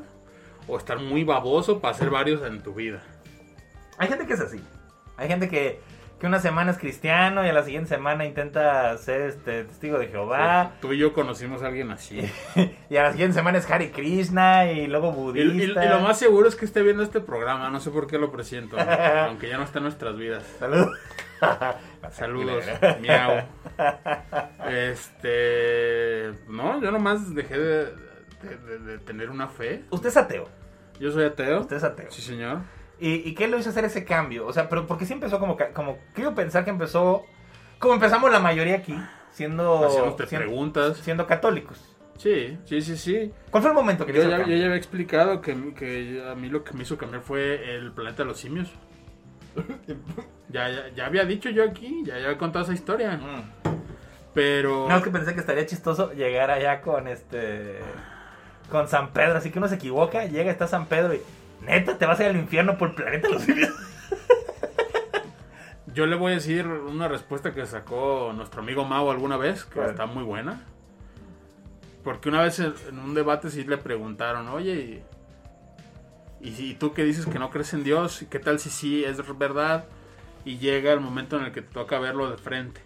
o 0.66 0.78
estar 0.78 0.98
muy 0.98 1.22
baboso 1.24 1.80
para 1.80 1.94
hacer 1.94 2.11
varios 2.11 2.42
en 2.42 2.62
tu 2.62 2.74
vida. 2.74 3.02
Hay 3.98 4.09
gente 4.09 4.26
que 4.26 4.33
es 4.33 4.40
así. 4.40 4.61
Hay 5.16 5.28
gente 5.28 5.48
que, 5.48 5.80
que 6.20 6.27
una 6.29 6.38
semana 6.38 6.70
es 6.70 6.79
cristiano 6.79 7.44
y 7.44 7.48
a 7.48 7.53
la 7.53 7.62
siguiente 7.64 7.88
semana 7.88 8.24
intenta 8.24 8.96
ser 8.98 9.22
este 9.22 9.64
testigo 9.64 9.98
de 9.98 10.07
Jehová. 10.09 10.72
Tú 10.81 10.92
y 10.92 10.98
yo 10.98 11.12
conocimos 11.12 11.62
a 11.62 11.66
alguien 11.66 11.90
así. 11.90 12.20
Y 12.90 12.96
a 12.96 13.03
la 13.03 13.12
siguiente 13.12 13.35
semana 13.35 13.59
es 13.59 13.68
Hare 13.70 13.90
Krishna 13.90 14.70
y 14.70 14.87
luego 14.87 15.33
Y, 15.35 15.40
y- 15.40 15.42
y 15.42 15.46
budista. 15.48 15.85
lo 15.87 16.00
más 16.00 16.18
seguro 16.18 16.48
es 16.48 16.55
que 16.57 16.64
esté 16.64 16.83
viendo 16.83 17.03
este 17.03 17.20
programa, 17.20 17.68
no 17.70 17.81
sé 17.81 17.90
por 17.90 18.07
qué 18.07 18.18
lo 18.18 18.31
presiento, 18.31 18.77
aunque 19.29 19.48
ya 19.48 19.59
no 19.59 19.64
está 19.64 19.79
en 19.81 19.85
nuestras 19.85 20.16
vidas. 20.16 20.44
Saludos. 20.59 20.96
Saludos, 22.12 22.64
miau. 23.00 23.42
Este, 24.68 26.33
no, 26.48 26.81
yo 26.81 26.90
nomás 26.90 27.35
dejé 27.35 27.59
de, 27.59 27.85
de- 27.87 28.57
de- 28.66 28.79
de 28.79 28.98
tener 28.98 29.31
una 29.31 29.48
fe. 29.48 29.85
Usted 29.90 30.09
es 30.09 30.16
ateo. 30.16 30.48
Yo 31.00 31.11
soy 31.11 31.24
ateo. 31.24 31.61
Usted 31.61 31.77
es 31.77 31.85
ateo. 31.85 32.11
Sí, 32.11 32.22
señor. 32.22 32.61
¿Y, 33.00 33.28
y 33.28 33.35
qué 33.35 33.48
lo 33.48 33.59
hizo 33.59 33.70
hacer 33.70 33.85
ese 33.85 34.04
cambio? 34.04 34.46
O 34.46 34.52
sea, 34.52 34.68
pero 34.68 34.87
porque 34.87 35.07
sí 35.07 35.12
empezó 35.12 35.38
como, 35.38 35.57
como 35.72 35.98
quiero 36.14 36.35
pensar 36.35 36.64
que 36.64 36.70
empezó, 36.70 37.24
como 37.78 37.94
empezamos 37.94 38.30
la 38.30 38.40
mayoría 38.40 38.76
aquí, 38.76 38.96
siendo, 39.33 39.87
Haciéndote 39.87 40.26
siendo, 40.26 40.46
preguntas. 40.46 40.98
siendo 40.98 41.26
católicos. 41.26 41.94
Sí, 42.16 42.57
sí, 42.64 42.80
sí, 42.80 42.96
sí. 42.96 43.33
¿Cuál 43.50 43.62
fue 43.62 43.70
el 43.72 43.76
momento 43.76 44.07
que 44.07 44.12
Yo 44.12 44.20
hizo 44.20 44.30
ya, 44.30 44.37
el 44.37 44.46
yo 44.46 44.57
ya 44.57 44.64
había 44.66 44.76
explicado 44.76 45.40
que, 45.40 45.74
que 45.74 46.24
a 46.30 46.37
mí 46.37 46.48
lo 46.48 46.62
que 46.62 46.72
me 46.74 46.85
hizo 46.85 46.96
cambiar 46.96 47.22
fue 47.22 47.74
el 47.74 47.90
planeta 47.92 48.22
de 48.22 48.28
los 48.28 48.38
simios. 48.38 48.72
Ya, 50.50 50.68
ya, 50.68 50.88
ya 50.94 51.07
había 51.07 51.24
dicho 51.24 51.50
yo 51.50 51.64
aquí, 51.64 52.04
ya, 52.04 52.16
ya 52.16 52.26
había 52.26 52.38
contado 52.38 52.64
esa 52.64 52.74
historia. 52.74 53.16
Mm. 53.16 53.74
Pero. 54.35 54.88
No, 54.88 54.96
es 54.98 55.02
que 55.02 55.11
pensé 55.11 55.35
que 55.35 55.40
estaría 55.40 55.66
chistoso 55.66 56.12
llegar 56.12 56.50
allá 56.52 56.80
con 56.80 57.09
este. 57.09 57.80
Con 58.70 58.87
San 58.87 59.12
Pedro. 59.12 59.38
Así 59.38 59.50
que 59.50 59.59
uno 59.59 59.66
se 59.66 59.74
equivoca, 59.74 60.26
llega, 60.26 60.52
está 60.52 60.68
San 60.68 60.87
Pedro 60.87 61.14
y. 61.14 61.20
Neta, 61.62 61.96
te 61.98 62.06
vas 62.06 62.20
a 62.20 62.24
ir 62.24 62.30
al 62.30 62.36
infierno 62.36 62.76
por 62.78 62.90
el 62.90 62.94
planeta 62.94 63.28
los 63.28 63.42
simios. 63.42 63.70
Yo 65.94 66.06
le 66.06 66.16
voy 66.16 66.32
a 66.32 66.34
decir 66.36 66.66
una 66.66 67.06
respuesta 67.08 67.52
que 67.54 67.64
sacó 67.66 68.32
nuestro 68.34 68.62
amigo 68.62 68.84
Mau 68.84 69.10
alguna 69.10 69.36
vez, 69.36 69.64
que 69.64 69.84
está 69.84 70.06
muy 70.06 70.24
buena. 70.24 70.62
Porque 72.02 72.28
una 72.28 72.42
vez 72.42 72.58
en 72.58 72.98
un 72.98 73.14
debate 73.14 73.48
sí 73.48 73.62
le 73.64 73.78
preguntaron, 73.78 74.48
oye, 74.48 75.02
y, 76.42 76.46
y 76.48 76.52
si 76.52 76.74
tú 76.74 76.92
que 76.92 77.04
dices 77.04 77.26
que 77.26 77.38
no 77.38 77.48
crees 77.50 77.72
en 77.74 77.84
Dios, 77.84 78.24
¿qué 78.28 78.38
tal 78.40 78.58
si 78.58 78.70
sí 78.70 79.04
es 79.04 79.16
verdad? 79.38 79.86
Y 80.44 80.58
llega 80.58 80.92
el 80.92 81.00
momento 81.00 81.38
en 81.38 81.44
el 81.44 81.52
que 81.52 81.62
te 81.62 81.72
toca 81.72 81.98
verlo 81.98 82.28
de 82.28 82.36
frente. 82.38 82.82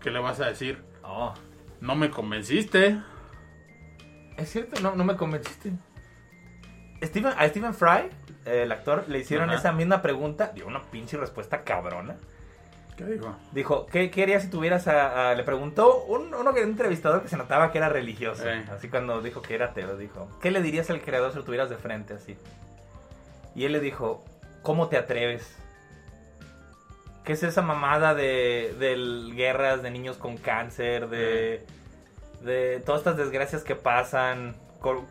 ¿Qué 0.00 0.10
le 0.10 0.18
vas 0.20 0.38
a 0.40 0.46
decir? 0.46 0.82
Oh, 1.02 1.32
No 1.80 1.96
me 1.96 2.10
convenciste. 2.10 3.00
es 4.36 4.50
cierto, 4.50 4.80
no, 4.82 4.94
no 4.94 5.02
me 5.04 5.16
convenciste. 5.16 5.72
Steven, 7.02 7.32
a 7.36 7.48
Stephen 7.48 7.74
Fry, 7.74 8.10
el 8.44 8.72
actor, 8.72 9.04
le 9.08 9.18
hicieron 9.20 9.50
Ajá. 9.50 9.58
esa 9.58 9.72
misma 9.72 10.02
pregunta. 10.02 10.52
Dio 10.54 10.66
una 10.66 10.82
pinche 10.82 11.16
respuesta 11.16 11.62
cabrona. 11.62 12.16
¿Qué 12.96 13.04
dijo? 13.04 13.36
Dijo, 13.52 13.86
¿qué, 13.86 14.10
qué 14.10 14.24
harías 14.24 14.42
si 14.42 14.50
tuvieras 14.50 14.88
a, 14.88 15.30
a- 15.30 15.34
Le 15.36 15.44
preguntó 15.44 16.02
un, 16.04 16.34
uno 16.34 16.52
que 16.52 16.58
era 16.58 16.66
un 16.66 16.72
entrevistador 16.72 17.22
que 17.22 17.28
se 17.28 17.36
notaba 17.36 17.70
que 17.70 17.78
era 17.78 17.88
religioso. 17.88 18.48
Eh. 18.48 18.64
Así 18.72 18.88
cuando 18.88 19.22
dijo 19.22 19.40
que 19.40 19.54
era 19.54 19.66
ateo, 19.66 19.96
dijo, 19.96 20.28
¿qué 20.42 20.50
le 20.50 20.60
dirías 20.62 20.90
al 20.90 21.00
creador 21.00 21.30
si 21.30 21.38
lo 21.38 21.44
tuvieras 21.44 21.70
de 21.70 21.76
frente 21.76 22.14
así? 22.14 22.36
Y 23.54 23.64
él 23.66 23.72
le 23.72 23.80
dijo, 23.80 24.24
¿cómo 24.62 24.88
te 24.88 24.96
atreves? 24.96 25.56
¿Qué 27.24 27.34
es 27.34 27.42
esa 27.42 27.62
mamada 27.62 28.14
de, 28.14 28.74
de 28.80 29.32
guerras, 29.34 29.82
de 29.82 29.90
niños 29.90 30.16
con 30.16 30.36
cáncer, 30.38 31.08
de, 31.08 31.64
de 32.40 32.80
todas 32.84 33.00
estas 33.02 33.16
desgracias 33.16 33.62
que 33.62 33.76
pasan, 33.76 34.56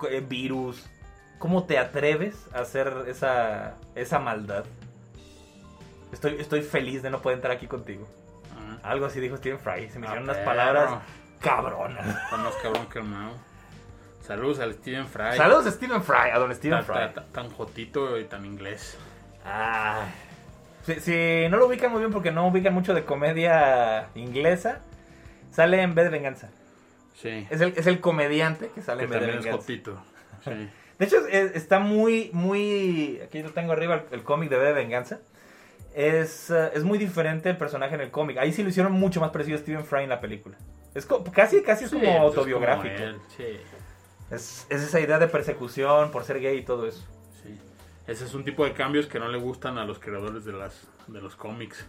eh, 0.09 0.23
virus? 0.27 0.83
¿Cómo 1.39 1.63
te 1.65 1.77
atreves 1.77 2.35
a 2.53 2.59
hacer 2.61 2.91
esa, 3.07 3.75
esa 3.95 4.19
maldad? 4.19 4.65
Estoy, 6.11 6.35
estoy 6.39 6.61
feliz 6.61 7.03
de 7.03 7.09
no 7.09 7.21
poder 7.21 7.37
entrar 7.37 7.55
aquí 7.55 7.67
contigo. 7.67 8.07
Ah, 8.55 8.77
Algo 8.91 9.05
así 9.05 9.19
dijo 9.19 9.37
Stephen 9.37 9.59
Fry. 9.59 9.89
Se 9.89 9.99
me 9.99 10.07
Ah, 10.07 10.09
hicieron 10.11 10.23
unas 10.23 10.37
palabras 10.37 10.99
cabronas. 11.39 12.05
Está 12.07 12.37
más 12.37 12.53
cabrón 12.63 12.87
que 12.87 12.99
el 12.99 13.05
Mau. 13.05 13.33
Saludos 14.21 14.59
al 14.59 14.73
Steven 14.73 15.07
Fry. 15.07 15.37
Saludos 15.37 15.67
a 15.67 15.71
Stephen 15.71 16.01
Fry, 16.03 16.31
a 16.33 16.39
don 16.39 16.53
Stephen 16.55 16.79
Tan, 16.79 16.85
Fry. 16.85 17.13
tan- 17.13 17.27
tan 17.31 17.49
jotito 17.51 18.17
y 18.19 18.25
tan 18.25 18.45
inglés. 18.45 18.97
Ay. 19.45 20.07
Si, 20.85 20.99
si 20.99 21.47
no 21.49 21.57
lo 21.57 21.67
ubican 21.67 21.91
muy 21.91 21.99
bien 21.99 22.11
porque 22.11 22.31
no 22.31 22.47
ubican 22.47 22.73
mucho 22.73 22.93
de 22.93 23.03
comedia 23.05 24.07
inglesa, 24.15 24.79
sale 25.51 25.81
en 25.81 25.93
B 25.95 26.03
de 26.03 26.09
Venganza. 26.09 26.49
Sí. 27.15 27.47
Es 27.49 27.61
el, 27.61 27.73
es 27.77 27.87
el 27.87 27.99
comediante 28.01 28.69
que 28.73 28.81
sale 28.81 28.99
Que 28.99 29.03
en 29.05 29.09
B 29.11 29.15
de 29.15 29.19
también 29.21 29.39
es 29.39 29.45
Venganza. 29.45 29.61
jotito. 29.65 30.01
Sí. 30.43 30.69
De 30.99 31.05
hecho, 31.05 31.25
es- 31.27 31.55
está 31.55 31.79
muy, 31.79 32.29
muy... 32.33 33.19
Aquí 33.23 33.41
lo 33.43 33.51
tengo 33.51 33.71
arriba, 33.73 33.95
el, 33.95 34.01
el 34.19 34.23
cómic 34.23 34.49
de 34.49 34.57
B 34.57 34.65
de 34.65 34.73
Venganza. 34.73 35.19
Es, 35.93 36.49
eh, 36.51 36.71
es 36.73 36.83
muy 36.83 36.97
diferente 36.97 37.49
el 37.49 37.57
personaje 37.57 37.95
en 37.95 38.01
el 38.01 38.11
cómic. 38.11 38.37
Ahí 38.37 38.51
sí 38.53 38.63
lo 38.63 38.69
hicieron 38.69 38.91
mucho 38.93 39.19
más 39.19 39.31
parecido 39.31 39.57
a 39.57 39.61
Stephen 39.61 39.85
Fry 39.85 40.03
en 40.03 40.09
la 40.09 40.21
película. 40.21 40.57
Es 40.93 41.07
casi, 41.33 41.61
casi 41.61 41.85
es 41.85 41.91
Sí, 41.91 41.97
como 41.99 42.19
autobiográfico. 42.21 42.95
como 42.95 43.05
él, 43.09 43.17
Sí, 43.35 43.43
Es, 44.31 44.65
es 44.69 44.81
esa 44.81 44.99
idea 44.99 45.19
de 45.19 45.27
persecución 45.27 46.11
por 46.11 46.23
ser 46.23 46.39
gay 46.39 46.57
y 46.57 46.63
todo 46.63 46.87
eso. 46.87 47.05
sí. 47.43 47.55
Ese 48.07 48.25
es 48.25 48.33
un 48.33 48.43
tipo 48.45 48.63
de 48.65 48.73
cambios 48.73 49.05
que 49.07 49.19
no 49.19 49.27
le 49.27 49.37
gustan 49.37 49.77
a 49.77 49.85
los 49.85 49.99
creadores 49.99 50.45
de 50.45 50.53
las 50.53 50.87
de 51.07 51.21
los 51.21 51.35
cómics. 51.35 51.85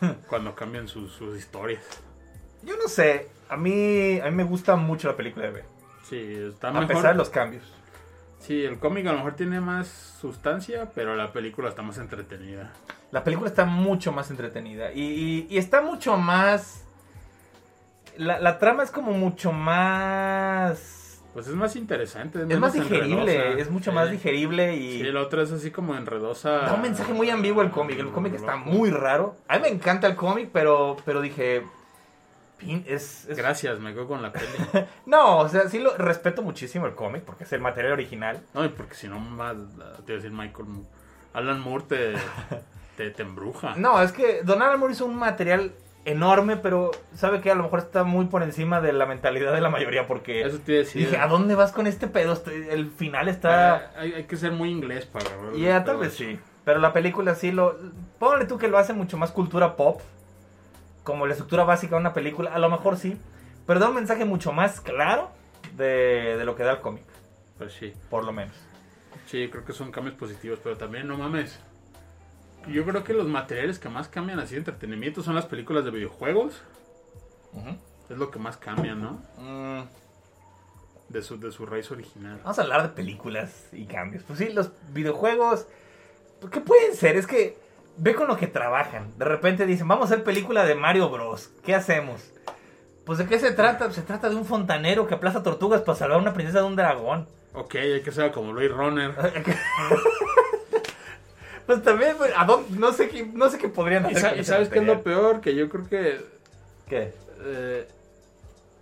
cuando 0.28 0.54
cambian 0.54 0.86
sus, 0.88 1.12
sus 1.12 1.36
historias. 1.36 1.82
Yo 2.62 2.76
no 2.76 2.86
sé, 2.86 3.28
a 3.48 3.56
mí, 3.56 4.20
a 4.20 4.26
mí 4.26 4.30
me 4.36 4.44
gusta 4.44 4.76
mucho 4.76 5.08
la 5.08 5.16
película 5.16 5.46
de 5.46 5.52
B. 5.52 5.64
Sí, 6.04 6.34
está 6.50 6.68
A 6.68 6.72
mejor. 6.72 6.88
pesar 6.88 7.12
de 7.12 7.18
los 7.18 7.30
cambios. 7.30 7.64
Sí, 8.42 8.64
el 8.64 8.78
cómic 8.78 9.06
a 9.06 9.12
lo 9.12 9.18
mejor 9.18 9.34
tiene 9.34 9.60
más 9.60 9.86
sustancia, 10.20 10.90
pero 10.94 11.14
la 11.14 11.32
película 11.32 11.68
está 11.68 11.82
más 11.82 11.98
entretenida. 11.98 12.72
La 13.12 13.22
película 13.22 13.48
está 13.48 13.64
mucho 13.66 14.10
más 14.10 14.30
entretenida 14.30 14.92
y, 14.92 15.00
y- 15.02 15.46
y 15.48 15.58
está 15.58 15.80
mucho 15.80 16.16
más... 16.16 16.84
La, 18.16 18.40
la 18.40 18.58
trama 18.58 18.82
es 18.82 18.90
como 18.90 19.12
mucho 19.12 19.52
más... 19.52 21.22
Pues 21.34 21.46
es 21.46 21.54
más 21.54 21.76
interesante. 21.76 22.44
Es 22.46 22.58
más 22.58 22.72
digerible, 22.74 23.34
enredosa. 23.36 23.58
es 23.62 23.70
mucho 23.70 23.90
Sí. 23.90 23.94
más 23.94 24.10
digerible 24.10 24.76
y... 24.76 24.98
Sí, 24.98 25.04
la 25.04 25.20
otra 25.22 25.42
es 25.42 25.52
así 25.52 25.70
como 25.70 25.94
enredosa. 25.94 26.50
Da 26.50 26.74
un 26.74 26.82
mensaje 26.82 27.14
muy 27.14 27.30
ambiguo 27.30 27.62
el 27.62 27.70
cómic. 27.70 27.98
El 27.98 28.10
cómic 28.10 28.34
está 28.34 28.56
muy 28.56 28.90
raro. 28.90 29.36
A 29.48 29.56
mí 29.56 29.62
me 29.62 29.68
encanta 29.68 30.06
el 30.08 30.16
cómic, 30.16 30.50
pero, 30.52 30.96
pero 31.06 31.20
dije... 31.22 31.62
pin- 32.62 32.84
Es, 32.86 33.26
es- 33.28 33.36
Gracias, 33.36 33.78
me 33.80 33.92
quedo 33.92 34.06
con 34.08 34.22
la 34.22 34.32
peli. 34.32 34.46
No, 35.06 35.38
o 35.38 35.48
sea, 35.48 35.68
sí 35.68 35.78
lo 35.78 35.96
respeto 35.96 36.42
muchísimo 36.42 36.86
el 36.86 36.94
cómic 36.94 37.22
porque 37.22 37.44
es 37.44 37.52
el 37.52 37.60
material 37.60 37.92
original. 37.92 38.40
No, 38.54 38.64
y 38.64 38.68
porque 38.68 38.94
si 38.94 39.08
no 39.08 39.16
te 39.16 39.22
iba 39.22 39.86
a 39.86 40.02
decir 40.06 40.30
Michael 40.30 40.68
Moore. 40.68 40.88
Alan 41.34 41.60
Moore 41.60 41.84
te, 41.88 42.12
te, 42.96 43.10
te 43.10 43.22
embruja. 43.22 43.74
No, 43.76 44.00
es 44.02 44.12
que 44.12 44.42
Don 44.42 44.62
Alan 44.62 44.78
Moore 44.78 44.94
hizo 44.94 45.06
un 45.06 45.16
material 45.16 45.72
enorme, 46.04 46.56
pero 46.56 46.90
sabe 47.14 47.40
que 47.40 47.50
a 47.50 47.54
lo 47.54 47.62
mejor 47.62 47.78
está 47.78 48.02
muy 48.04 48.24
por 48.26 48.42
encima 48.42 48.80
de 48.80 48.92
la 48.92 49.06
mentalidad 49.06 49.52
de 49.52 49.60
la 49.60 49.70
mayoría 49.70 50.08
porque 50.08 50.42
Eso 50.44 50.58
te 50.58 50.82
dije, 50.82 51.16
¿a 51.16 51.28
dónde 51.28 51.54
vas 51.54 51.70
con 51.72 51.86
este 51.86 52.08
pedo? 52.08 52.36
El 52.70 52.90
final 52.90 53.28
está... 53.28 53.74
Ah, 53.76 53.90
hay, 53.98 54.12
hay 54.14 54.24
que 54.24 54.36
ser 54.36 54.50
muy 54.52 54.70
inglés 54.70 55.06
para 55.06 55.26
Ya, 55.56 55.76
el 55.76 55.84
tal 55.84 55.98
vez 55.98 56.14
sí. 56.14 56.38
Pero 56.64 56.80
la 56.80 56.92
película 56.92 57.34
sí 57.36 57.52
lo... 57.52 57.76
Póngale 58.18 58.46
tú 58.46 58.58
que 58.58 58.66
lo 58.68 58.78
hace 58.78 58.92
mucho 58.92 59.16
más 59.16 59.30
cultura 59.30 59.76
pop, 59.76 60.00
como 61.04 61.26
la 61.26 61.32
estructura 61.32 61.64
básica 61.64 61.96
de 61.96 62.00
una 62.00 62.12
película, 62.12 62.52
a 62.54 62.58
lo 62.58 62.68
mejor 62.70 62.96
sí, 62.96 63.16
pero 63.66 63.80
da 63.80 63.88
un 63.88 63.94
mensaje 63.94 64.24
mucho 64.24 64.52
más 64.52 64.80
claro 64.80 65.30
de, 65.76 66.36
de 66.38 66.44
lo 66.44 66.54
que 66.54 66.62
da 66.64 66.72
el 66.72 66.80
cómic, 66.80 67.04
Pues 67.58 67.72
sí. 67.74 67.92
por 68.10 68.24
lo 68.24 68.32
menos. 68.32 68.54
Sí, 69.26 69.48
creo 69.50 69.64
que 69.64 69.72
son 69.72 69.90
cambios 69.92 70.16
positivos, 70.16 70.58
pero 70.62 70.76
también 70.76 71.06
no 71.08 71.16
mames. 71.16 71.58
Yo 72.68 72.84
creo 72.84 73.02
que 73.02 73.12
los 73.14 73.26
materiales 73.26 73.78
que 73.78 73.88
más 73.88 74.08
cambian 74.08 74.38
así 74.38 74.54
de 74.54 74.58
entretenimiento 74.58 75.22
son 75.22 75.34
las 75.34 75.46
películas 75.46 75.84
de 75.84 75.90
videojuegos. 75.90 76.62
Es 78.08 78.18
lo 78.18 78.30
que 78.30 78.38
más 78.38 78.56
cambian, 78.56 79.00
¿no? 79.02 79.20
Mm, 79.38 79.82
De 81.08 81.22
su, 81.22 81.38
de 81.40 81.50
su 81.50 81.66
raíz 81.66 81.90
original. 81.90 82.38
Vamos 82.42 82.58
a 82.58 82.62
hablar 82.62 82.82
de 82.82 82.88
películas 82.90 83.68
y 83.72 83.84
cambios. 83.86 84.22
Pues 84.24 84.38
sí, 84.38 84.50
los 84.52 84.70
videojuegos. 84.92 85.66
¿Qué 86.50 86.60
pueden 86.60 86.94
ser? 86.94 87.16
Es 87.16 87.26
que 87.26 87.58
ve 87.96 88.14
con 88.14 88.26
lo 88.28 88.36
que 88.36 88.46
trabajan. 88.46 89.12
De 89.18 89.24
repente 89.24 89.66
dicen, 89.66 89.88
vamos 89.88 90.10
a 90.10 90.14
hacer 90.14 90.24
película 90.24 90.64
de 90.64 90.74
Mario 90.74 91.08
Bros. 91.10 91.50
¿Qué 91.64 91.74
hacemos? 91.74 92.32
Pues 93.04 93.18
de 93.18 93.26
qué 93.26 93.38
se 93.38 93.50
trata? 93.52 93.90
Se 93.92 94.02
trata 94.02 94.28
de 94.28 94.36
un 94.36 94.44
fontanero 94.44 95.06
que 95.06 95.14
aplaza 95.14 95.42
tortugas 95.42 95.80
para 95.82 95.98
salvar 95.98 96.18
a 96.18 96.22
una 96.22 96.34
princesa 96.34 96.60
de 96.60 96.66
un 96.66 96.76
dragón. 96.76 97.28
Ok, 97.54 97.74
hay 97.74 98.00
que 98.02 98.12
ser 98.12 98.30
como 98.32 98.52
Blade 98.52 98.68
Runner. 98.68 99.12
pues 101.66 101.82
también, 101.82 102.16
pues, 102.16 102.32
¿a 102.36 102.44
dónde? 102.44 102.78
No 102.78 102.92
sé 102.92 103.08
qué, 103.08 103.24
no 103.26 103.48
sé 103.50 103.58
qué 103.58 103.68
podrían 103.68 104.04
¿Y, 104.04 104.14
hacer. 104.14 104.20
sa- 104.20 104.30
con 104.30 104.38
y 104.40 104.44
sabes 104.44 104.68
qué 104.68 104.78
es 104.80 104.86
lo 104.86 105.02
peor? 105.02 105.40
Que 105.40 105.54
yo 105.54 105.68
creo 105.68 105.88
que 105.88 106.20
¿Qué? 106.88 107.12
eh, 107.44 107.88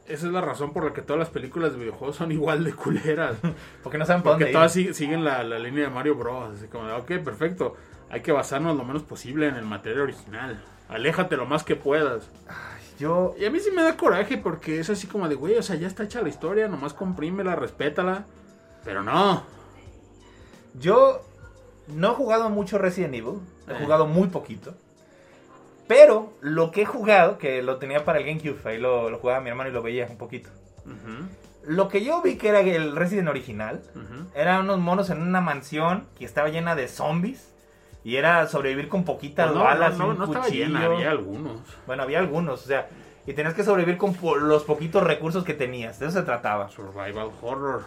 esa 0.06 0.26
es 0.26 0.32
la 0.32 0.40
razón 0.40 0.72
por 0.72 0.84
la 0.84 0.92
que 0.92 1.02
todas 1.02 1.18
las 1.20 1.28
películas 1.30 1.72
de 1.72 1.78
videojuegos 1.78 2.16
son 2.16 2.32
igual 2.32 2.64
de 2.64 2.72
culeras. 2.74 3.36
Porque 3.82 3.98
no 3.98 4.06
saben 4.06 4.22
para 4.22 4.34
Porque 4.34 4.44
dónde 4.46 4.54
todas 4.58 4.76
ir. 4.76 4.90
sig- 4.90 4.94
siguen 4.94 5.24
la, 5.24 5.42
la 5.44 5.58
línea 5.58 5.84
de 5.84 5.90
Mario 5.90 6.14
Bros. 6.16 6.56
Así 6.56 6.66
como 6.66 6.92
ok, 6.96 7.06
perfecto. 7.24 7.76
Hay 8.10 8.22
que 8.22 8.32
basarnos 8.32 8.76
lo 8.76 8.84
menos 8.84 9.02
posible 9.02 9.46
en 9.48 9.54
el 9.56 9.64
material 9.64 10.02
original. 10.02 10.62
Aléjate 10.88 11.36
lo 11.36 11.46
más 11.46 11.62
que 11.62 11.76
puedas. 11.76 12.28
Yo, 12.98 13.34
Y 13.38 13.44
a 13.46 13.50
mí 13.50 13.60
sí 13.60 13.70
me 13.70 13.82
da 13.82 13.96
coraje 13.96 14.36
porque 14.36 14.80
es 14.80 14.90
así 14.90 15.06
como 15.06 15.28
de, 15.28 15.34
güey, 15.36 15.56
o 15.56 15.62
sea, 15.62 15.76
ya 15.76 15.86
está 15.86 16.02
hecha 16.04 16.20
la 16.20 16.28
historia, 16.28 16.68
nomás 16.68 16.92
comprímela, 16.92 17.54
respétala. 17.56 18.24
Pero 18.84 19.02
no. 19.02 19.44
yo 20.74 21.20
no 21.88 22.12
he 22.12 22.14
jugado 22.14 22.50
mucho 22.50 22.78
Resident 22.78 23.14
Evil. 23.14 23.38
He 23.68 23.72
Eh. 23.72 23.76
jugado 23.80 24.06
muy 24.06 24.28
poquito. 24.28 24.74
Pero 25.88 26.32
lo 26.40 26.70
que 26.70 26.82
he 26.82 26.86
jugado, 26.86 27.36
que 27.38 27.62
lo 27.62 27.78
tenía 27.78 28.04
para 28.04 28.18
el 28.20 28.26
GameCube, 28.26 28.60
ahí 28.68 28.78
lo, 28.78 29.10
lo 29.10 29.18
jugaba 29.18 29.40
mi 29.40 29.50
hermano 29.50 29.70
y 29.70 29.72
lo 29.72 29.82
veía 29.82 30.06
un 30.08 30.16
poquito. 30.18 30.50
Lo 31.64 31.88
que 31.88 32.02
yo 32.04 32.22
vi 32.22 32.36
que 32.36 32.48
era 32.48 32.60
el 32.60 32.96
Resident 32.96 33.28
original, 33.28 33.82
ujú. 33.94 34.26
eran 34.34 34.62
unos 34.64 34.78
monos 34.78 35.10
en 35.10 35.20
una 35.20 35.40
mansión 35.40 36.06
que 36.18 36.24
estaba 36.24 36.48
llena 36.48 36.74
de 36.74 36.88
zombies. 36.88 37.48
Y 38.04 38.16
era 38.16 38.46
sobrevivir 38.46 38.88
con 38.88 39.04
poquitas 39.04 39.46
Pues 39.48 39.58
no, 39.58 39.64
balas 39.64 39.98
no, 39.98 40.12
y 40.14 40.16
no, 40.18 40.24
un 40.24 40.34
cuchillo. 40.34 40.66
llena, 40.66 40.84
había 40.86 41.10
algunos. 41.10 41.58
Bueno, 41.86 42.02
había 42.02 42.18
algunos, 42.20 42.62
o 42.62 42.66
sea, 42.66 42.88
y 43.26 43.34
tenías 43.34 43.52
que 43.54 43.62
sobrevivir 43.62 43.98
con 43.98 44.14
po- 44.14 44.36
los 44.36 44.64
poquitos 44.64 45.02
recursos 45.02 45.44
que 45.44 45.52
tenías. 45.54 45.98
De 45.98 46.06
eso 46.06 46.18
se 46.18 46.24
trataba. 46.24 46.68
Survival 46.70 47.30
horror. 47.42 47.84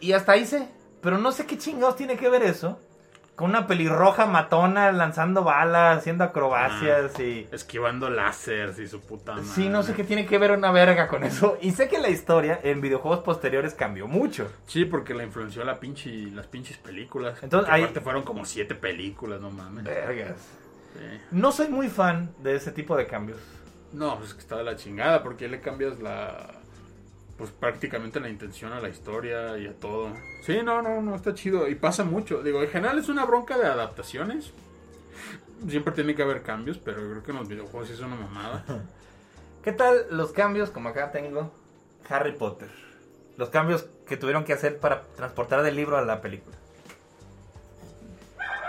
Y 0.00 0.12
hasta 0.12 0.32
ahí 0.32 0.44
sé. 0.44 0.68
Pero 1.00 1.18
no 1.18 1.32
sé 1.32 1.46
qué 1.46 1.56
chingados 1.58 1.96
tiene 1.96 2.16
que 2.16 2.28
ver 2.28 2.42
eso. 2.42 2.78
Con 3.42 3.50
una 3.50 3.66
pelirroja 3.66 4.26
matona 4.26 4.92
lanzando 4.92 5.42
balas, 5.42 5.98
haciendo 5.98 6.22
acrobacias 6.22 7.18
y... 7.18 7.48
Esquivando 7.50 8.08
láseres 8.08 8.78
y 8.78 8.86
su 8.86 9.00
puta 9.00 9.32
madre. 9.32 9.48
Sí, 9.48 9.68
no 9.68 9.82
sé 9.82 9.94
qué 9.94 10.04
tiene 10.04 10.26
que 10.26 10.38
ver 10.38 10.52
una 10.52 10.70
verga 10.70 11.08
con 11.08 11.24
eso. 11.24 11.58
Y 11.60 11.72
sé 11.72 11.88
que 11.88 11.98
la 11.98 12.08
historia 12.08 12.60
en 12.62 12.80
videojuegos 12.80 13.18
posteriores 13.24 13.74
cambió 13.74 14.06
mucho. 14.06 14.48
Sí, 14.66 14.84
porque 14.84 15.12
la 15.12 15.24
influenció 15.24 15.64
la 15.64 15.80
pinche, 15.80 16.08
las 16.30 16.46
pinches 16.46 16.78
películas. 16.78 17.42
Entonces, 17.42 17.68
ahí- 17.68 17.82
aparte 17.82 18.00
fueron 18.00 18.22
como 18.22 18.44
siete 18.44 18.76
películas, 18.76 19.40
no 19.40 19.50
mames. 19.50 19.82
Vergas. 19.82 20.36
Sí. 20.92 21.20
No 21.32 21.50
soy 21.50 21.66
muy 21.66 21.88
fan 21.88 22.30
de 22.44 22.54
ese 22.54 22.70
tipo 22.70 22.96
de 22.96 23.08
cambios. 23.08 23.40
No, 23.92 24.18
pues 24.18 24.28
es 24.28 24.34
que 24.34 24.40
está 24.42 24.56
de 24.58 24.62
la 24.62 24.76
chingada, 24.76 25.20
porque 25.24 25.48
le 25.48 25.60
cambias 25.60 25.98
la. 25.98 26.46
Pues 27.42 27.50
prácticamente 27.50 28.20
la 28.20 28.28
intención 28.28 28.72
a 28.72 28.78
la 28.78 28.88
historia 28.88 29.58
y 29.58 29.66
a 29.66 29.72
todo. 29.72 30.12
Sí, 30.42 30.60
no, 30.62 30.80
no, 30.80 31.02
no, 31.02 31.16
está 31.16 31.34
chido. 31.34 31.66
Y 31.66 31.74
pasa 31.74 32.04
mucho. 32.04 32.40
Digo, 32.40 32.62
en 32.62 32.68
general 32.68 33.00
es 33.00 33.08
una 33.08 33.24
bronca 33.24 33.58
de 33.58 33.66
adaptaciones. 33.66 34.52
Siempre 35.68 35.92
tiene 35.92 36.14
que 36.14 36.22
haber 36.22 36.42
cambios, 36.42 36.78
pero 36.78 36.98
creo 36.98 37.22
que 37.24 37.32
en 37.32 37.38
los 37.38 37.48
videojuegos 37.48 37.88
sí 37.88 37.94
es 37.94 37.98
una 37.98 38.14
mamada. 38.14 38.64
¿Qué 39.64 39.72
tal 39.72 40.06
los 40.10 40.30
cambios, 40.30 40.70
como 40.70 40.90
acá 40.90 41.10
tengo, 41.10 41.52
Harry 42.08 42.30
Potter? 42.30 42.70
Los 43.36 43.48
cambios 43.48 43.86
que 44.06 44.16
tuvieron 44.16 44.44
que 44.44 44.52
hacer 44.52 44.78
para 44.78 45.02
transportar 45.16 45.64
del 45.64 45.74
libro 45.74 45.96
a 45.98 46.02
la 46.02 46.20
película. 46.20 46.56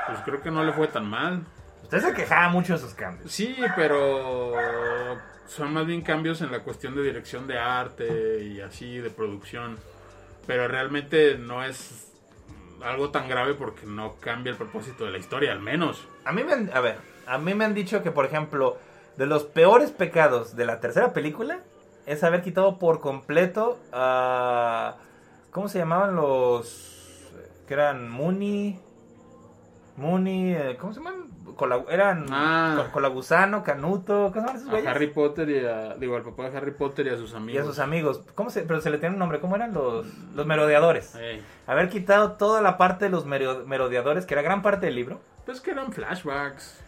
Pues 0.08 0.18
creo 0.26 0.42
que 0.42 0.50
no 0.50 0.64
le 0.64 0.74
fue 0.74 0.88
tan 0.88 1.08
mal. 1.08 1.46
Usted 1.84 2.00
se 2.00 2.14
quejaba 2.16 2.50
mucho 2.50 2.74
de 2.74 2.80
esos 2.80 2.96
cambios. 2.96 3.32
Sí, 3.32 3.56
pero 3.76 4.52
son 5.48 5.74
más 5.74 5.86
bien 5.86 6.02
cambios 6.02 6.42
en 6.42 6.52
la 6.52 6.60
cuestión 6.62 6.96
de 6.96 7.04
dirección 7.04 7.48
de 7.48 7.58
arte 7.58 8.44
y 8.44 8.62
así, 8.62 8.98
de 8.98 9.10
producción. 9.10 9.78
Pero 10.48 10.68
realmente 10.68 11.38
no 11.38 11.64
es 11.64 12.12
algo 12.84 13.10
tan 13.12 13.30
grave 13.30 13.54
porque 13.54 13.86
no 13.86 14.16
cambia 14.20 14.52
el 14.52 14.58
propósito 14.58 15.06
de 15.06 15.12
la 15.12 15.18
historia, 15.18 15.52
al 15.52 15.62
menos. 15.62 16.06
A 16.26 16.32
mí 16.32 16.44
me 16.44 16.54
han, 16.54 16.70
a 16.74 16.82
ver, 16.82 16.98
a 17.26 17.38
mí 17.38 17.54
me 17.54 17.66
han 17.66 17.74
dicho 17.74 18.04
que, 18.04 18.12
por 18.12 18.26
ejemplo, 18.26 18.78
de 19.18 19.26
los 19.26 19.44
peores 19.44 19.92
pecados 19.92 20.56
de 20.56 20.66
la 20.66 20.80
tercera 20.80 21.14
película 21.14 21.60
es 22.06 22.24
haber 22.24 22.42
quitado 22.42 22.80
por 22.80 23.00
completo 23.00 23.80
a... 23.92 24.98
¿Cómo 25.52 25.70
se 25.70 25.78
llamaban 25.78 26.16
los... 26.16 27.30
que 27.68 27.74
eran 27.76 28.10
Mooney... 28.10 28.80
Mooney... 29.98 30.54
eh, 30.56 30.78
¿Cómo 30.80 30.94
se 30.94 31.00
llaman? 31.00 31.30
Eran 31.90 32.26
Ah. 32.32 32.76
Canuto... 33.64 34.32
¿Cómo 34.34 34.34
se 34.34 34.40
llaman 34.40 34.56
esos 34.56 34.68
A 34.68 34.72
güeyes? 34.72 34.88
Harry 34.90 35.08
Potter 35.08 35.50
y 35.50 35.66
a, 35.66 35.96
digo, 35.96 36.16
al 36.16 36.24
papá 36.24 36.50
de 36.50 36.58
Harry 36.58 36.72
Potter 36.72 37.08
y 37.08 37.10
a 37.10 37.18
sus 37.18 37.32
Y 37.34 37.36
amigos. 37.36 37.64
a 37.64 37.66
sus 37.66 37.80
amigos. 37.80 38.22
¿Cómo 38.36 38.50
se...? 38.50 38.62
Pero 38.64 38.82
se 38.82 38.90
le 38.90 38.98
tiene 38.98 39.14
un 39.16 39.20
nombre. 39.20 39.40
¿Cómo 39.40 39.56
eran 39.56 39.74
los, 39.74 40.06
los 40.36 40.46
merodeadores? 40.46 41.16
Haber 41.68 41.90
quitado 41.90 42.34
toda 42.34 42.62
la 42.62 42.78
parte 42.78 43.06
de 43.06 43.12
los 43.12 43.26
mero- 43.26 43.64
merodeadores, 43.66 44.26
que 44.26 44.34
era 44.34 44.42
gran 44.42 44.62
parte 44.62 44.86
del 44.88 44.96
libro. 44.96 45.20
Pues 45.46 45.60
que 45.62 45.72
eran 45.72 45.92
flashbacks. 45.94 46.80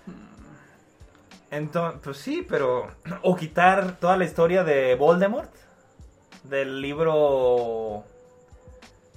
Entonces, 1.51 1.99
pues 2.03 2.17
sí, 2.17 2.45
pero. 2.47 2.87
O 3.21 3.35
quitar 3.35 3.93
toda 3.99 4.17
la 4.17 4.25
historia 4.25 4.63
de 4.63 4.95
Voldemort. 4.95 5.49
Del 6.43 6.81
libro. 6.81 8.03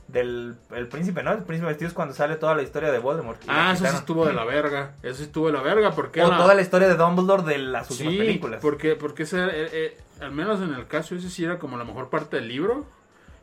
Del 0.08 0.56
el 0.74 0.88
príncipe, 0.88 1.22
¿no? 1.22 1.32
El 1.32 1.42
príncipe 1.42 1.68
vestido 1.68 1.88
es 1.88 1.94
cuando 1.94 2.14
sale 2.14 2.36
toda 2.36 2.54
la 2.54 2.62
historia 2.62 2.90
de 2.90 2.98
Voldemort. 2.98 3.40
Ah, 3.46 3.72
eso 3.74 3.86
sí 3.86 3.94
estuvo 3.94 4.24
de 4.24 4.32
la 4.32 4.44
verga. 4.44 4.94
Eso 5.02 5.16
sí 5.16 5.24
estuvo 5.24 5.48
de 5.48 5.52
la 5.52 5.60
verga 5.60 5.92
porque 5.92 6.22
O 6.22 6.30
toda 6.30 6.54
la 6.54 6.62
historia 6.62 6.88
de 6.88 6.94
Dumbledore 6.96 7.42
de 7.42 7.58
las 7.58 7.90
últimas 7.90 8.12
Sí, 8.14 8.18
películas. 8.18 8.60
porque, 8.62 8.96
porque 8.96 9.24
ese, 9.24 9.38
eh, 9.44 9.68
eh, 9.72 9.98
al 10.22 10.32
menos 10.32 10.62
en 10.62 10.72
el 10.72 10.86
caso 10.86 11.14
ese 11.14 11.28
sí 11.28 11.44
era 11.44 11.58
como 11.58 11.76
la 11.76 11.84
mejor 11.84 12.08
parte 12.08 12.36
del 12.36 12.48
libro. 12.48 12.86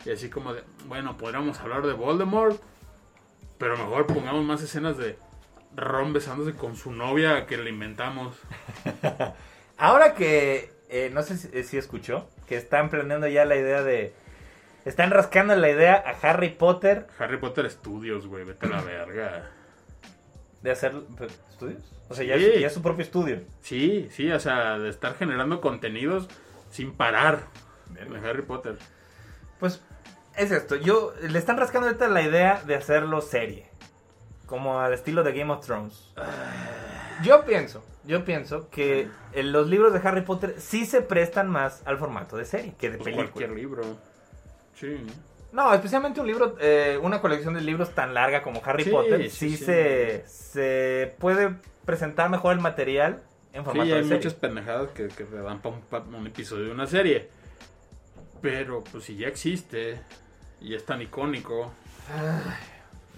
Y 0.06 0.12
así 0.12 0.30
como 0.30 0.54
de, 0.56 0.64
bueno, 0.88 1.18
podríamos 1.18 1.60
hablar 1.60 1.86
de 1.86 1.94
Voldemort, 1.94 2.60
pero 3.60 3.78
mejor 3.78 4.08
pongamos 4.08 4.44
más 4.44 4.62
escenas 4.64 4.98
de 4.98 5.18
Ron 5.76 6.14
besándose 6.14 6.54
con 6.58 6.76
su 6.76 6.92
novia 6.92 7.46
que 7.46 7.58
le 7.58 7.70
inventamos. 7.70 8.36
Ahora 9.78 10.14
que. 10.16 10.72
eh, 10.90 11.10
no 11.14 11.22
sé 11.24 11.38
si, 11.38 11.64
si 11.64 11.78
escuchó. 11.78 12.28
Que 12.48 12.56
están 12.58 12.90
planeando 12.90 13.28
ya 13.28 13.46
la 13.46 13.56
idea 13.56 13.84
de. 13.84 14.14
Están 14.86 15.12
rascando 15.12 15.56
la 15.56 15.70
idea 15.70 15.96
a 15.96 16.12
Harry 16.30 16.50
Potter 16.50 17.08
Harry 17.20 17.38
Potter 17.38 17.70
Studios, 17.70 18.28
güey, 18.28 18.44
vete 18.46 18.68
a 18.68 18.70
la 18.70 18.82
verga. 18.82 19.52
de 20.62 20.72
hacer 20.72 20.94
estudios. 21.50 21.84
O 22.10 22.16
sea, 22.16 22.26
ya, 22.26 22.38
Sí. 22.38 22.46
es, 22.46 22.62
ya 22.62 22.68
es 22.68 22.74
su 22.74 22.82
propio 22.82 23.04
estudio. 23.04 23.42
Sí, 23.62 24.08
sí, 24.12 24.32
o 24.32 24.40
sea, 24.40 24.80
de 24.80 24.90
estar 24.90 25.14
generando 25.16 25.62
contenidos 25.62 26.28
sin 26.72 26.92
parar 26.94 27.44
de 27.92 28.28
Harry 28.28 28.42
Potter. 28.42 28.78
Pues 29.60 29.82
es 30.36 30.50
esto, 30.52 30.76
yo 30.76 31.14
le 31.22 31.38
están 31.38 31.58
rascando 31.58 31.88
ahorita 31.88 32.08
la 32.08 32.22
idea 32.24 32.62
de 32.66 32.76
hacerlo 32.76 33.22
serie, 33.22 33.68
como 34.48 34.80
al 34.80 34.94
estilo 34.94 35.22
de 35.24 35.34
Game 35.34 35.54
of 35.54 35.64
Thrones. 35.66 36.14
Yo 37.24 37.46
pienso, 37.46 37.84
yo 38.04 38.26
pienso 38.26 38.70
que 38.72 39.08
en 39.34 39.52
los 39.52 39.68
libros 39.68 39.94
de 39.94 40.00
Harry 40.08 40.22
Potter 40.22 40.56
sí 40.58 40.86
se 40.88 41.02
prestan 41.02 41.48
más 41.50 41.84
al 41.86 41.98
formato 42.00 42.38
de 42.38 42.46
serie 42.46 42.74
que 42.80 42.90
de 42.90 42.98
Pues 42.98 43.06
película. 43.06 43.32
cualquier 43.32 43.52
libro. 43.58 43.84
Sí. 44.76 44.98
No, 45.52 45.74
especialmente 45.74 46.20
un 46.20 46.28
libro, 46.28 46.58
eh, 46.60 47.00
una 47.02 47.22
colección 47.22 47.54
de 47.54 47.62
libros 47.62 47.96
tan 47.96 48.14
larga 48.14 48.44
como 48.44 48.62
Harry 48.66 48.84
Sí, 48.84 48.90
Potter, 48.90 49.30
sí, 49.30 49.52
sí, 49.52 49.58
sí. 49.58 49.66
Se, 49.66 50.24
se 50.28 51.16
puede 51.18 51.56
presentar 51.86 52.30
mejor 52.30 52.54
el 52.54 52.60
material 52.60 53.22
en 53.54 53.62
Sí, 53.62 53.66
formato 53.66 53.82
hay 53.84 53.88
de 53.90 54.04
serie. 54.04 54.18
muchas 54.18 54.34
pendejadas 54.34 54.90
que, 54.92 55.08
que 55.08 55.24
te 55.24 55.38
dan 55.38 55.62
para 55.62 55.76
un, 55.76 55.82
pa- 55.82 56.00
un 56.00 56.28
episodio 56.28 56.66
de 56.66 56.72
una 56.72 56.88
serie. 56.88 57.30
Pero, 58.42 58.84
pues 58.84 59.06
si 59.06 59.16
ya 59.16 59.28
existe 59.28 60.02
y 60.60 60.76
es 60.76 60.86
tan 60.86 61.02
icónico. 61.02 61.72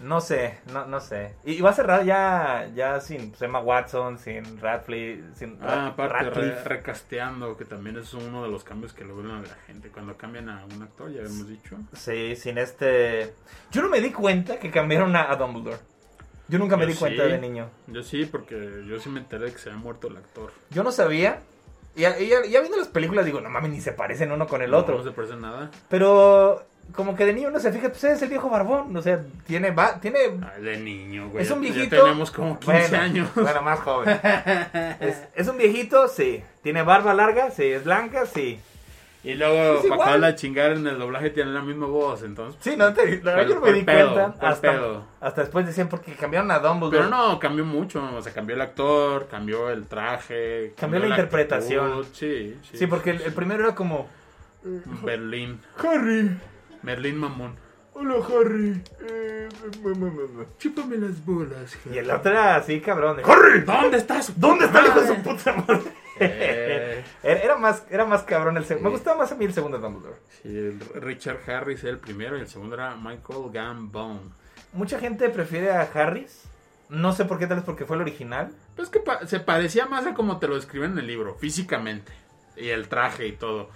No 0.04 0.22
sé, 0.22 0.60
no, 0.72 0.86
no 0.86 1.00
sé. 1.00 1.34
Y, 1.43 1.54
y 1.54 1.62
va 1.62 1.72
a 1.72 1.74
cerrar 1.74 2.04
ya, 2.06 2.70
ya 2.76 3.00
sin 3.02 3.34
Emma 3.39 3.60
Watson, 3.60 4.20
sin 4.20 4.60
Radcliffe, 4.60 5.24
sin 5.36 5.58
Ah, 5.62 5.88
aparte, 5.88 6.30
re- 6.30 6.64
recasteando, 6.64 7.58
que 7.58 7.66
también 7.66 7.98
es 7.98 8.14
uno 8.14 8.43
de 8.43 8.50
los 8.50 8.64
cambios 8.64 8.93
que 8.93 9.04
logran 9.06 9.41
la 9.43 9.56
gente. 9.66 9.89
Cuando 9.89 10.16
cambian 10.16 10.50
a 10.50 10.66
un 10.66 10.84
actor, 10.84 11.12
ya 11.12 11.22
hemos 11.22 11.48
dicho. 11.48 11.78
Sí, 11.93 12.36
sin 12.36 12.58
este... 12.58 13.34
Yo 13.72 13.82
no 13.82 13.89
me 13.89 14.00
di 14.00 14.12
cuenta 14.12 14.60
que 14.60 14.70
cambiaron 14.70 15.16
a, 15.16 15.32
a 15.32 15.36
Dumbledore. 15.36 15.78
Yo 16.48 16.60
nunca 16.60 16.78
me 16.78 16.84
Yo 16.86 16.91
di 16.91 16.95
cuenta 16.95 17.24
de 17.24 17.39
niño. 17.39 17.70
Yo 17.88 18.04
sí, 18.04 18.26
porque 18.26 18.84
yo 18.88 19.00
sí 19.00 19.10
me 19.10 19.20
enteré 19.20 19.45
de 19.45 19.52
que 19.52 19.58
se 19.58 19.70
había 19.70 19.82
muerto 19.82 20.08
el 20.08 20.18
actor. 20.18 20.52
Yo 20.70 20.84
no 20.84 20.91
sabía. 20.91 21.41
Y 21.95 22.02
ya, 22.02 22.12
viendo 22.16 22.78
las 22.78 22.88
películas 22.88 23.26
digo, 23.26 23.41
no 23.41 23.50
mames, 23.50 23.72
ni 23.72 23.82
se 23.82 23.91
parecen 23.91 24.32
uno 24.32 24.45
con 24.48 24.62
el 24.62 24.70
No, 24.70 24.78
otro. 24.78 24.98
No 25.00 25.04
se 25.04 25.12
parece 25.12 25.36
nada. 25.36 25.72
Pero 25.89 26.64
como 26.94 27.16
que 27.16 27.26
de 27.26 27.34
niño 27.34 27.50
uno 27.50 27.60
se 27.60 27.72
fija, 27.72 27.90
pues 27.90 28.04
es 28.06 28.22
el 28.22 28.30
viejo 28.30 28.50
barbón. 28.50 28.96
O 28.96 29.02
sea, 29.02 29.22
tiene... 29.46 29.72
Va, 29.72 30.00
tiene 30.00 30.20
Ay, 30.56 30.64
de 30.64 30.78
niño, 30.78 31.30
güey. 31.30 31.44
Es 31.44 31.52
un 31.52 31.62
viejito. 31.62 31.96
Ya 31.96 32.02
tenemos 32.04 32.32
como 32.32 32.60
15 32.60 32.88
bueno, 32.90 33.04
años. 33.04 33.30
Bueno, 33.36 33.62
más 33.62 33.80
joven. 33.80 34.20
es, 35.00 35.24
es 35.36 35.48
un 35.48 35.58
viejito, 35.58 36.08
sí. 36.08 36.44
Tiene 36.64 36.82
barba 36.82 37.14
larga, 37.14 37.52
sí. 37.52 37.64
Es 37.66 37.84
blanca, 37.84 38.26
sí. 38.26 38.60
Y 39.24 39.34
luego, 39.34 39.82
para 39.90 39.96
acabarla 39.96 40.36
chingar 40.36 40.72
en 40.72 40.88
el 40.88 40.98
doblaje, 41.00 41.32
tiene 41.32 41.52
la 41.52 41.62
misma 41.62 41.88
voz. 41.88 42.24
Entonces, 42.24 42.58
Sí, 42.64 42.78
no, 42.78 42.94
te, 42.94 43.22
la 43.22 43.36
verdad 43.36 43.36
¿Cuál- 43.36 43.48
yo 43.50 43.56
no 43.56 43.62
me 43.62 43.74
di 43.74 43.84
pedo? 43.84 44.14
cuenta. 44.14 44.40
¿Cuál 44.40 44.52
Hasta, 44.54 44.72
pedo? 44.72 45.04
hasta 45.20 45.42
después 45.42 45.66
decían 45.66 45.90
porque 45.90 46.14
cambiaron 46.14 46.50
a 46.52 46.60
Dumbledore. 46.60 46.98
Pero 47.00 47.10
no, 47.10 47.38
cambió 47.38 47.66
mucho. 47.66 48.02
O 48.16 48.22
sea, 48.22 48.32
cambió 48.32 48.56
el 48.56 48.62
actor, 48.62 49.28
cambió 49.30 49.70
el 49.70 49.86
traje. 49.88 50.74
Cambió 50.80 51.00
la 51.02 51.08
interpretación. 51.10 51.86
actitud, 51.88 52.08
Sí, 52.14 52.58
sí. 52.72 52.78
Sí, 52.78 52.88
porque 52.88 53.10
el, 53.10 53.22
el 53.22 53.34
primero 53.34 53.66
era 53.66 53.76
como... 53.76 54.08
Berlín. 55.04 55.60
Harry. 55.84 56.38
Merlín 56.84 57.18
Mamón. 57.18 57.56
Hola, 57.94 58.16
Harry. 58.28 58.82
Eh, 59.10 59.50
Chúpame 60.60 60.98
las 60.98 61.26
bolas, 61.26 61.76
Y 61.92 61.98
el 61.98 62.10
otro 62.12 62.32
era 62.32 62.56
así, 62.58 62.80
cabrón. 62.80 63.18
de, 63.18 63.24
¡Harry! 63.24 63.62
¿Dónde 63.62 63.98
estás? 63.98 64.40
¿Dónde 64.40 64.66
está 64.66 64.80
el 64.82 64.86
hijo 64.88 65.02
de 65.02 65.08
su 65.08 65.16
puta 65.24 65.54
madre? 65.54 65.82
Eh, 66.20 67.04
Era, 67.24 67.40
era 67.42 67.56
más, 67.58 67.84
era 67.90 68.06
más 68.06 68.24
cabrón 68.24 68.58
el 68.58 68.66
segundo. 68.66 68.90
Me 68.90 68.96
gustaba 68.96 69.18
más 69.18 69.32
a 69.32 69.36
mí 69.36 69.46
el 69.46 69.54
segundo 69.54 69.80
Dumbledore. 69.80 70.16
Sí, 70.42 70.50
el 70.50 70.80
Richard 71.02 71.40
Harris 71.50 71.84
era 71.84 71.92
el 71.94 72.00
primero 72.00 72.38
y 72.38 72.42
el 72.42 72.48
segundo 72.48 72.76
era 72.76 72.96
Michael 72.96 73.52
Gambon. 73.52 74.32
Mucha 74.74 75.00
gente 75.00 75.30
prefiere 75.30 75.72
a 75.72 75.82
Harris. 75.82 76.44
No 76.90 77.14
sé 77.14 77.26
por 77.26 77.38
qué, 77.40 77.48
tal 77.48 77.58
vez 77.58 77.66
porque 77.66 77.86
fue 77.86 77.96
el 77.98 78.04
original. 78.04 78.52
Pero 78.76 78.84
es 78.86 78.90
que 78.90 79.00
pa- 79.00 79.26
se 79.28 79.40
parecía 79.40 79.88
más 79.88 80.06
a 80.06 80.14
como 80.14 80.38
te 80.40 80.48
lo 80.48 80.56
describen 80.56 80.92
en 80.94 81.00
el 81.00 81.08
libro, 81.08 81.36
físicamente. 81.36 82.12
Y 82.56 82.70
el 82.70 82.88
traje 82.88 83.28
y 83.28 83.34
todo. 83.34 83.70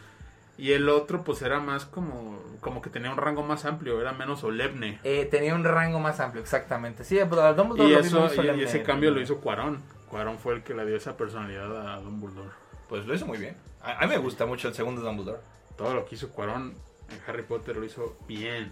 Y 0.62 0.74
el 0.74 0.90
otro, 0.90 1.24
pues 1.24 1.42
era 1.42 1.60
más 1.60 1.86
como, 1.86 2.40
como 2.60 2.84
que 2.84 2.92
tenía 2.92 3.10
un 3.10 3.18
rango 3.18 3.42
más 3.42 3.66
amplio, 3.66 4.00
era 4.00 4.12
menos 4.14 4.42
solemne. 4.42 5.00
Eh, 5.04 5.26
tenía 5.26 5.56
un 5.56 5.64
rango 5.64 6.00
más 6.00 6.20
amplio, 6.20 6.44
exactamente. 6.44 7.04
Sí, 7.04 7.20
pero 7.28 7.42
a 7.42 7.54
Dumbledore 7.54 7.90
Y, 7.90 7.94
lo 7.94 8.00
eso, 8.28 8.44
y- 8.44 8.62
ese 8.62 8.84
cambio 8.84 9.10
lo 9.10 9.20
hizo 9.20 9.40
Cuarón. 9.40 9.82
Cuarón 10.08 10.38
fue 10.38 10.54
el 10.54 10.62
que 10.64 10.76
le 10.76 10.86
dio 10.86 10.96
esa 10.96 11.18
personalidad 11.18 11.96
a 11.96 12.00
Dumbledore. 12.02 12.52
Pues 12.88 13.08
lo 13.08 13.16
hizo 13.16 13.26
muy 13.26 13.40
bien. 13.40 13.58
A, 13.82 13.98
a 13.98 14.02
mí 14.02 14.10
me 14.10 14.20
gusta 14.20 14.46
mucho 14.46 14.68
el 14.68 14.76
segundo 14.76 15.02
Dumbledore. 15.02 15.40
Todo 15.78 15.96
lo 15.96 16.06
que 16.06 16.14
hizo 16.14 16.30
Cuarón 16.30 16.76
en 17.10 17.20
Harry 17.26 17.42
Potter 17.42 17.76
lo 17.78 17.84
hizo 17.86 18.16
bien. 18.28 18.72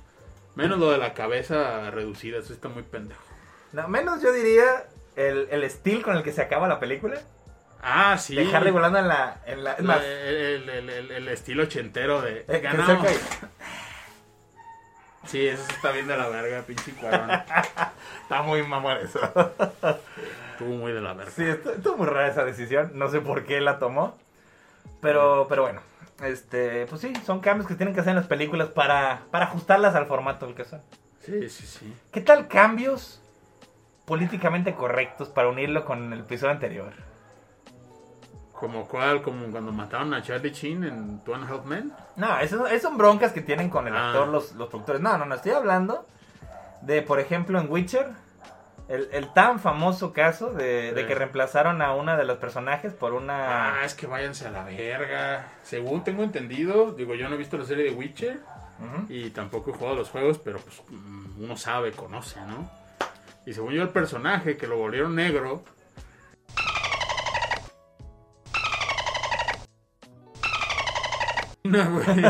Menos 0.53 0.77
lo 0.77 0.91
de 0.91 0.99
la 0.99 1.15
cabeza 1.15 1.89
reducida, 1.89 2.37
eso 2.37 2.53
está 2.53 2.69
muy 2.69 2.83
pendejo. 2.83 3.23
No, 3.73 3.87
menos 3.87 4.21
yo 4.21 4.31
diría 4.31 4.85
el, 5.15 5.47
el 5.49 5.63
estilo 5.63 6.03
con 6.03 6.15
el 6.17 6.21
que 6.21 6.33
se 6.33 6.43
acaba 6.43 6.67
la 6.67 6.79
película. 6.79 7.19
Ah, 7.81 8.17
sí. 8.17 8.35
De 8.35 8.53
Harry 8.55 8.71
volando 8.71 8.99
en 8.99 9.07
la... 9.07 9.37
En 9.45 9.63
la 9.63 9.73
el, 9.75 10.69
el- 10.69 10.89
el- 10.89 11.11
el 11.11 11.27
estilo 11.29 11.63
ochentero 11.63 12.21
de... 12.21 12.39
eh, 12.39 12.45
que 12.47 12.59
ganamos. 12.59 13.05
y- 13.11 13.15
Sí, 15.27 15.45
eso 15.47 15.63
se 15.65 15.73
está 15.73 15.91
bien 15.91 16.07
de 16.07 16.17
la 16.17 16.27
verga, 16.29 16.61
pinche 16.63 16.91
Cuarón. 16.93 17.29
Está 18.23 18.41
muy 18.41 18.63
mamón 18.63 18.97
eso. 18.97 19.19
Estuvo 20.51 20.69
muy 20.75 20.91
de 20.91 21.01
la 21.01 21.13
verga. 21.13 21.31
Sí, 21.31 21.43
estu- 21.43 21.75
estuvo 21.75 21.97
muy 21.97 22.07
rara 22.07 22.27
esa 22.27 22.45
decisión. 22.45 22.91
No 22.95 23.09
sé 23.09 23.19
por 23.21 23.45
qué 23.45 23.59
la 23.61 23.79
tomó. 23.79 24.17
Pero, 25.01 25.45
pero 25.49 25.63
bueno. 25.63 25.81
Este, 26.23 26.85
pues 26.87 27.01
sí, 27.01 27.13
son 27.25 27.39
cambios 27.41 27.67
que 27.67 27.75
tienen 27.75 27.93
que 27.93 28.01
hacer 28.01 28.11
en 28.11 28.17
las 28.17 28.27
películas 28.27 28.69
para, 28.69 29.21
para 29.31 29.45
ajustarlas 29.45 29.95
al 29.95 30.05
formato 30.05 30.45
del 30.47 30.55
que 30.55 30.65
son. 30.65 30.81
Sí, 31.21 31.49
sí, 31.49 31.65
sí. 31.65 31.93
¿Qué 32.11 32.21
tal 32.21 32.47
cambios 32.47 33.21
políticamente 34.05 34.73
correctos 34.73 35.29
para 35.29 35.47
unirlo 35.49 35.85
con 35.85 36.11
el 36.11 36.21
episodio 36.21 36.51
anterior? 36.53 36.93
Como 38.59 38.87
cuál, 38.87 39.21
como 39.21 39.45
cuando 39.51 39.71
mataron 39.71 40.13
a 40.13 40.21
Charlie 40.21 40.51
Chin 40.51 40.83
en 40.83 41.19
Two 41.23 41.33
and 41.33 41.45
a 41.45 41.53
Half 41.53 41.65
Men. 41.65 41.93
No, 42.17 42.39
eso, 42.39 42.67
eso 42.67 42.89
son 42.89 42.97
broncas 42.97 43.31
que 43.31 43.41
tienen 43.41 43.69
con 43.69 43.87
el 43.87 43.95
Ah. 43.95 44.07
actor 44.09 44.27
los, 44.27 44.51
los 44.53 44.67
productores. 44.67 45.01
No, 45.01 45.17
no, 45.17 45.25
no, 45.25 45.35
estoy 45.35 45.51
hablando 45.53 46.05
de, 46.81 47.01
por 47.01 47.19
ejemplo, 47.21 47.59
en 47.59 47.71
Witcher, 47.71 48.07
el, 48.89 49.07
el 49.13 49.31
tan 49.33 49.59
famoso 49.59 50.11
caso 50.11 50.51
de, 50.51 51.05
que 51.07 51.15
reemplazaron 51.15 51.81
a 51.81 51.93
una 51.93 52.17
de 52.17 52.25
los 52.25 52.37
personajes 52.37 52.91
por 52.93 53.13
una... 53.13 53.81
Ah, 53.81 53.85
es 53.85 53.93
que 53.93 54.07
váyanse 54.07 54.47
a 54.47 54.51
la 54.51 54.63
verga. 54.65 55.47
Según 55.63 56.03
tengo 56.03 56.23
entendido, 56.23 56.91
digo, 56.91 57.15
yo 57.15 57.29
no 57.29 57.35
he 57.35 57.37
visto 57.37 57.57
la 57.57 57.65
serie 57.65 57.85
de 57.85 57.91
Witcher 57.91 58.39
y 59.07 59.29
tampoco 59.29 59.71
he 59.71 59.73
jugado 59.73 59.95
los 59.97 60.09
juegos, 60.09 60.39
pero 60.39 60.59
pues 60.59 60.81
mm, 60.89 61.43
uno 61.43 61.55
sabe, 61.55 61.91
conoce, 61.91 62.39
¿no? 62.41 62.69
Y 63.45 63.53
según 63.53 63.73
yo, 63.73 63.83
el 63.83 63.89
personaje 63.89 64.57
que 64.57 64.67
lo 64.67 64.77
volvieron 64.77 65.15
negro. 65.15 65.63
Güey. 71.69 72.25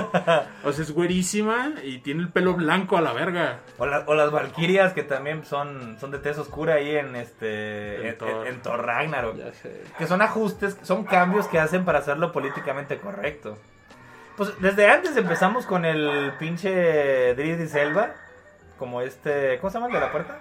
O 0.63 0.71
sea, 0.73 0.83
es 0.83 0.91
güerísima 0.91 1.73
y 1.83 1.99
tiene 1.99 2.21
el 2.21 2.29
pelo 2.29 2.53
blanco 2.53 2.97
a 2.97 3.01
la 3.01 3.13
verga. 3.13 3.59
O, 3.77 3.85
la- 3.85 4.03
o 4.07 4.15
las 4.15 4.31
Valkyrias 4.31 4.93
que 4.93 5.03
también 5.03 5.45
son, 5.45 5.97
son 5.99 6.11
de 6.11 6.19
tez 6.19 6.37
oscura 6.37 6.75
ahí 6.75 6.95
en 6.95 7.15
este 7.15 8.01
En 8.01 8.07
en, 8.07 8.17
Thor. 8.17 8.29
en- 8.47 8.53
en 8.55 8.61
Thor 8.61 8.85
Ragnarok. 8.85 9.37
Ya 9.37 9.53
sé. 9.53 9.83
Que 9.97 10.07
son 10.07 10.21
ajustes, 10.21 10.77
son 10.83 11.03
cambios 11.05 11.47
que 11.47 11.59
hacen 11.59 11.85
para 11.85 11.99
hacerlo 11.99 12.31
políticamente 12.31 12.97
correcto. 12.97 13.57
Pues 14.37 14.53
desde 14.61 14.89
antes 14.89 15.15
empezamos 15.17 15.65
con 15.65 15.83
el 15.85 16.31
pinche 16.39 17.35
Drizzy 17.35 17.67
Selva. 17.67 18.11
Como 18.77 19.01
este. 19.01 19.57
¿Cómo 19.59 19.69
se 19.71 19.75
llama 19.77 19.87
el 19.87 19.93
de 19.93 19.99
la 19.99 20.11
puerta? 20.11 20.37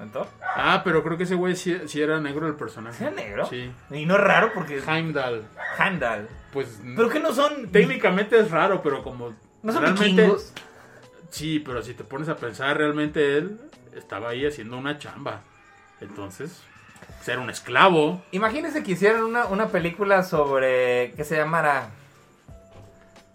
¿En 0.00 0.10
Thor? 0.10 0.26
Ah, 0.42 0.80
pero 0.82 1.04
creo 1.04 1.16
que 1.16 1.22
ese 1.24 1.34
güey 1.36 1.54
sí, 1.54 1.82
sí 1.86 2.02
era 2.02 2.18
negro 2.18 2.48
el 2.48 2.54
personaje. 2.54 2.96
¿Sí 2.98 3.04
era 3.04 3.12
negro? 3.12 3.46
Sí. 3.46 3.72
Y 3.90 4.06
no 4.06 4.14
es 4.14 4.20
raro 4.22 4.50
porque 4.54 4.78
es 4.78 4.88
Heimdall. 4.88 6.28
Pues 6.54 6.80
Pero 6.96 7.10
que 7.10 7.20
no 7.20 7.34
son. 7.34 7.68
técnicamente 7.72 8.38
es 8.40 8.50
raro, 8.50 8.80
pero 8.82 9.02
como 9.02 9.34
No 9.62 9.72
son 9.72 9.82
realmente 9.82 10.22
vikingos. 10.22 10.52
sí, 11.28 11.58
pero 11.58 11.82
si 11.82 11.92
te 11.92 12.04
pones 12.04 12.28
a 12.30 12.36
pensar 12.36 12.78
realmente 12.78 13.36
él 13.36 13.60
estaba 13.94 14.30
ahí 14.30 14.46
haciendo 14.46 14.78
una 14.78 14.96
chamba. 14.98 15.42
Entonces, 16.00 16.62
ser 17.22 17.38
un 17.38 17.50
esclavo. 17.50 18.22
Imagínense 18.32 18.82
que 18.82 18.92
hicieran 18.92 19.24
una, 19.24 19.44
una 19.46 19.68
película 19.68 20.22
sobre. 20.22 21.12
que 21.16 21.24
se 21.24 21.36
llamara. 21.36 21.90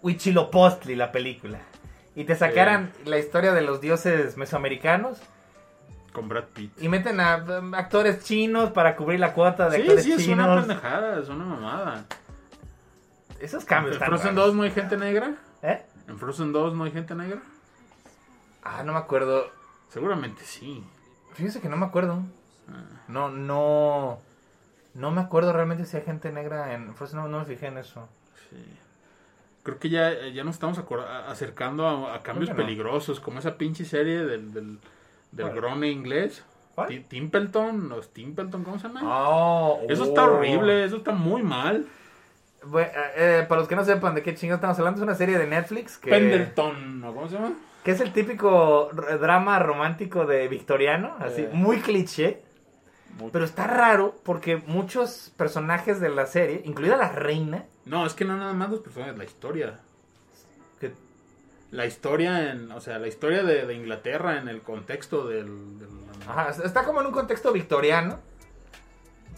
Huitzilopochtli, 0.02 0.96
la 0.96 1.12
película. 1.12 1.58
Y 2.16 2.24
te 2.24 2.34
sacaran 2.34 2.90
la 3.04 3.18
historia 3.18 3.52
de 3.52 3.60
los 3.62 3.80
dioses 3.80 4.36
mesoamericanos. 4.36 5.18
Con 6.12 6.28
Brad 6.28 6.44
Pitt. 6.52 6.72
Y 6.82 6.88
meten 6.88 7.20
a 7.20 7.36
um, 7.36 7.74
actores 7.74 8.24
chinos 8.24 8.70
para 8.72 8.96
cubrir 8.96 9.20
la 9.20 9.32
cuota 9.32 9.68
de 9.68 9.76
Sí, 9.76 9.82
actores 9.82 10.04
sí, 10.04 10.12
es 10.12 10.26
una 10.28 10.44
chinos. 10.44 10.66
pendejada, 10.66 11.20
es 11.20 11.28
una 11.28 11.44
mamada. 11.44 12.04
Esos 13.40 13.64
cambios 13.64 13.96
¿En 13.96 14.02
Frozen 14.02 14.36
raros. 14.36 14.46
2 14.48 14.54
no 14.54 14.62
hay 14.62 14.70
gente 14.70 14.96
negra? 14.96 15.34
¿Eh? 15.62 15.82
¿En 16.08 16.18
Frozen 16.18 16.52
2 16.52 16.74
no 16.74 16.84
hay 16.84 16.92
gente 16.92 17.14
negra? 17.14 17.40
Ah, 18.62 18.82
no 18.84 18.92
me 18.92 18.98
acuerdo. 18.98 19.50
Seguramente 19.88 20.42
sí. 20.44 20.84
Fíjese 21.32 21.60
que 21.60 21.68
no 21.68 21.76
me 21.76 21.86
acuerdo. 21.86 22.22
Ah. 22.68 23.02
No, 23.08 23.30
no. 23.30 24.18
No 24.94 25.10
me 25.10 25.20
acuerdo 25.20 25.52
realmente 25.52 25.84
si 25.86 25.96
hay 25.96 26.02
gente 26.02 26.30
negra 26.32 26.74
en 26.74 26.94
Frozen. 26.94 27.20
No, 27.20 27.28
no 27.28 27.38
me 27.38 27.44
fijé 27.44 27.66
en 27.68 27.78
eso. 27.78 28.08
Sí. 28.50 28.56
Creo 29.62 29.78
que 29.78 29.88
ya, 29.90 30.28
ya 30.28 30.42
nos 30.44 30.54
estamos 30.54 30.80
acercando 31.28 31.86
a, 31.86 32.14
a 32.14 32.22
cambios 32.22 32.50
no. 32.50 32.56
peligrosos, 32.56 33.20
como 33.20 33.38
esa 33.38 33.56
pinche 33.56 33.84
serie 33.84 34.24
del, 34.24 34.52
del, 34.52 34.78
del 35.32 35.46
¿Cuál? 35.46 35.54
grone 35.54 35.90
inglés. 35.90 36.44
Timpleton, 37.08 37.92
o 37.92 38.00
Timpleton, 38.00 38.64
¿cómo 38.64 38.78
se 38.78 38.88
llama? 38.88 39.00
Oh, 39.04 39.82
Eso 39.88 40.04
oh. 40.04 40.06
está 40.06 40.24
horrible, 40.24 40.84
eso 40.84 40.96
está 40.96 41.12
muy 41.12 41.42
mal. 41.42 41.86
Bueno, 42.64 42.90
eh, 43.16 43.44
para 43.48 43.60
los 43.60 43.68
que 43.68 43.76
no 43.76 43.84
sepan 43.84 44.14
de 44.14 44.22
qué 44.22 44.34
chingados 44.34 44.58
estamos 44.58 44.78
hablando, 44.78 45.00
es 45.00 45.02
una 45.04 45.14
serie 45.14 45.38
de 45.38 45.46
Netflix 45.46 45.96
que, 45.98 46.10
Pendleton, 46.10 47.00
¿no? 47.00 47.14
¿cómo 47.14 47.28
se 47.28 47.34
llama? 47.36 47.52
que 47.84 47.92
es 47.92 48.00
el 48.02 48.12
típico 48.12 48.90
drama 49.20 49.58
romántico 49.58 50.26
de 50.26 50.46
victoriano, 50.48 51.16
así, 51.18 51.42
Eh. 51.42 51.50
muy 51.52 51.80
cliché. 51.80 52.42
Pero 53.32 53.44
está 53.44 53.66
raro 53.66 54.14
porque 54.22 54.56
muchos 54.56 55.32
personajes 55.36 55.98
de 56.00 56.10
la 56.10 56.26
serie, 56.26 56.62
incluida 56.64 56.96
la 56.96 57.08
reina, 57.10 57.64
No, 57.86 58.04
es 58.06 58.12
que 58.14 58.24
no 58.26 58.36
nada 58.36 58.52
más 58.52 58.70
los 58.70 58.80
personajes, 58.80 59.16
la 59.16 59.24
historia. 59.24 59.78
que 60.78 60.92
La 61.70 61.86
historia, 61.86 62.50
en, 62.52 62.70
o 62.72 62.80
sea, 62.80 62.98
la 62.98 63.08
historia 63.08 63.42
de, 63.42 63.64
de 63.66 63.74
Inglaterra 63.74 64.38
en 64.38 64.48
el 64.48 64.60
contexto 64.60 65.26
del... 65.26 65.78
del- 65.78 65.88
Ajá, 66.28 66.50
está 66.64 66.84
como 66.84 67.00
en 67.00 67.06
un 67.06 67.12
contexto 67.12 67.50
victoriano. 67.52 68.18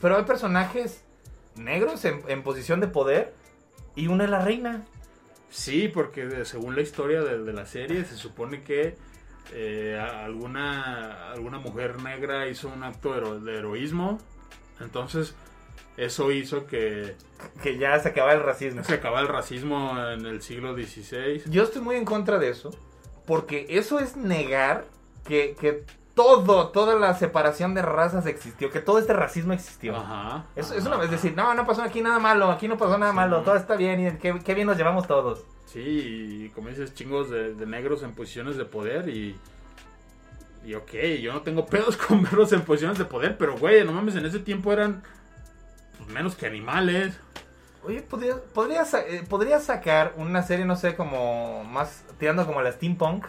Pero 0.01 0.17
hay 0.17 0.25
personajes 0.25 1.05
negros 1.57 2.05
en, 2.05 2.23
en 2.29 2.43
posición 2.43 2.81
de 2.81 2.89
poder. 2.89 3.35
Y 3.95 4.07
una 4.09 4.25
es 4.25 4.31
la 4.31 4.45
reina. 4.45 4.85
Sí, 5.51 5.89
porque 5.93 6.45
según 6.47 6.75
la 6.77 6.83
historia 6.83 7.21
de, 7.23 7.43
de 7.43 7.53
la 7.53 7.67
serie 7.67 8.05
se 8.05 8.17
supone 8.17 8.63
que 8.63 8.97
eh, 9.53 9.99
alguna, 10.01 11.31
alguna 11.33 11.59
mujer 11.59 12.01
negra 12.03 12.49
hizo 12.49 12.69
un 12.69 12.83
acto 12.85 13.13
de, 13.13 13.19
hero- 13.19 13.41
de 13.41 13.59
heroísmo. 13.59 14.19
Entonces 14.81 15.35
eso 15.99 16.33
hizo 16.33 16.67
que 16.67 17.17
Que 17.63 17.77
ya 17.77 17.99
se 17.99 18.09
acaba 18.09 18.33
el 18.33 18.41
racismo. 18.43 18.83
se 18.83 18.95
acaba 18.95 19.21
el 19.21 19.29
racismo 19.29 19.95
en 20.11 20.25
el 20.25 20.41
siglo 20.41 20.75
XVI. 20.75 21.43
Yo 21.51 21.65
estoy 21.65 21.83
muy 21.83 21.97
en 21.97 22.05
contra 22.07 22.39
de 22.39 22.49
eso. 22.49 22.71
Porque 23.27 23.67
eso 23.69 24.01
es 24.01 24.17
negar 24.17 24.87
que, 25.25 25.55
que 25.61 25.85
todo, 26.15 26.69
toda 26.69 26.95
la 26.97 27.15
separación 27.15 27.75
de 27.75 27.83
razas 27.83 28.27
existió. 28.27 28.71
Que 28.71 28.81
todo 28.81 28.99
este 28.99 29.13
racismo 29.13 29.53
existió. 29.53 29.97
Ajá. 29.97 30.45
Es 30.57 30.71
ajá. 30.71 31.07
decir, 31.07 31.35
no, 31.35 31.55
no 31.55 31.67
pasó 31.67 31.83
aquí 31.83 32.01
nada 32.03 32.19
malo, 32.19 32.51
aquí 32.51 32.69
no 32.69 32.77
pasó 32.77 32.99
nada 32.99 33.13
Sí. 33.13 33.17
malo, 33.17 33.43
todo 33.43 33.57
está 33.57 33.77
bien, 33.77 34.07
y 34.07 34.19
qué, 34.19 34.39
qué 34.45 34.55
bien 34.55 34.67
nos 34.67 34.77
llevamos 34.77 35.07
todos. 35.07 35.45
Sí, 35.67 35.81
y 35.81 36.49
como 36.51 36.69
dices, 36.69 36.95
chingos 36.95 37.31
de, 37.31 37.55
de 37.55 37.67
negros 37.67 38.03
en 38.03 38.15
posiciones 38.15 38.57
de 38.57 38.65
poder 38.65 39.09
y... 39.09 39.39
Y 40.65 40.75
ok, 40.75 40.93
yo 41.21 41.33
no 41.33 41.43
tengo 41.43 41.67
pedos 41.67 41.97
con 41.97 42.23
verlos 42.23 42.53
en 42.53 42.63
posiciones 42.63 42.99
de 42.99 43.05
poder, 43.05 43.37
pero 43.37 43.57
güey, 43.59 43.85
no 43.85 43.93
mames, 43.93 44.15
en 44.15 44.27
ese 44.27 44.39
tiempo 44.39 44.73
eran 44.73 45.03
pues, 45.99 46.09
menos 46.11 46.35
que 46.37 46.47
animales. 46.47 47.19
Oye, 47.85 48.01
podría, 48.03 48.37
podría, 48.55 48.83
eh, 49.09 49.25
podría 49.29 49.59
sacar 49.59 50.15
una 50.17 50.43
serie, 50.43 50.65
no 50.65 50.77
sé, 50.77 50.95
como 50.95 51.65
más 51.65 52.05
tirando 52.21 52.47
como 52.47 52.63
la 52.63 52.71
steampunk. 52.71 53.27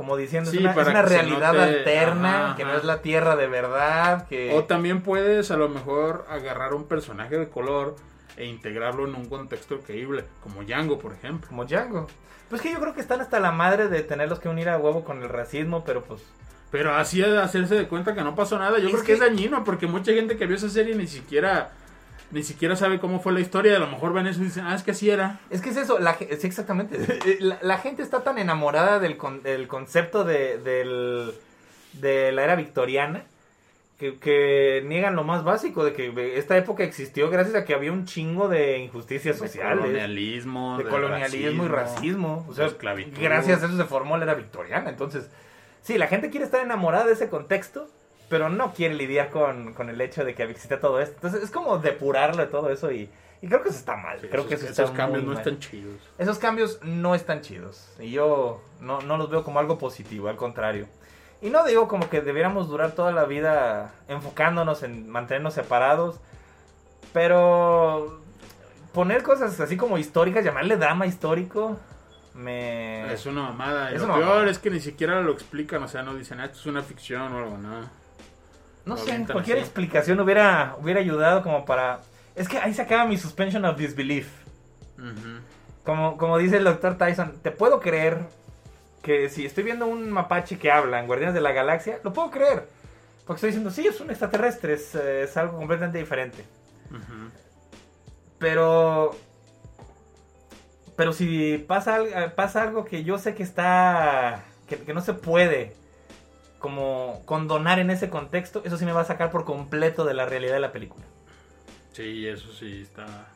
Como 0.00 0.16
diciendo, 0.16 0.50
Sí, 0.50 0.56
es 0.56 0.62
una, 0.62 0.72
es 0.72 1.08
realidad 1.10 1.52
note- 1.52 1.62
alterna, 1.62 2.46
ajá, 2.46 2.56
que 2.56 2.64
no 2.64 2.72
es 2.74 2.84
la 2.84 3.02
tierra 3.02 3.36
de 3.36 3.48
verdad, 3.48 4.26
que... 4.28 4.50
O 4.56 4.64
también 4.64 5.02
puedes 5.02 5.50
a 5.50 5.58
lo 5.58 5.68
mejor 5.68 6.24
agarrar 6.30 6.72
un 6.72 6.84
personaje 6.84 7.36
de 7.36 7.50
color 7.50 7.96
e 8.38 8.46
integrarlo 8.46 9.06
en 9.06 9.14
un 9.14 9.28
contexto 9.28 9.78
creíble, 9.80 10.24
como 10.42 10.62
Django, 10.64 10.98
por 10.98 11.12
ejemplo. 11.12 11.48
Como 11.50 11.66
Django. 11.66 12.06
Pues 12.48 12.62
que 12.62 12.72
yo 12.72 12.80
creo 12.80 12.94
que 12.94 13.02
están 13.02 13.20
hasta 13.20 13.40
la 13.40 13.52
madre 13.52 13.88
de 13.88 14.02
tenerlos 14.02 14.38
que 14.40 14.48
unir 14.48 14.70
a 14.70 14.78
huevo 14.78 15.04
con 15.04 15.22
el 15.22 15.28
racismo, 15.28 15.84
pero 15.84 16.02
pues... 16.02 16.22
Pero 16.70 16.94
así 16.94 17.20
de 17.20 17.36
hacerse 17.38 17.74
de 17.74 17.86
cuenta 17.86 18.14
que 18.14 18.22
no 18.22 18.34
pasó 18.34 18.58
nada, 18.58 18.78
yo 18.78 18.86
Es 18.86 18.92
creo 18.92 19.00
que, 19.02 19.06
que- 19.08 19.12
es 19.12 19.20
dañino, 19.20 19.64
porque 19.64 19.86
mucha 19.86 20.12
gente 20.14 20.38
que 20.38 20.46
vio 20.46 20.56
esa 20.56 20.70
serie 20.70 20.94
ni 20.94 21.08
siquiera 21.08 21.72
ni 22.32 22.42
siquiera 22.42 22.76
sabe 22.76 22.98
cómo 23.00 23.20
fue 23.20 23.32
la 23.32 23.40
historia. 23.40 23.76
A 23.76 23.78
lo 23.80 23.86
mejor 23.88 24.12
ven 24.12 24.26
eso 24.26 24.40
y 24.40 24.44
dicen, 24.44 24.64
ah, 24.66 24.74
es 24.74 24.82
que 24.82 24.92
así 24.92 25.10
era. 25.10 25.40
Es 25.50 25.60
que 25.60 25.70
es 25.70 25.76
eso, 25.76 25.98
la, 25.98 26.14
sí, 26.16 26.26
exactamente. 26.30 26.98
La, 27.40 27.58
la 27.62 27.78
gente 27.78 28.02
está 28.02 28.22
tan 28.22 28.38
enamorada 28.38 28.98
del, 29.00 29.16
con- 29.16 29.42
del 29.42 29.66
concepto 29.68 30.24
de, 30.24 30.58
del- 30.58 31.32
de 31.94 32.30
la 32.32 32.44
era 32.44 32.54
victoriana 32.56 33.24
que, 33.98 34.18
que 34.18 34.82
niegan 34.86 35.14
lo 35.16 35.24
más 35.24 35.44
básico, 35.44 35.84
de 35.84 35.92
que 35.92 36.38
esta 36.38 36.56
época 36.56 36.84
existió 36.84 37.28
gracias 37.30 37.54
a 37.56 37.64
que 37.66 37.74
había 37.74 37.92
un 37.92 38.06
chingo 38.06 38.48
de 38.48 38.78
injusticias 38.78 39.38
De 39.38 39.46
sociales. 39.46 39.80
colonialismo. 39.80 40.78
de 40.78 40.84
colonialismo 40.84 41.64
y 41.64 41.68
racismo. 41.68 42.46
O 42.48 42.54
sea, 42.54 42.66
esclavitud. 42.66 43.20
gracias 43.20 43.62
a 43.62 43.66
eso 43.66 43.76
se 43.76 43.84
formó 43.84 44.16
la 44.16 44.24
era 44.24 44.34
victoriana. 44.34 44.88
Entonces, 44.88 45.28
sí, 45.82 45.98
la 45.98 46.06
gente 46.06 46.30
quiere 46.30 46.46
estar 46.46 46.62
enamorada 46.64 47.04
de 47.06 47.12
ese 47.12 47.28
contexto, 47.28 47.88
pero 48.30 48.48
no 48.48 48.72
quiere 48.72 48.94
lidiar 48.94 49.28
con, 49.28 49.74
con 49.74 49.90
el 49.90 50.00
hecho 50.00 50.24
de 50.24 50.34
que 50.34 50.44
existe 50.44 50.78
todo 50.78 51.00
esto. 51.00 51.16
Entonces, 51.16 51.42
es 51.42 51.50
como 51.50 51.76
depurarlo 51.78 52.40
de 52.40 52.46
todo 52.48 52.70
eso 52.70 52.90
y, 52.90 53.10
y 53.42 53.46
creo 53.48 53.62
que 53.62 53.68
eso 53.68 53.78
está 53.78 53.96
mal. 53.96 54.18
Sí, 54.20 54.28
creo 54.28 54.44
esos, 54.44 54.48
que 54.48 54.54
eso 54.54 54.66
esos 54.84 54.90
cambios 54.92 55.24
no 55.24 55.30
mal. 55.30 55.38
están 55.38 55.58
chidos. 55.58 55.96
Esos 56.16 56.38
cambios 56.38 56.78
no 56.82 57.14
están 57.14 57.42
chidos. 57.42 57.92
Y 57.98 58.12
yo 58.12 58.62
no, 58.80 59.00
no 59.02 59.16
los 59.18 59.28
veo 59.28 59.42
como 59.44 59.58
algo 59.58 59.76
positivo, 59.78 60.28
al 60.28 60.36
contrario. 60.36 60.86
Y 61.42 61.50
no 61.50 61.64
digo 61.64 61.88
como 61.88 62.08
que 62.08 62.20
debiéramos 62.20 62.68
durar 62.68 62.92
toda 62.92 63.12
la 63.12 63.24
vida 63.24 63.94
enfocándonos 64.08 64.82
en 64.84 65.08
mantenernos 65.10 65.54
separados. 65.54 66.20
Pero 67.12 68.20
poner 68.92 69.22
cosas 69.22 69.58
así 69.58 69.76
como 69.76 69.98
históricas, 69.98 70.44
llamarle 70.44 70.76
drama 70.76 71.06
histórico, 71.06 71.78
me... 72.34 73.12
Es 73.12 73.26
una 73.26 73.42
mamada. 73.42 73.90
Y 73.90 73.96
Es 73.96 74.00
lo 74.02 74.06
una 74.06 74.14
peor 74.16 74.28
mamada. 74.28 74.50
es 74.50 74.58
que 74.58 74.70
ni 74.70 74.80
siquiera 74.80 75.20
lo 75.20 75.32
explican. 75.32 75.82
O 75.82 75.88
sea, 75.88 76.02
no 76.02 76.14
dicen, 76.14 76.40
ah, 76.40 76.44
esto 76.44 76.58
es 76.58 76.66
una 76.66 76.82
ficción 76.82 77.32
o 77.32 77.38
algo, 77.38 77.58
no. 77.58 77.99
No 78.84 78.96
sé, 78.96 79.24
cualquier 79.30 79.58
así. 79.58 79.66
explicación 79.66 80.20
hubiera, 80.20 80.76
hubiera 80.80 81.00
ayudado 81.00 81.42
como 81.42 81.64
para... 81.64 82.00
Es 82.34 82.48
que 82.48 82.58
ahí 82.58 82.72
se 82.72 82.82
acaba 82.82 83.04
mi 83.04 83.18
suspension 83.18 83.64
of 83.64 83.76
disbelief. 83.76 84.28
Como, 85.84 86.16
como 86.16 86.38
dice 86.38 86.56
el 86.56 86.64
doctor 86.64 86.96
Tyson, 86.96 87.38
te 87.42 87.50
puedo 87.50 87.80
creer 87.80 88.18
que 89.02 89.28
si 89.28 89.46
estoy 89.46 89.64
viendo 89.64 89.86
un 89.86 90.10
mapache 90.10 90.58
que 90.58 90.70
habla 90.70 91.00
en 91.00 91.06
Guardianes 91.06 91.34
de 91.34 91.40
la 91.40 91.52
Galaxia, 91.52 92.00
lo 92.02 92.12
puedo 92.12 92.30
creer. 92.30 92.68
Porque 93.26 93.36
estoy 93.36 93.50
diciendo, 93.50 93.70
sí, 93.70 93.86
es 93.86 94.00
un 94.00 94.10
extraterrestre, 94.10 94.74
es, 94.74 94.94
eh, 94.94 95.22
es 95.22 95.36
algo 95.36 95.58
completamente 95.58 95.98
diferente. 95.98 96.44
Pero... 98.38 99.16
Pero 100.96 101.12
si 101.12 101.58
pasa, 101.58 102.00
eh, 102.02 102.30
pasa 102.34 102.62
algo 102.62 102.84
que 102.84 103.04
yo 103.04 103.18
sé 103.18 103.34
que 103.34 103.42
está... 103.42 104.42
Que, 104.68 104.78
que 104.78 104.94
no 104.94 105.00
se 105.00 105.14
puede 105.14 105.79
como 106.60 107.22
condonar 107.24 107.80
en 107.80 107.90
ese 107.90 108.08
contexto, 108.08 108.62
eso 108.64 108.76
sí 108.76 108.84
me 108.84 108.92
va 108.92 109.00
a 109.00 109.04
sacar 109.04 109.32
por 109.32 109.44
completo 109.44 110.04
de 110.04 110.14
la 110.14 110.26
realidad 110.26 110.54
de 110.54 110.60
la 110.60 110.70
película. 110.70 111.04
Sí, 111.92 112.28
eso 112.28 112.52
sí 112.52 112.82
está. 112.82 113.26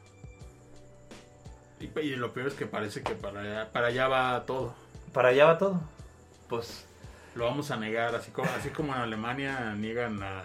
Y, 1.80 1.86
y 1.98 2.14
lo 2.14 2.32
peor 2.32 2.46
es 2.46 2.54
que 2.54 2.66
parece 2.66 3.02
que 3.02 3.16
para 3.16 3.40
allá, 3.40 3.72
para 3.72 3.88
allá 3.88 4.06
va 4.06 4.46
todo. 4.46 4.76
Para 5.12 5.30
allá 5.30 5.46
va 5.46 5.58
todo. 5.58 5.80
Pues... 6.48 6.86
Lo 7.34 7.46
vamos 7.46 7.72
a 7.72 7.76
negar, 7.76 8.14
así 8.14 8.30
como, 8.30 8.48
así 8.56 8.68
como 8.68 8.94
en 8.94 9.00
Alemania 9.00 9.74
niegan 9.76 10.22
a, 10.22 10.44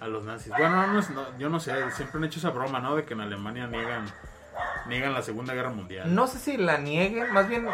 a 0.00 0.08
los 0.08 0.24
nazis. 0.24 0.48
Bueno, 0.48 0.84
no 0.88 1.00
no, 1.00 1.38
yo 1.38 1.48
no 1.48 1.60
sé, 1.60 1.70
siempre 1.92 2.18
han 2.18 2.24
hecho 2.24 2.40
esa 2.40 2.50
broma, 2.50 2.80
¿no? 2.80 2.96
De 2.96 3.04
que 3.04 3.14
en 3.14 3.20
Alemania 3.20 3.68
niegan, 3.68 4.06
niegan 4.88 5.14
la 5.14 5.22
Segunda 5.22 5.54
Guerra 5.54 5.70
Mundial. 5.70 6.12
No 6.12 6.26
sé 6.26 6.40
si 6.40 6.56
la 6.56 6.78
nieguen, 6.78 7.32
más 7.32 7.48
bien 7.48 7.68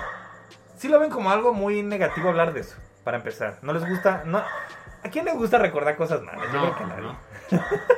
sí 0.77 0.89
lo 0.89 1.01
ven 1.01 1.09
como 1.09 1.31
algo 1.31 1.55
muy 1.55 1.83
negativo 1.83 2.29
hablar 2.29 2.53
de 2.53 2.61
eso, 2.61 2.77
para 3.05 3.17
empezar. 3.19 3.59
No 3.63 3.73
les 3.73 3.87
gusta, 3.89 4.23
no 4.25 4.39
¿A 4.39 5.09
quién 5.11 5.25
le 5.25 5.33
gusta 5.33 5.59
recordar 5.59 5.97
cosas 5.97 6.21
malas? 6.23 6.53
No, 6.53 6.67
no. 7.01 7.17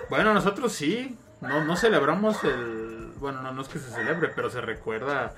Bueno, 0.08 0.32
nosotros 0.34 0.72
sí. 0.72 1.18
No, 1.40 1.64
no 1.64 1.74
celebramos 1.76 2.42
el. 2.44 3.12
Bueno, 3.16 3.42
no, 3.42 3.52
no 3.52 3.62
es 3.62 3.68
que 3.68 3.78
se 3.80 3.90
celebre, 3.90 4.28
pero 4.28 4.50
se 4.50 4.60
recuerda 4.60 5.32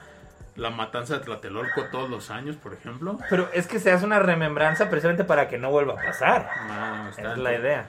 la 0.57 0.69
matanza 0.71 1.15
de 1.15 1.21
Tlatelolco 1.25 1.85
todos 1.91 2.11
los 2.11 2.31
años, 2.31 2.57
por 2.57 2.75
ejemplo. 2.75 3.19
Pero 3.31 3.49
es 3.55 3.67
que 3.67 3.79
se 3.81 3.91
hace 3.91 4.05
una 4.05 4.19
remembranza 4.19 4.91
precisamente 4.91 5.25
para 5.25 5.49
que 5.49 5.57
no 5.59 5.71
vuelva 5.71 5.95
a 5.95 6.05
pasar. 6.05 6.49
Ah, 6.55 7.07
está. 7.11 7.33
Es 7.33 7.39
la 7.39 7.55
idea. 7.55 7.87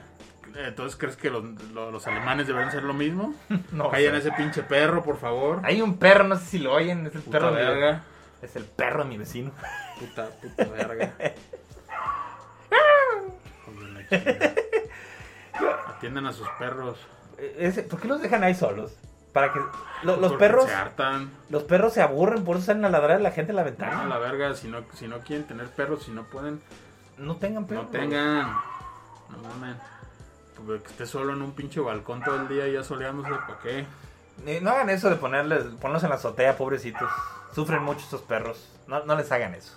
Entonces, 0.54 0.96
¿crees 0.98 1.16
que 1.18 1.28
los, 1.28 1.44
los- 1.74 1.92
los 1.92 2.06
alemanes 2.06 2.46
deben 2.46 2.66
hacer 2.68 2.82
lo 2.82 2.94
mismo? 2.94 3.34
No, 3.72 3.90
Callen 3.90 4.14
o 4.14 4.16
a 4.16 4.20
sea, 4.22 4.30
ese 4.32 4.42
pinche 4.42 4.62
perro, 4.62 5.02
por 5.02 5.18
favor. 5.18 5.60
Hay 5.64 5.82
un 5.82 5.98
perro, 5.98 6.24
no 6.24 6.36
sé 6.36 6.46
si 6.46 6.58
lo 6.60 6.72
oyen, 6.72 7.06
es 7.06 7.14
el 7.14 7.20
Puta 7.20 7.38
perro 7.38 7.52
de 7.52 7.62
verga. 7.62 8.00
Es 8.40 8.56
el 8.56 8.64
perro 8.64 9.02
de 9.04 9.10
mi 9.10 9.18
vecino. 9.18 9.50
Puta, 9.98 10.28
puta 10.40 10.64
verga. 10.64 11.12
Atiendan 15.88 16.26
a 16.26 16.32
sus 16.32 16.48
perros. 16.58 16.98
Eh, 17.38 17.56
ese- 17.60 17.82
¿Por 17.82 18.00
qué 18.00 18.08
los 18.08 18.20
dejan 18.20 18.44
ahí 18.44 18.54
solos? 18.54 18.94
Para 19.32 19.52
que 19.52 19.58
lo- 20.02 20.16
los 20.16 20.32
Porque 20.32 20.36
perros 20.38 20.64
Se 20.66 20.74
hartan. 20.74 21.30
los 21.50 21.62
perros 21.64 21.92
se 21.92 22.02
aburren, 22.02 22.44
por 22.44 22.56
eso 22.56 22.66
salen 22.66 22.84
a 22.84 22.88
ladrar 22.90 23.18
a 23.18 23.20
la 23.20 23.30
gente 23.30 23.52
en 23.52 23.56
la 23.56 23.62
ventana. 23.62 24.06
la 24.06 24.18
verga, 24.18 24.54
si 24.54 24.68
no, 24.68 24.84
si 24.94 25.08
no 25.08 25.18
quieren 25.20 25.46
tener 25.46 25.68
perros, 25.68 26.04
si 26.04 26.10
no 26.10 26.24
pueden, 26.24 26.60
No 27.18 27.36
tengan 27.36 27.66
perros. 27.66 27.84
no 27.84 27.90
tengan. 27.90 28.46
No 29.30 29.38
mames. 29.48 29.76
Porque 30.56 30.82
que 30.84 30.90
esté 30.90 31.06
solo 31.06 31.32
en 31.34 31.42
un 31.42 31.52
pinche 31.52 31.80
balcón 31.80 32.22
todo 32.22 32.36
el 32.36 32.48
día 32.48 32.66
ya 32.68 32.82
soleándose, 32.82 33.30
¿para 33.30 33.58
qué? 33.62 33.86
Eh, 34.46 34.60
No 34.62 34.70
hagan 34.70 34.88
eso 34.90 35.10
de 35.10 35.16
ponerles, 35.16 35.64
ponerlos 35.80 36.02
en 36.04 36.10
la 36.10 36.14
azotea, 36.16 36.56
pobrecitos. 36.56 37.10
Sufren 37.54 37.82
mucho 37.82 38.00
estos 38.00 38.22
perros. 38.22 38.70
No, 38.86 39.04
no 39.04 39.16
les 39.16 39.30
hagan 39.32 39.54
eso. 39.54 39.74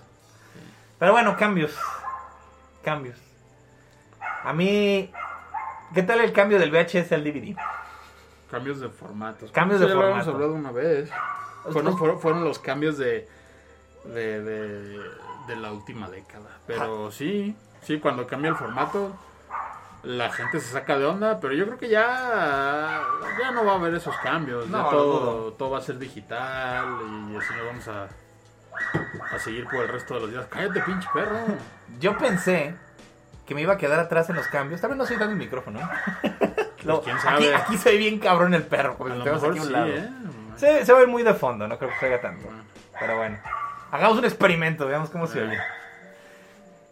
Pero 1.00 1.12
bueno, 1.14 1.36
cambios. 1.38 1.76
Cambios. 2.84 3.18
A 4.44 4.54
mí... 4.54 5.12
¿Qué 5.94 6.04
tal 6.04 6.20
el 6.22 6.32
cambio 6.34 6.60
del 6.60 6.72
VHS 6.72 7.12
al 7.14 7.24
DVD? 7.24 7.56
Cambios 8.52 8.80
de 8.80 8.90
formatos. 8.90 9.52
Cambios 9.52 9.80
de 9.80 9.88
ya 9.88 9.94
lo 9.94 10.02
habíamos 10.02 10.26
formato. 10.26 10.46
hablado 10.46 10.54
una 10.60 10.72
vez. 10.72 11.10
Fueron, 11.72 11.98
fueron, 11.98 12.20
fueron 12.20 12.44
los 12.44 12.60
cambios 12.60 12.98
de, 12.98 13.28
de, 14.06 14.44
de, 14.44 15.00
de 15.48 15.56
la 15.56 15.72
última 15.72 16.10
década. 16.10 16.50
Pero 16.68 17.12
sí, 17.12 17.56
sí, 17.82 18.00
cuando 18.00 18.28
cambia 18.28 18.50
el 18.50 18.56
formato, 18.56 19.16
la 20.04 20.32
gente 20.32 20.60
se 20.60 20.72
saca 20.72 20.98
de 20.98 21.06
onda. 21.06 21.40
Pero 21.40 21.54
yo 21.56 21.66
creo 21.66 21.78
que 21.78 21.90
ya, 21.90 23.02
ya 23.40 23.52
no 23.52 23.66
va 23.66 23.74
a 23.74 23.76
haber 23.76 23.96
esos 23.96 24.16
cambios. 24.18 24.66
Ya 24.70 24.72
No, 24.78 24.84
lo 24.84 24.90
todo, 24.90 25.54
todo 25.54 25.70
va 25.72 25.80
a 25.80 25.82
ser 25.82 25.98
digital 25.98 26.88
y 27.32 27.36
así 27.36 27.54
nos 27.56 27.66
vamos 27.66 27.88
a, 27.88 29.36
a 29.36 29.40
seguir 29.40 29.66
por 29.66 29.82
el 29.82 29.88
resto 29.90 30.14
de 30.16 30.20
los 30.22 30.32
días. 30.32 30.46
Cállate, 30.50 30.82
pinche 30.82 31.10
perro. 31.14 31.40
Yo 32.00 32.18
pensé 32.18 32.76
que 33.50 33.56
me 33.56 33.62
iba 33.64 33.74
a 33.74 33.78
quedar 33.78 34.00
atrás 34.00 34.30
en 34.30 34.36
los 34.36 34.48
cambios. 34.48 34.80
Tal 34.80 34.92
vez 34.92 34.98
no 35.00 35.06
soy 35.08 35.18
dando 35.18 35.34
el 35.34 35.40
micrófono. 35.40 35.80
Lo- 36.84 37.02
quién 37.04 37.20
sabe. 37.20 37.54
Aquí, 37.56 37.64
aquí 37.64 37.78
se 37.78 37.90
ve 37.90 37.98
bien 37.98 38.20
cabrón 38.20 38.54
el 38.54 38.62
perro. 38.62 38.94
A 38.94 38.98
Porque 38.98 39.16
lo 39.16 39.24
tenemos 39.24 39.42
mejor 39.42 39.58
aquí 39.58 39.60
a 39.60 39.62
un 39.64 39.68
sí, 39.68 39.74
lado. 39.74 39.88
¿eh? 39.88 40.10
Se, 40.56 40.86
se 40.86 40.92
va 40.94 41.00
a 41.00 41.02
ver 41.02 41.10
muy 41.10 41.24
de 41.24 41.34
fondo, 41.34 41.68
no 41.68 41.78
creo 41.80 41.90
que 41.90 41.98
se 41.98 42.06
haga 42.06 42.22
tanto. 42.22 42.46
Bueno. 42.46 42.64
Pero 43.00 43.18
bueno. 43.18 43.38
Hagamos 43.92 44.20
un 44.20 44.26
experimento, 44.26 44.86
veamos 44.86 45.10
cómo 45.10 45.26
se 45.26 45.42
oye. 45.42 45.58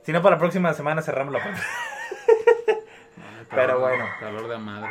Si 0.03 0.11
no, 0.11 0.21
para 0.23 0.35
la 0.37 0.39
próxima 0.39 0.73
semana 0.73 1.03
cerramos 1.03 1.31
la. 1.31 1.39
Ay, 1.43 1.53
Pero 3.51 3.79
bueno. 3.79 4.05
Calor 4.19 4.47
de 4.47 4.57
madre. 4.57 4.89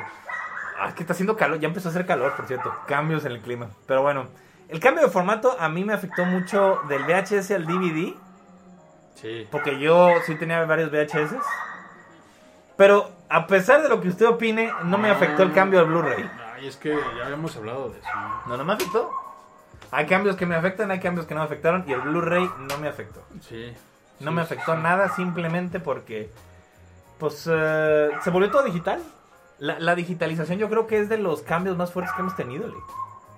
Ah, 0.78 0.88
es 0.88 0.94
que 0.94 1.02
está 1.02 1.14
haciendo 1.14 1.36
calor, 1.36 1.58
ya 1.58 1.66
empezó 1.66 1.88
a 1.88 1.90
hacer 1.90 2.06
calor, 2.06 2.34
por 2.36 2.46
cierto. 2.46 2.72
Cambios 2.86 3.24
en 3.24 3.32
el 3.32 3.40
clima. 3.40 3.66
Pero 3.88 4.02
bueno, 4.02 4.28
el 4.68 4.78
cambio 4.78 5.02
de 5.04 5.10
formato 5.10 5.56
a 5.58 5.68
mí 5.68 5.84
me 5.84 5.94
afectó 5.94 6.24
mucho 6.26 6.80
del 6.88 7.02
VHS 7.04 7.50
al 7.50 7.66
DVD, 7.66 8.14
Sí. 9.16 9.48
porque 9.50 9.78
yo 9.80 10.10
sí 10.26 10.34
tenía 10.36 10.64
varios 10.64 10.90
VHS. 10.90 11.34
Pero 12.76 13.10
a 13.28 13.46
pesar 13.46 13.82
de 13.82 13.88
lo 13.88 14.00
que 14.00 14.08
usted 14.08 14.26
opine, 14.26 14.72
no 14.84 14.98
me 14.98 15.10
afectó 15.10 15.42
el 15.42 15.52
cambio 15.52 15.80
al 15.80 15.86
Blu-ray. 15.86 16.30
Ay, 16.54 16.66
es 16.68 16.76
que 16.76 16.90
ya 17.16 17.24
habíamos 17.24 17.56
hablado 17.56 17.88
de 17.90 17.98
eso. 17.98 18.08
¿no? 18.46 18.56
No, 18.56 18.64
me 18.64 18.74
afectó. 18.74 19.10
Hay 19.90 20.06
cambios 20.06 20.36
que 20.36 20.46
me 20.46 20.54
afectan, 20.56 20.90
hay 20.90 21.00
cambios 21.00 21.26
que 21.26 21.34
no 21.34 21.40
me 21.40 21.46
afectaron 21.46 21.84
y 21.86 21.92
el 21.92 22.00
Blu-ray 22.02 22.48
no 22.68 22.78
me 22.78 22.88
afectó. 22.88 23.22
Sí. 23.40 23.72
No 24.20 24.30
Sí, 24.30 24.34
me 24.36 24.42
afectó 24.42 24.74
sí. 24.74 24.82
nada 24.82 25.08
simplemente 25.10 25.80
porque, 25.80 26.30
pues, 27.18 27.48
eh, 27.50 28.10
se 28.22 28.30
volvió 28.30 28.50
todo 28.50 28.62
digital. 28.62 29.02
La, 29.58 29.78
la 29.78 29.94
digitalización 29.94 30.58
yo 30.58 30.68
creo 30.68 30.86
que 30.86 30.98
es 31.00 31.08
de 31.08 31.16
los 31.18 31.42
cambios 31.42 31.76
más 31.78 31.92
fuertes 31.92 32.14
que 32.14 32.20
hemos 32.20 32.36
tenido, 32.36 32.68
Lee. 32.68 32.74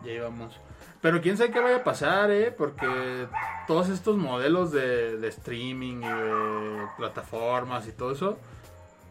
Ya 0.05 0.13
íbamos. 0.13 0.59
Pero 1.01 1.21
quién 1.21 1.37
sabe 1.37 1.53
qué 1.53 1.61
vaya 1.61 1.77
a 1.77 1.85
pasar, 1.85 2.31
¿eh? 2.31 2.51
Porque 2.51 3.29
todos 3.67 3.89
estos 3.89 4.17
modelos 4.17 4.73
de, 4.73 5.17
de 5.17 5.29
streaming 5.29 6.03
y 6.03 6.09
de 6.09 6.87
plataformas 6.97 7.87
y 7.87 7.93
todo 7.93 8.13
eso 8.13 8.39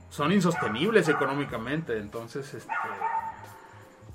son 0.09 0.31
insostenibles 0.31 1.07
económicamente. 1.07 1.97
Entonces, 1.97 2.53
este. 2.53 2.73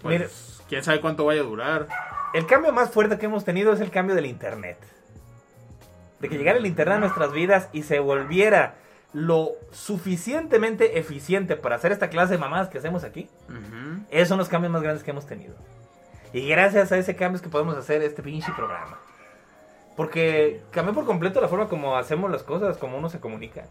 Pues, 0.03 0.63
quién 0.69 0.83
sabe 0.83 1.01
cuánto 1.01 1.25
vaya 1.25 1.41
a 1.41 1.45
durar. 1.45 1.89
El 2.35 2.47
cambio 2.47 2.73
más 2.73 2.91
fuerte 2.91 3.19
que 3.19 3.27
hemos 3.27 3.45
tenido 3.45 3.73
es 3.73 3.81
el 3.81 3.91
cambio 3.91 4.15
del 4.15 4.27
Internet. 4.27 4.79
De 6.21 6.29
que 6.29 6.37
llegara 6.37 6.59
el 6.59 6.67
Internet 6.67 6.97
a 6.97 7.01
nuestras 7.01 7.33
vidas 7.33 7.69
y 7.73 7.83
se 7.83 7.99
volviera 8.01 8.77
lo 9.13 9.53
suficientemente 9.71 10.99
eficiente 10.99 11.57
para 11.57 11.77
hacer 11.77 11.93
esta 11.93 12.09
clase 12.09 12.35
de 12.35 12.39
mamadas 12.39 12.69
que 12.69 12.79
hacemos 12.79 13.05
aquí. 13.05 13.29
Ujú. 13.49 14.05
Esos 14.11 14.29
son 14.29 14.39
los 14.39 14.49
cambios 14.49 14.73
más 14.73 14.83
grandes 14.83 15.05
que 15.05 15.11
hemos 15.11 15.27
tenido. 15.27 15.55
Y 16.33 16.49
gracias 16.49 16.93
a 16.93 16.97
ese 16.97 17.15
cambio 17.15 17.37
es 17.37 17.43
que 17.43 17.49
podemos 17.49 17.77
hacer 17.77 18.03
este 18.03 18.23
pinche 18.23 18.53
programa. 18.53 18.99
Porque 19.97 20.63
cambió 20.71 20.95
por 20.95 21.05
completo 21.05 21.41
la 21.41 21.49
forma 21.49 21.69
como 21.69 21.97
hacemos 21.97 22.31
las 22.31 22.43
cosas, 22.43 22.79
como 22.79 22.97
uno 22.97 23.11
se 23.11 23.21
comunica. 23.21 23.67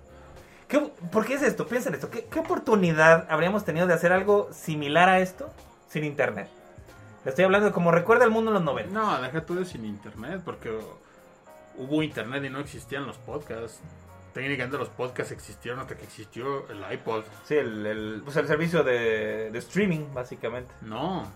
¿Qué, 0.68 0.80
¿Por 0.80 1.26
qué 1.26 1.34
es 1.34 1.42
esto? 1.42 1.68
Piensa 1.68 1.90
en 1.90 1.96
esto. 1.96 2.10
¿Qué, 2.10 2.26
qué 2.26 2.40
oportunidad 2.40 3.26
habríamos 3.30 3.66
tenido 3.66 3.88
de 3.88 3.94
hacer 3.94 4.14
algo 4.14 4.50
similar 4.54 5.10
a 5.10 5.20
esto 5.20 5.50
sin 5.90 6.04
internet? 6.04 6.50
Estoy 7.26 7.46
hablando 7.46 7.68
de 7.68 7.74
como 7.74 7.92
recuerda 7.92 8.26
el 8.26 8.32
mundo 8.32 8.52
en 8.52 8.56
los 8.56 8.64
90. 8.64 8.94
No, 8.94 9.22
deja 9.22 9.46
tú 9.46 9.56
de 9.56 9.66
sin 9.66 9.86
internet, 9.86 10.42
porque 10.46 10.76
hubo 11.78 12.04
internet 12.04 12.44
y 12.46 12.50
no 12.50 12.60
existían 12.60 13.06
los 13.06 13.18
podcasts. 13.18 13.82
Técnicamente 14.34 14.78
los 14.78 14.90
podcasts 14.90 15.32
existieron 15.32 15.80
hasta 15.82 15.96
que 15.96 16.04
existió 16.04 16.68
el 16.70 16.84
iPod. 16.94 17.24
Sí, 17.44 17.56
el, 17.56 17.86
el, 17.86 18.22
pues 18.24 18.38
el 18.38 18.48
servicio 18.48 18.84
de, 18.84 19.52
de 19.52 19.60
streaming, 19.60 20.14
básicamente. 20.14 20.74
No, 20.82 21.28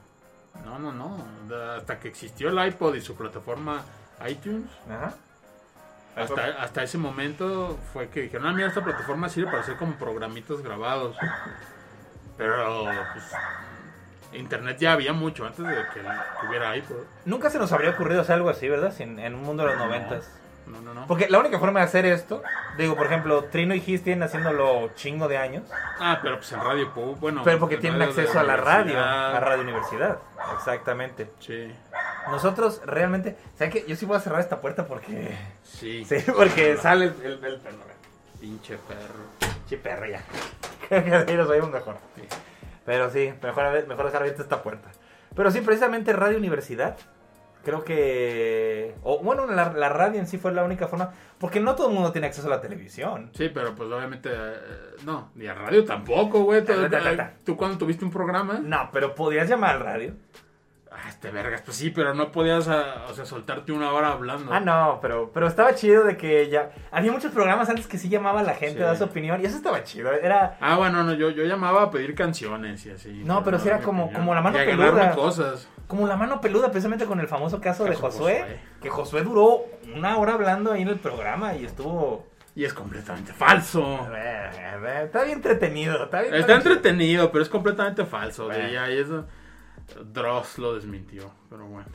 no, 0.64 0.80
no, 0.80 0.92
no. 0.92 1.18
Hasta 1.78 2.00
que 2.00 2.08
existió 2.08 2.50
el 2.50 2.68
iPod 2.68 2.96
y 2.96 3.02
su 3.02 3.16
plataforma 3.16 3.82
iTunes, 4.28 4.70
Ajá. 4.90 5.14
hasta, 6.16 6.46
hasta 6.62 6.84
ese 6.84 6.98
momento 6.98 7.78
fue 7.92 8.08
que 8.10 8.22
dijeron, 8.22 8.48
ah, 8.48 8.54
mira, 8.54 8.68
esta 8.68 8.84
plataforma 8.84 9.28
sirve 9.30 9.48
para 9.52 9.62
hacer 9.64 9.76
como 9.78 9.96
programitas 9.96 10.62
grabados. 10.62 11.16
Pero, 12.38 12.86
pues, 13.14 13.32
internet 14.34 14.78
ya 14.80 14.94
había 14.94 15.14
mucho 15.14 15.46
antes 15.46 15.66
de 15.66 15.74
que 15.94 16.02
tuviera 16.42 16.76
iPod. 16.76 16.96
Nunca 17.26 17.50
se 17.50 17.58
nos 17.60 17.72
habría 17.72 17.92
ocurrido 17.92 18.22
hacer 18.22 18.36
algo 18.36 18.50
así, 18.50 18.68
¿verdad? 18.68 18.94
Sin- 18.94 19.20
en 19.20 19.36
un 19.36 19.44
mundo 19.44 19.64
de 19.64 19.70
los 19.70 19.78
No. 19.78 19.86
noventas. 19.86 20.30
No, 20.68 20.82
no, 20.82 20.94
no. 20.94 21.06
Porque 21.08 21.30
la 21.30 21.40
única 21.40 21.60
forma 21.60 21.80
de 21.80 21.86
hacer 21.86 22.06
esto, 22.06 22.42
digo, 22.78 22.96
por 22.96 23.06
ejemplo, 23.06 23.44
Trino 23.46 23.76
y 23.76 23.82
Gis 23.82 24.04
tienen 24.04 24.24
haciéndolo 24.24 24.90
chingo 24.96 25.28
de 25.28 25.38
años, 25.38 25.64
Ah, 26.00 26.20
pero 26.22 26.38
pues 26.38 26.52
en 26.54 26.60
radio, 26.62 26.92
bueno. 27.20 27.42
pero 27.44 27.60
porque 27.60 27.76
en 27.76 27.82
tienen 27.82 28.00
de 28.00 28.06
acceso 28.06 28.40
a 28.40 28.44
la 28.44 28.58
radio, 28.58 29.00
a 29.00 29.40
Radio 29.40 29.62
Universidad. 29.64 30.18
Exactamente. 30.58 31.30
Sí, 31.40 31.72
Nosotros 32.32 32.82
realmente, 32.86 33.36
¿saben 33.58 33.72
qué? 33.72 33.86
Yo 33.88 33.96
sí 33.96 34.06
voy 34.06 34.18
a 34.18 34.20
cerrar 34.20 34.40
esta 34.42 34.60
puerta 34.62 34.88
porque... 34.88 35.38
sí. 35.64 36.04
Sí, 36.10 36.16
porque 36.36 36.78
sale 36.78 37.06
el, 37.06 37.14
el, 37.24 37.46
el 37.46 37.60
perro. 37.60 37.78
Pinche 38.40 38.78
perro. 38.78 39.54
Sí, 39.68 39.76
perro 39.78 40.06
ya. 40.08 40.22
Creo 40.90 41.04
que 41.04 41.32
ahí 41.32 41.38
nos 41.38 41.50
oímos 41.50 41.72
mejor. 41.72 41.98
Pero 42.86 43.10
sí, 43.10 43.34
mejor, 43.42 43.88
mejor 43.88 44.06
dejar 44.06 44.22
abierta 44.22 44.42
esta 44.44 44.62
puerta. 44.62 44.90
Pero 45.36 45.52
sí, 45.52 45.62
precisamente 45.62 46.14
Radio 46.14 46.38
Universidad. 46.38 46.98
Creo 47.66 47.84
que... 47.84 48.96
O 49.04 49.20
bueno, 49.24 49.48
la, 49.48 49.74
la 49.74 49.90
radio 49.90 50.20
en 50.20 50.28
sí 50.28 50.38
fue 50.38 50.54
la 50.54 50.64
única 50.64 50.88
forma. 50.88 51.12
Porque 51.40 51.60
no 51.60 51.76
todo 51.76 51.90
el 51.90 51.96
mundo 51.96 52.12
tiene 52.12 52.28
acceso 52.28 52.46
a 52.48 52.52
la 52.52 52.62
televisión. 52.62 53.32
Sí, 53.34 53.50
pero 53.52 53.76
pues 53.76 53.92
obviamente, 53.92 54.30
eh, 54.32 54.54
no, 55.04 55.32
ni 55.34 55.48
a 55.48 55.56
radio 55.56 55.84
tampoco, 55.84 56.44
güey. 56.44 56.64
¿Tú 57.44 57.58
cuando 57.58 57.80
tuviste 57.80 58.06
un 58.06 58.12
programa? 58.12 58.60
No, 58.64 58.90
pero 58.94 59.16
podías 59.16 59.50
llamar 59.50 59.78
al 59.78 59.80
radio. 59.82 60.14
Ah, 60.98 61.10
este 61.10 61.30
vergas, 61.30 61.62
pues 61.62 61.76
sí, 61.78 61.90
pero 61.90 62.14
no 62.14 62.32
podías, 62.32 62.68
ah, 62.70 63.06
o 63.10 63.14
sea, 63.14 63.26
soltarte 63.26 63.72
una 63.74 63.92
hora 63.92 64.12
hablando. 64.14 64.52
Ah, 64.54 64.60
no, 64.62 65.00
pero, 65.02 65.30
pero 65.34 65.46
estaba 65.48 65.76
chido 65.76 66.04
de 66.06 66.16
que 66.16 66.48
ya... 66.50 66.72
Había 66.92 67.12
muchos 67.12 67.32
programas 67.34 67.70
antes 67.70 67.86
que 67.86 67.98
sí 67.98 68.08
llamaba 68.08 68.40
a 68.40 68.44
la 68.44 68.54
gente 68.56 68.78
Sí. 68.78 68.84
a 68.84 68.88
dar 68.88 68.98
su 68.98 69.04
opinión. 69.04 69.42
Y 69.42 69.46
eso 69.46 69.58
estaba 69.58 69.84
chido. 69.84 70.12
Era... 70.14 70.58
Ah, 70.62 70.78
bueno, 70.78 71.04
no, 71.04 71.14
yo, 71.14 71.30
yo 71.32 71.44
llamaba 71.44 71.84
a 71.84 71.92
pedir 71.92 72.16
canciones 72.16 72.86
y 72.86 72.92
así. 72.92 73.22
No, 73.26 73.44
pero 73.44 73.60
sí 73.60 73.68
era 73.68 73.80
como- 73.80 74.06
opinión. 74.06 74.22
como 74.22 74.36
la 74.36 74.42
mano 74.42 74.58
y 74.58 74.62
a 74.62 74.66
peluda. 74.66 75.12
cosas. 75.16 75.68
Como 75.88 76.08
la 76.08 76.16
mano 76.16 76.40
peluda, 76.42 76.72
precisamente 76.72 77.06
con 77.06 77.20
el 77.20 77.28
famoso 77.28 77.60
caso, 77.62 77.84
de 77.84 77.94
Josué, 77.96 78.40
Josué. 78.42 78.60
Que 78.82 78.90
Josué 78.90 79.22
duró 79.24 79.66
una 79.96 80.18
hora 80.18 80.34
hablando 80.34 80.72
ahí 80.72 80.82
en 80.82 80.88
el 80.88 81.00
programa 81.00 81.56
y 81.56 81.66
estuvo... 81.66 82.26
Y 82.56 82.64
es 82.64 82.74
completamente 82.74 83.34
falso. 83.34 84.08
Eh, 84.16 84.50
Está 85.04 85.24
bien 85.24 85.38
entretenido. 85.40 86.06
Está, 86.06 86.22
bien 86.22 86.34
Está 86.36 86.56
entretenido, 86.56 87.30
pero 87.32 87.44
es 87.44 87.50
completamente 87.50 88.06
falso. 88.06 88.46
Bueno. 88.46 88.70
Y 88.70 88.76
ahí 88.78 88.98
eso, 88.98 89.26
Dross 90.14 90.58
lo 90.58 90.76
desmintió, 90.76 91.32
pero 91.50 91.66
bueno. 91.68 91.90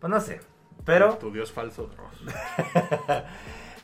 Pues 0.00 0.10
no 0.10 0.20
sé. 0.20 0.40
Pero... 0.84 1.14
Tu 1.14 1.30
dios 1.32 1.50
falso, 1.52 1.86
Dross. 1.88 2.22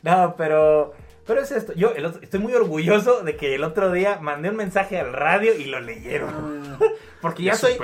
No, 0.03 0.35
pero... 0.37 0.93
Pero 1.25 1.39
es 1.41 1.51
esto. 1.51 1.71
Yo 1.73 1.91
el 1.91 2.05
otro- 2.05 2.21
estoy 2.21 2.41
muy 2.41 2.53
orgulloso 2.53 3.23
de 3.23 3.37
que 3.37 3.55
el 3.55 3.63
otro 3.63 3.91
día 3.93 4.19
mandé 4.19 4.49
un 4.49 4.57
mensaje 4.57 4.99
al 4.99 5.13
radio 5.13 5.55
y 5.55 5.65
lo 5.65 5.79
leyeron. 5.79 6.77
Porque 7.21 7.43
ya 7.43 7.53
Ya 7.53 7.57
soy... 7.57 7.77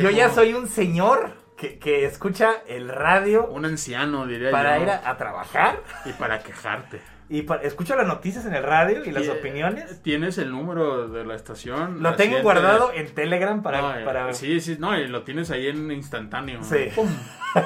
Yo 0.00 0.10
ya 0.10 0.30
soy 0.30 0.54
un 0.54 0.66
señor 0.68 1.34
que, 1.56 1.78
que 1.78 2.04
escucha 2.04 2.54
el 2.66 2.88
radio 2.88 3.46
Un 3.46 3.64
anciano, 3.66 4.26
diría 4.26 4.50
para 4.50 4.78
yo. 4.78 4.82
ir 4.84 4.90
a, 4.90 5.08
a 5.08 5.16
trabajar. 5.16 5.80
Y 6.04 6.12
para 6.14 6.40
quejarte. 6.40 7.00
Y 7.30 7.46
escucho 7.62 7.94
las 7.94 8.08
noticias 8.08 8.44
en 8.44 8.54
el 8.54 8.64
radio 8.64 9.04
y 9.04 9.12
las 9.12 9.28
opiniones. 9.28 10.02
¿Tienes 10.02 10.36
el 10.38 10.50
número 10.50 11.06
de 11.06 11.24
la 11.24 11.36
estación? 11.36 12.02
Lo 12.02 12.16
tengo 12.16 12.42
guardado 12.42 12.92
en 12.92 13.14
Telegram 13.14 13.62
para... 13.62 13.80
No, 13.80 13.94
eh, 14.00 14.04
para... 14.04 14.34
Sí, 14.34 14.60
sí, 14.60 14.76
no, 14.80 14.98
y 14.98 15.06
lo 15.06 15.22
tienes 15.22 15.48
ahí 15.52 15.68
en 15.68 15.92
instantáneo. 15.92 16.62
Sí. 16.64 16.88
Pum. 16.94 17.08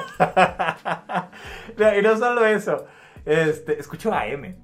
No, 1.77 1.95
y 1.97 2.01
no 2.01 2.17
solo 2.17 2.45
eso. 2.45 2.85
Este, 3.25 3.79
escucho 3.79 4.13
AM. 4.13 4.55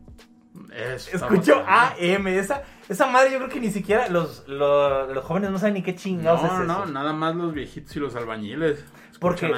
Eso, 0.73 1.15
Escucho. 1.17 1.63
AM. 1.67 2.27
Esa, 2.27 2.63
esa 2.87 3.07
madre 3.07 3.31
yo 3.31 3.37
creo 3.39 3.49
que 3.49 3.59
ni 3.59 3.71
siquiera 3.71 4.07
los, 4.07 4.47
los, 4.47 5.09
los 5.13 5.23
jóvenes 5.25 5.49
no 5.51 5.57
saben 5.59 5.73
ni 5.75 5.81
qué 5.83 5.95
chingados 5.95 6.41
No, 6.43 6.61
es 6.61 6.67
no, 6.67 6.83
eso. 6.83 6.91
nada 6.93 7.11
más 7.13 7.35
los 7.35 7.53
viejitos 7.53 7.95
y 7.95 7.99
los 7.99 8.15
albañiles. 8.15 8.85
Porque, 9.21 9.53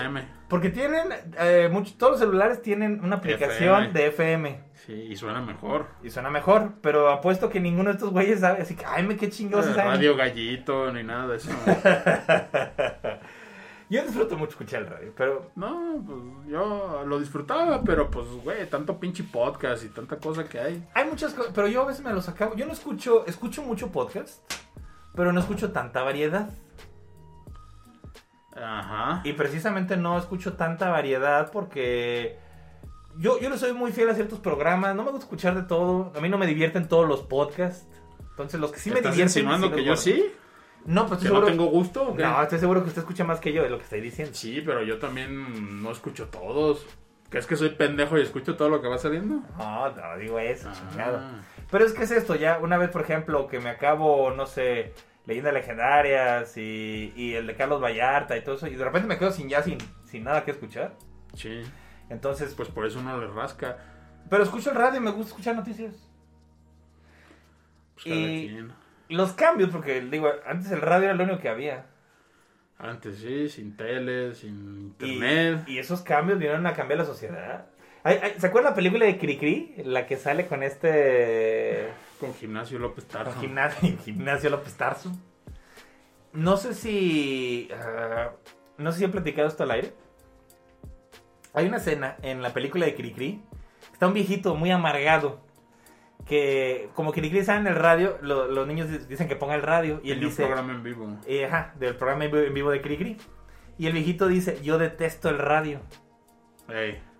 porque 0.49 0.70
tienen, 0.72 1.07
eh, 1.39 1.72
todos 1.97 2.11
los 2.11 2.20
celulares 2.20 2.61
tienen 2.61 2.99
una 3.01 3.16
aplicación 3.16 3.86
FM. 3.86 3.93
de 3.93 4.07
FM. 4.07 4.64
Sí, 4.74 4.91
y 4.91 5.16
suena 5.16 5.39
mejor. 5.39 5.88
Y 6.03 6.09
suena 6.09 6.30
mejor, 6.30 6.74
pero 6.82 7.09
apuesto 7.09 7.49
que 7.49 7.61
ninguno 7.61 7.86
de 7.89 7.93
estos 7.95 8.11
güeyes 8.11 8.41
sabe. 8.41 8.61
Así 8.61 8.76
que, 8.76 8.86
AM, 8.86 9.16
qué 9.16 9.30
chingados 9.30 9.68
es 9.68 9.78
Eh. 9.78 9.82
Radio 9.82 10.18
Gallito, 10.18 10.91
ni 10.91 11.03
nada 11.03 11.28
de 11.30 11.38
eso. 11.38 11.49
Yo 13.89 14.03
disfruto 14.03 14.38
mucho 14.38 14.51
escuchar 14.51 14.82
el 14.82 14.88
radio, 14.88 15.14
pero 15.16 15.51
No, 15.55 16.03
pues 16.05 16.18
yo 16.49 17.03
lo 17.05 17.20
disfrutaba, 17.20 17.84
pero 17.84 18.09
pues, 18.09 18.26
güey, 18.43 18.68
tanto 18.68 18.99
pinche 18.99 19.24
podcast 19.24 19.84
y 19.86 19.89
tanta 19.89 20.18
cosa 20.18 20.43
que 20.45 20.59
hay. 20.59 20.84
hay 20.93 21.05
muchas 21.05 21.34
cosas. 21.34 21.51
Pero 21.53 21.68
yo 21.68 21.84
a 21.84 21.86
veces 21.86 22.03
me 22.03 22.11
los 22.11 22.28
acabo. 22.28 22.55
Yo 22.55 22.66
no 22.66 22.74
escucho, 22.74 23.26
escucho 23.28 23.61
mucho 23.61 23.91
podcast, 23.91 24.41
pero 25.16 25.32
no 25.32 25.39
escucho 25.39 25.72
tanta 25.72 26.01
variedad. 26.01 26.49
Ajá. 28.56 29.22
Y 29.24 29.34
precisamente 29.34 29.97
no 29.97 30.18
escucho 30.18 30.54
tanta 30.54 30.89
variedad 30.89 31.51
porque 31.51 32.38
yo, 33.18 33.39
yo 33.39 33.49
le 33.49 33.58
soy 33.58 33.74
muy 33.74 33.91
fiel 33.91 34.10
a 34.10 34.16
ciertos 34.16 34.39
programas. 34.39 34.95
No 34.95 35.04
me 35.04 35.12
gusta 35.12 35.26
escuchar 35.26 35.56
de 35.56 35.64
todo. 35.64 36.12
A 36.16 36.20
mí 36.22 36.30
no 36.30 36.38
me 36.38 36.47
divierten 36.47 36.88
todos 36.88 37.08
los 37.08 37.22
podcasts. 37.22 37.88
Entonces, 38.32 38.60
los 38.60 38.72
que 38.72 38.80
sí 38.80 38.89
me 38.89 38.97
¿Estás 38.97 39.14
divierten. 39.14 39.41
insinuando 39.43 39.68
sí 39.70 39.74
que 39.76 39.84
yo 39.84 39.95
sí? 39.95 40.32
No, 40.86 41.08
pues 41.08 41.20
¿Que 41.22 41.28
estoy 41.28 41.39
no 41.39 41.45
seguro. 41.45 41.47
tengo 41.47 41.66
gusto? 41.72 42.10
o 42.10 42.16
qué? 42.16 42.24
No, 42.24 42.41
estoy 42.41 42.60
seguro 42.60 42.82
que 42.82 42.88
usted 42.89 43.01
escucha 43.01 43.24
más 43.24 43.39
que 43.39 43.54
yo 43.54 43.64
de 43.64 43.70
lo 43.70 43.78
que 43.78 43.84
estoy 43.84 44.01
diciendo. 44.01 44.34
Sí, 44.36 44.62
pero 44.66 44.84
yo 44.84 44.97
también 44.99 45.82
no 45.84 45.91
escucho 45.91 46.28
todos. 46.28 46.86
¿Crees 47.30 47.47
que 47.47 47.56
soy 47.56 47.70
pendejo 47.70 48.18
y 48.18 48.22
escucho 48.22 48.56
todo 48.56 48.70
lo 48.70 48.82
que 48.82 48.88
va 48.88 48.97
saliendo? 48.97 49.41
No, 49.58 49.89
no 49.89 50.18
digo 50.20 50.38
eso, 50.39 50.70
Ah. 50.70 50.74
chingado. 50.91 51.22
Pero 51.72 51.86
es 51.86 51.93
que 51.93 52.04
es 52.04 52.12
esto, 52.12 52.36
ya 52.36 52.60
una 52.60 52.78
vez, 52.78 52.89
por 52.89 53.01
ejemplo, 53.01 53.47
que 53.47 53.60
me 53.60 53.70
acabo, 53.70 54.32
no 54.32 54.45
sé, 54.45 54.93
leyendas 55.26 55.53
legendarias 55.53 56.57
y, 56.57 57.13
y 57.15 57.34
el 57.36 57.47
de 57.47 57.55
Carlos 57.55 57.82
Vallarta 57.82 58.36
y 58.38 58.41
todo 58.43 58.55
eso, 58.55 58.67
y 58.67 58.76
de 58.76 58.84
repente 58.84 59.07
me 59.07 59.17
quedo 59.17 59.32
sin 59.32 59.47
ya 59.49 59.61
sin, 59.63 59.78
sin 60.05 60.24
nada 60.24 60.43
que 60.43 60.51
escuchar. 60.51 60.95
Sí, 61.34 61.61
Entonces, 62.09 62.53
pues 62.55 62.69
por 62.69 62.86
eso 62.86 62.99
uno 62.99 63.17
le 63.19 63.28
rasca. 63.28 63.78
pero 64.30 64.43
escucho 64.43 64.69
el 64.71 64.76
radio 64.78 64.97
y 64.99 65.03
me 65.03 65.11
gusta 65.11 65.30
escuchar 65.30 65.55
noticias. 65.55 65.93
Pues 67.95 68.05
cada 68.05 68.15
Y- 68.17 68.47
quien. 68.49 68.71
Los 69.09 69.34
cambios, 69.34 69.69
porque 69.69 70.01
digo, 70.01 70.30
antes 70.45 70.71
el 70.71 70.82
radio 70.82 71.05
era 71.05 71.13
lo 71.13 71.24
único 71.26 71.39
que 71.39 71.49
había. 71.49 71.86
Antes 72.80 73.17
sí, 73.19 73.47
sin 73.49 73.78
tele, 73.78 74.34
sin 74.34 74.80
internet. 74.99 75.63
y 75.67 75.78
esos 75.78 76.01
cambios 76.01 76.39
vinieron 76.39 76.65
a 76.65 76.74
cambiar 76.74 76.99
la 76.99 77.05
sociedad. 77.05 77.65
¿Se 78.38 78.47
acuerdan 78.47 78.71
la 78.71 78.76
película 78.76 79.05
de 79.05 79.17
Cricri? 79.17 79.76
La 79.86 80.05
que 80.07 80.17
sale 80.17 80.47
con 80.47 80.63
este... 80.63 81.88
Con 82.20 82.34
Gimnasio 82.34 82.80
López 82.80 83.05
Tarso. 83.05 83.32
Con 83.32 83.41
gimnasio, 83.41 83.97
gimnasio 84.05 84.49
López 84.49 84.74
Tarso. 84.76 85.11
No 86.34 86.57
sé 86.57 86.74
si... 86.74 87.70
ah, 87.74 88.32
no 88.78 88.91
sé 88.91 88.99
si 88.99 89.05
he 89.05 89.09
platicado 89.09 89.47
esto 89.47 89.64
al 89.64 89.72
aire. 89.72 89.93
Hay 91.53 91.68
una 91.68 91.78
escena 91.78 92.18
en 92.22 92.41
la 92.41 92.53
película 92.53 92.86
de 92.86 92.95
Cricri. 92.95 93.41
Está 93.91 94.07
un 94.07 94.14
viejito 94.14 94.55
muy 94.55 94.72
amargado. 94.72 95.41
Que 96.26 96.89
como 96.95 97.11
Cricri 97.11 97.39
está 97.39 97.57
en 97.57 97.68
el 97.68 97.76
radio, 97.76 98.18
lo- 98.22 98.47
los 98.47 98.66
niños 98.66 98.89
di- 98.89 98.97
dicen 98.99 99.28
que 99.28 99.36
ponga 99.36 99.55
el 99.55 99.61
radio. 99.61 99.99
Y 100.03 100.11
él 100.11 100.16
Tenía 100.16 100.24
un 100.28 100.30
dice... 100.32 100.43
programa 100.45 100.74
en 100.74 100.84
vivo. 100.84 101.18
Eh, 101.28 101.45
ajá, 101.45 101.74
del 101.78 101.95
programa 101.95 102.26
en 102.26 102.53
vivo- 102.53 102.72
de 102.72 102.82
Cricri. 102.82 103.18
Y 103.78 103.88
el 103.88 103.93
viejito 103.93 104.28
dice, 104.28 104.59
yo 104.64 104.78
detesto 104.78 105.30
el 105.30 105.38
radio. 105.38 105.82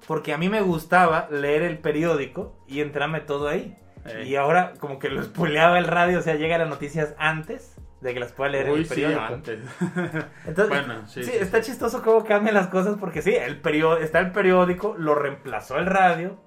Porque 0.08 0.34
a 0.34 0.38
mí 0.38 0.50
me 0.50 0.62
gustaba 0.62 1.28
leer 1.30 1.64
el 1.64 1.78
periódico 1.80 2.56
y 2.68 2.80
entrarme 2.82 3.20
todo 3.22 3.48
ahí. 3.50 3.78
Y 4.26 4.36
ahora 4.36 4.74
como 4.80 5.00
que 5.00 5.10
lo 5.10 5.24
spoileaba 5.24 5.80
el 5.80 5.86
radio, 5.88 6.20
o 6.20 6.22
sea, 6.22 6.36
llega 6.36 6.58
las 6.58 6.70
noticias 6.70 7.14
antes 7.18 7.76
de 8.02 8.14
que 8.14 8.20
las 8.20 8.34
pueda 8.34 8.50
leer 8.52 8.68
en 8.68 8.74
Uy, 8.74 8.80
el 8.80 8.86
sí, 8.86 8.90
periódico. 8.96 9.22
antes. 9.22 9.60
Entonces, 10.46 10.70
Bueno, 10.70 11.08
sí, 11.08 11.24
sí, 11.24 11.32
sí, 11.32 11.38
está 11.40 11.64
sí. 11.64 11.72
chistoso 11.72 12.02
cómo 12.04 12.24
cambian 12.26 12.54
las 12.56 12.68
cosas 12.68 12.98
porque 13.00 13.22
sí, 13.22 13.34
el 13.34 13.62
periódico, 13.62 14.04
está 14.04 14.20
el 14.20 14.32
periódico, 14.32 14.96
lo 14.98 15.16
reemplazó 15.16 15.78
el 15.78 15.86
radio. 15.86 16.38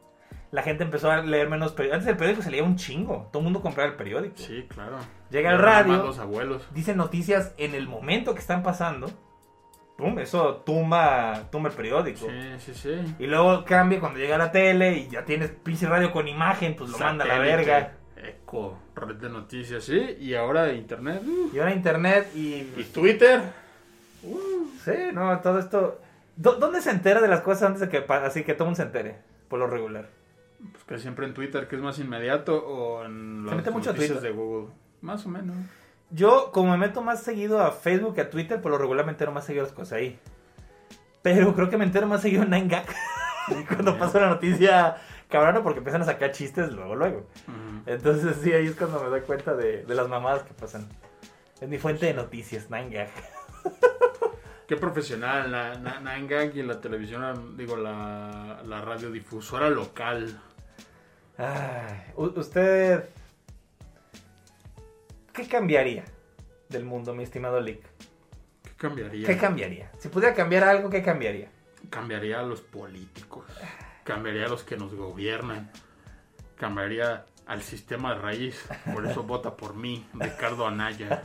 La 0.52 0.62
gente 0.62 0.84
empezó 0.84 1.11
a 1.11 1.22
leer 1.22 1.48
menos 1.48 1.72
periódicos. 1.72 1.96
Antes 2.00 2.11
el 2.12 2.16
periódico 2.16 2.42
se 2.42 2.50
leía 2.50 2.62
un 2.62 2.76
chingo. 2.76 3.28
Todo 3.32 3.40
el 3.40 3.44
mundo 3.44 3.61
compraba 3.62 3.90
el 3.90 3.96
periódico. 3.96 4.36
Sí, 4.36 4.66
claro. 4.68 4.96
Llega 5.30 5.50
el 5.50 5.57
Pero 5.57 5.68
radio. 5.68 5.96
los 6.04 6.18
abuelos. 6.18 6.68
Dicen 6.72 6.96
noticias 6.96 7.52
en 7.59 7.74
el 7.74 7.88
momento 7.88 8.32
que 8.34 8.40
están 8.40 8.62
pasando. 8.62 9.11
Pum, 9.97 10.18
eso 10.18 10.57
tumba, 10.57 11.44
tumba 11.51 11.70
el 11.70 11.74
periódico. 11.74 12.26
Sí, 12.26 12.59
sí, 12.59 12.74
sí. 12.74 13.14
Y 13.18 13.26
luego 13.26 13.64
cambia 13.64 13.99
cuando 13.99 14.18
llega 14.18 14.36
la 14.36 14.53
tele 14.53 14.99
y 14.99 15.09
ya 15.09 15.24
tienes 15.24 15.51
pinche 15.51 15.86
radio 15.86 16.12
con 16.12 16.28
imagen, 16.28 16.76
pues 16.76 16.90
lo 16.90 16.99
manda 16.99 17.24
a 17.24 17.28
la 17.28 17.38
verga. 17.38 17.92
Eco, 18.16 18.78
red 18.94 19.16
de 19.16 19.30
noticias, 19.30 19.84
sí. 19.84 20.16
Y 20.20 20.34
ahora 20.34 20.72
internet. 20.72 21.22
uh. 21.26 21.51
Y 21.55 21.59
ahora 21.59 21.72
internet 21.72 22.28
y... 22.34 22.68
Y 22.76 22.90
Twitter. 22.92 23.40
Sí, 24.84 24.92
no, 25.12 25.38
todo 25.40 25.59
esto... 25.59 26.01
¿Dó- 26.36 26.57
¿Dónde 26.59 26.80
se 26.82 26.90
entera 26.90 27.20
de 27.20 27.28
las 27.28 27.40
cosas 27.40 27.64
antes 27.64 27.80
de 27.80 27.88
que... 27.88 28.05
Así 28.12 28.42
que 28.44 28.53
todo 28.55 28.64
el 28.64 28.68
mundo 28.68 28.76
se 28.76 28.82
entere, 28.82 29.16
por 29.49 29.59
lo 29.59 29.66
regular? 29.66 30.09
Pues 30.72 30.84
que 30.84 30.99
siempre 30.99 31.26
en 31.26 31.34
Twitter, 31.34 31.68
que 31.68 31.76
es 31.76 31.82
más 31.82 31.99
inmediato, 31.99 32.57
o 32.66 33.05
en 33.05 33.47
Se 33.49 33.55
las 33.55 33.64
mucho 33.72 33.92
noticias 33.92 34.18
Twitter. 34.18 34.20
de 34.20 34.30
Google. 34.30 34.72
Más 35.01 35.24
o 35.24 35.28
menos. 35.28 35.57
Yo, 36.11 36.50
como 36.52 36.72
me 36.72 36.78
meto 36.78 37.02
más 37.02 37.22
seguido 37.22 37.61
a 37.61 37.72
Facebook 37.72 38.14
que 38.14 38.20
a 38.20 38.30
Twitter, 38.30 38.61
por 38.61 38.70
lo 38.70 38.78
regular 38.78 39.04
me 39.04 39.12
entero 39.12 39.32
más 39.32 39.44
seguido 39.44 39.64
las 39.64 39.72
cosas 39.72 39.94
ahí. 39.94 40.18
Pero 41.22 41.54
creo 41.54 41.68
que 41.68 41.76
me 41.76 41.84
entero 41.84 42.07
más 42.07 42.22
seguido 42.22 42.44
en 42.44 42.50
9gag. 42.50 42.84
cuando 43.68 43.98
pasa 43.98 44.20
la 44.20 44.28
noticia 44.28 44.96
cabrona, 45.28 45.62
porque 45.62 45.78
empiezan 45.78 46.02
a 46.02 46.04
sacar 46.04 46.30
chistes 46.32 46.72
luego, 46.72 46.94
luego. 46.94 47.26
Entonces 47.86 48.36
sí, 48.42 48.52
ahí 48.52 48.66
es 48.66 48.76
cuando 48.76 49.02
me 49.02 49.09
doy 49.09 49.20
cuenta 49.22 49.54
de, 49.54 49.84
de 49.84 49.94
las 49.94 50.09
mamadas 50.09 50.42
que 50.42 50.54
pasan. 50.54 50.88
Es 51.61 51.68
mi 51.68 51.78
fuente 51.78 52.07
de 52.07 52.14
noticias, 52.14 52.68
9gag. 52.70 53.09
Qué 54.68 54.76
profesional, 54.76 55.50
la, 55.52 55.74
la, 55.74 56.00
9gag 56.00 56.57
y 56.57 56.62
la 56.62 56.80
televisión, 56.80 57.57
digo, 57.57 57.76
la, 57.76 58.62
la 58.66 58.80
radiodifusora 58.80 59.70
local. 59.70 60.40
Ay, 61.38 62.12
usted... 62.16 63.09
¿Qué 65.37 65.47
cambiaría 65.47 66.05
del 66.68 66.84
mundo, 66.84 67.14
mi 67.14 67.22
estimado 67.22 67.61
Lick? 67.61 67.82
¿Qué 68.62 68.70
cambiaría? 68.76 69.26
¿Qué 69.26 69.37
cambiaría? 69.37 69.91
Si 69.99 70.09
pudiera 70.09 70.34
cambiar 70.34 70.64
algo, 70.64 70.89
¿qué 70.91 71.03
cambiaría? 71.03 71.49
Cambiaría 71.91 72.41
a 72.41 72.43
los 72.43 72.62
políticos. 72.62 73.45
Cambiaría 74.03 74.47
a 74.47 74.49
los 74.49 74.64
que 74.64 74.76
nos 74.76 74.95
gobiernan. 74.95 75.70
Cambiaría 76.59 77.26
al 77.47 77.62
sistema 77.62 78.14
de 78.14 78.20
raíz. 78.20 78.66
Por 78.95 79.07
eso 79.07 79.22
vota 79.24 79.57
por 79.57 79.74
mí, 79.74 80.07
Ricardo 80.14 80.66
Anaya. 80.66 81.22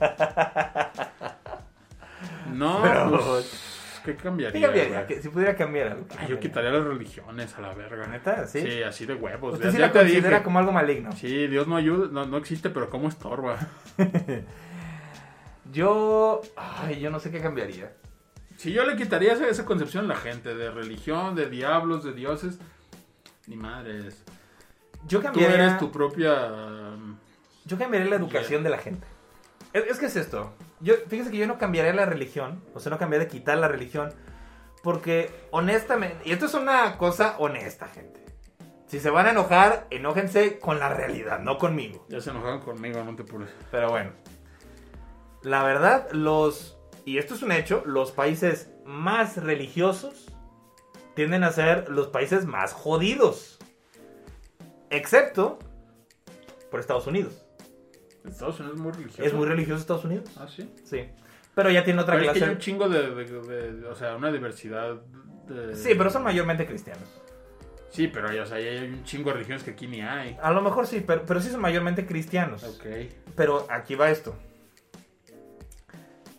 No, 2.51 2.81
Pero- 2.83 3.11
pues, 3.25 3.80
¿qué 4.05 4.15
cambiaría? 4.15 4.59
¿Qué 4.59 4.65
cambiaría? 4.65 5.07
Que- 5.07 5.21
Si 5.21 5.29
pudiera 5.29 5.55
cambiar 5.55 5.87
algo. 5.89 6.07
¿qué 6.07 6.15
Ay, 6.19 6.27
Yo 6.29 6.39
quitaría 6.39 6.71
las 6.71 6.83
religiones 6.83 7.55
a 7.57 7.61
la 7.61 7.73
verga. 7.73 8.07
¿Neta? 8.07 8.45
¿Sí? 8.47 8.61
Sí, 8.61 8.83
así 8.83 9.05
de 9.05 9.13
huevos. 9.15 9.53
Usted 9.53 9.65
Ya- 9.65 9.71
sí 9.71 9.77
ya 9.77 9.85
la 9.87 9.91
te 9.93 9.99
considera 9.99 10.29
dije. 10.29 10.43
como 10.43 10.59
algo 10.59 10.71
maligno. 10.71 11.11
Sí, 11.13 11.47
Dios 11.47 11.67
no 11.67 11.75
ayuda, 11.77 12.09
no, 12.11 12.25
no 12.25 12.37
existe, 12.37 12.69
pero 12.69 12.89
¿cómo 12.89 13.07
estorba? 13.09 13.57
Yo... 15.71 16.41
Ay, 16.55 16.99
yo 16.99 17.09
no 17.09 17.19
sé 17.19 17.31
qué 17.31 17.39
cambiaría. 17.39 17.93
Si 18.57 18.73
yo 18.73 18.85
le 18.85 18.95
quitaría 18.95 19.33
esa, 19.33 19.47
esa 19.47 19.65
concepción 19.65 20.05
a 20.05 20.07
la 20.09 20.15
gente 20.15 20.53
de 20.53 20.69
religión, 20.69 21.35
de 21.35 21.49
diablos, 21.49 22.03
de 22.03 22.13
dioses, 22.13 22.59
ni 23.47 23.55
madres. 23.55 24.23
Yo 25.07 25.19
Tú 25.19 25.25
cambiaría... 25.25 25.55
eres 25.65 25.77
tu 25.79 25.91
propia... 25.91 26.33
um, 26.51 27.15
Yo 27.65 27.77
cambiaría 27.77 28.09
la 28.09 28.15
educación 28.17 28.63
de 28.63 28.69
la 28.69 28.77
gente. 28.77 29.07
Es, 29.73 29.85
es 29.87 29.97
que 29.99 30.07
es 30.07 30.15
esto. 30.15 30.53
Yo, 30.81 30.95
fíjese 31.07 31.31
que 31.31 31.37
yo 31.37 31.47
no 31.47 31.57
cambiaría 31.57 31.93
la 31.93 32.05
religión. 32.05 32.63
O 32.73 32.79
sea, 32.79 32.89
no 32.89 32.97
cambiaría 32.97 33.27
de 33.27 33.31
quitar 33.31 33.57
la 33.57 33.67
religión. 33.67 34.13
Porque, 34.83 35.29
honestamente. 35.51 36.17
Y 36.25 36.31
esto 36.31 36.47
es 36.47 36.53
una 36.53 36.97
cosa 36.97 37.35
honesta, 37.37 37.87
gente. 37.87 38.25
Si 38.87 38.99
se 38.99 39.09
van 39.09 39.27
a 39.27 39.31
enojar, 39.31 39.87
enójense 39.89 40.59
con 40.59 40.79
la 40.79 40.89
realidad, 40.89 41.39
no 41.39 41.57
conmigo. 41.57 42.05
Ya 42.09 42.19
se 42.19 42.31
enojaron 42.31 42.59
conmigo, 42.59 43.03
no 43.03 43.15
te 43.15 43.21
apures. 43.21 43.49
Pero 43.69 43.89
bueno. 43.89 44.11
La 45.43 45.63
verdad, 45.63 46.11
los. 46.11 46.77
Y 47.05 47.17
esto 47.17 47.35
es 47.35 47.41
un 47.41 47.51
hecho. 47.51 47.83
Los 47.85 48.11
países 48.11 48.69
más 48.85 49.37
religiosos 49.37 50.27
tienden 51.15 51.43
a 51.43 51.51
ser 51.51 51.89
los 51.89 52.07
países 52.07 52.45
más 52.45 52.73
jodidos. 52.73 53.59
Excepto 54.89 55.57
por 56.69 56.79
Estados 56.79 57.07
Unidos. 57.07 57.45
Estados 58.25 58.59
Unidos 58.59 58.77
es 58.77 58.81
muy 58.83 58.91
religioso. 58.91 59.23
¿Es 59.23 59.33
muy 59.33 59.47
religioso 59.47 59.81
Estados 59.81 60.05
Unidos? 60.05 60.29
Ah, 60.37 60.47
sí. 60.47 60.69
Sí. 60.83 61.05
Pero 61.55 61.69
ya 61.69 61.83
tiene 61.83 62.01
otra 62.01 62.15
Pero 62.15 62.27
es 62.27 62.33
que 62.33 62.39
clase. 62.39 62.49
hay 62.49 62.55
un 62.55 62.61
chingo 62.61 62.87
de, 62.89 63.09
de- 63.15 63.25
de- 63.41 63.71
de- 63.73 63.87
O 63.87 63.95
sea, 63.95 64.15
una 64.15 64.31
diversidad 64.31 64.95
de... 65.47 65.75
Sí, 65.75 65.95
pero 65.97 66.09
son 66.09 66.23
mayormente 66.23 66.65
cristianos. 66.65 67.03
Sí, 67.89 68.07
pero 68.07 68.29
o 68.41 68.45
sea, 68.45 68.55
hay 68.57 68.77
un 68.87 69.03
chingo 69.03 69.29
de 69.29 69.33
religiones 69.33 69.63
que 69.63 69.71
aquí 69.71 69.85
ni 69.87 70.01
hay. 70.01 70.37
A 70.41 70.51
lo 70.51 70.61
mejor 70.61 70.87
sí, 70.87 71.03
pero, 71.05 71.25
pero 71.25 71.41
sí 71.41 71.49
son 71.49 71.59
mayormente 71.59 72.05
cristianos. 72.05 72.63
Ok. 72.63 72.85
Pero 73.35 73.67
aquí 73.69 73.95
va 73.95 74.09
esto. 74.09 74.33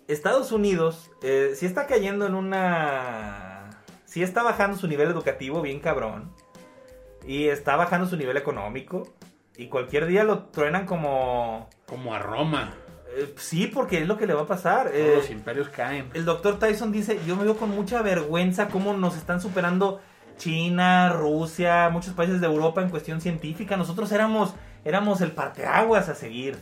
Estados 0.09 0.53
Unidos 0.53 1.11
eh, 1.23 1.53
sí 1.55 1.67
está 1.67 1.87
cayendo 1.87 2.27
en 2.27 2.35
una... 2.35 3.71
Sí 4.05 4.23
está 4.23 4.43
bajando 4.43 4.77
su 4.77 4.87
nivel 4.89 5.09
educativo 5.09 5.63
bien 5.63 5.81
cabrón. 5.81 6.33
Y 7.27 7.49
está 7.49 7.77
bajando 7.77 8.07
su 8.07 8.17
nivel 8.17 8.37
económico. 8.37 9.13
Y 9.57 9.67
cualquier 9.69 10.07
día 10.07 10.25
lo 10.25 10.45
truenan 10.45 10.87
como... 10.87 11.69
Como 11.87 12.15
a 12.15 12.19
Roma. 12.19 12.73
eh, 13.17 13.35
sí, 13.37 13.67
porque 13.67 13.99
es 14.01 14.09
lo 14.09 14.17
que 14.17 14.27
le 14.27 14.33
va 14.35 14.43
a 14.43 14.47
pasar. 14.47 14.87
Todos 14.87 14.97
Eh, 14.99 15.15
los 15.17 15.31
imperios 15.31 15.69
caen. 15.69 16.09
El 16.15 16.25
doctor 16.25 16.59
Tyson 16.59 16.91
dice, 16.93 17.19
yo 17.27 17.37
me 17.37 17.45
veo 17.45 17.57
con 17.57 17.71
mucha 17.71 18.01
vergüenza 18.03 18.69
cómo 18.69 18.95
nos 18.95 19.17
están 19.17 19.41
superando 19.43 20.01
China, 20.39 21.11
Rusia, 21.13 21.89
muchos 21.91 22.15
países 22.15 22.41
de 22.41 22.47
Europa 22.47 22.81
en 22.83 22.89
cuestión 22.89 23.21
científica. 23.21 23.77
Nosotros 23.77 24.11
éramos, 24.13 24.55
éramos 24.85 25.21
el 25.21 25.33
parteaguas 25.33 26.09
a 26.09 26.15
seguir. 26.15 26.57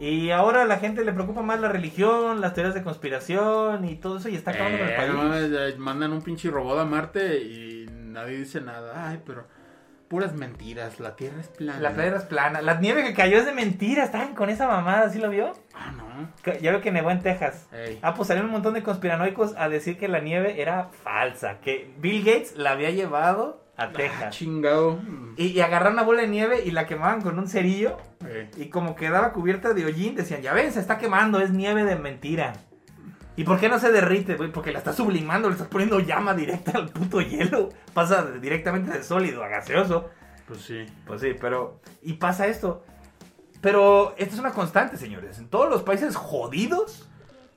Y 0.00 0.30
ahora 0.30 0.62
a 0.62 0.64
la 0.64 0.78
gente 0.78 1.04
le 1.04 1.12
preocupa 1.12 1.42
más 1.42 1.60
la 1.60 1.68
religión, 1.68 2.40
las 2.40 2.54
teorías 2.54 2.74
de 2.74 2.82
conspiración 2.84 3.84
y 3.84 3.96
todo 3.96 4.18
eso 4.18 4.28
y 4.28 4.36
está 4.36 4.50
acabando 4.52 4.78
con 4.78 4.86
el 4.88 4.92
Eh, 4.94 4.96
país. 5.68 5.78
mandan 5.78 6.12
un 6.12 6.22
pinche 6.22 6.50
robot 6.50 6.78
a 6.80 6.84
Marte 6.84 7.38
y 7.40 7.86
nadie 7.90 8.38
dice 8.38 8.60
nada. 8.60 9.08
Ay, 9.08 9.20
pero 9.24 9.46
puras 10.08 10.34
mentiras. 10.34 11.00
La 11.00 11.16
Tierra 11.16 11.40
es 11.40 11.48
plana. 11.48 11.80
La 11.80 11.90
playa 11.92 12.16
es 12.16 12.24
plana. 12.24 12.62
La 12.62 12.74
nieve 12.80 13.04
que 13.04 13.14
cayó 13.14 13.38
es 13.38 13.46
de 13.46 13.52
mentira. 13.52 14.04
Estaban 14.04 14.34
con 14.34 14.50
esa 14.50 14.66
mamada, 14.66 15.08
¿sí 15.10 15.18
lo 15.18 15.30
vio? 15.30 15.52
Ah, 15.74 15.92
no. 15.96 16.08
Ya 16.60 16.70
veo 16.72 16.80
que 16.80 16.90
nevó 16.90 17.10
en 17.10 17.20
Texas. 17.22 17.66
Ey. 17.72 17.98
Ah, 18.02 18.14
pues 18.14 18.28
salieron 18.28 18.46
un 18.48 18.52
montón 18.54 18.74
de 18.74 18.82
conspiranoicos 18.82 19.54
a 19.56 19.68
decir 19.68 19.98
que 19.98 20.08
la 20.08 20.20
nieve 20.20 20.60
era 20.60 20.88
falsa. 21.04 21.58
Que 21.60 21.90
Bill 21.98 22.24
Gates 22.24 22.56
la 22.56 22.70
había 22.72 22.90
llevado 22.90 23.62
a 23.76 23.84
Ah, 23.84 23.92
Texas. 23.92 24.34
chingado. 24.36 24.98
Y, 25.36 25.46
y 25.46 25.60
agarraron 25.60 25.92
una 25.94 26.02
bola 26.02 26.22
de 26.22 26.28
nieve 26.28 26.62
y 26.64 26.72
la 26.72 26.86
quemaban 26.86 27.20
con 27.22 27.38
un 27.38 27.46
cerillo. 27.48 27.96
Y 28.56 28.66
como 28.70 28.96
quedaba 28.96 29.32
cubierta 29.32 29.72
de 29.72 29.84
hollín, 29.84 30.16
decían, 30.16 30.42
ya 30.42 30.52
ven, 30.52 30.72
se 30.72 30.80
está 30.80 30.98
quemando, 30.98 31.38
es 31.40 31.50
nieve 31.50 31.84
de 31.84 31.94
mentira. 31.96 32.54
¿Y 33.38 33.44
por 33.44 33.60
qué 33.60 33.68
no 33.68 33.78
se 33.78 33.92
derrite, 33.92 34.34
güey? 34.34 34.50
Porque 34.50 34.72
la 34.72 34.78
estás 34.78 34.96
sublimando, 34.96 35.48
le 35.48 35.54
estás 35.54 35.68
poniendo 35.68 36.00
llama 36.00 36.34
directa 36.34 36.72
al 36.74 36.88
puto 36.88 37.20
hielo. 37.20 37.68
Pasa 37.94 38.32
directamente 38.32 38.90
de 38.90 39.04
sólido 39.04 39.44
a 39.44 39.48
gaseoso. 39.48 40.10
pues 40.48 40.62
sí. 40.62 40.84
Pues 41.06 41.20
sí, 41.20 41.36
pero... 41.40 41.80
Y 42.02 42.14
pasa 42.14 42.48
esto. 42.48 42.82
Pero 43.60 44.16
esto 44.18 44.34
es 44.34 44.40
una 44.40 44.50
constante, 44.50 44.96
señores. 44.96 45.38
En 45.38 45.46
todos 45.46 45.70
los 45.70 45.84
países 45.84 46.16
jodidos, 46.16 47.08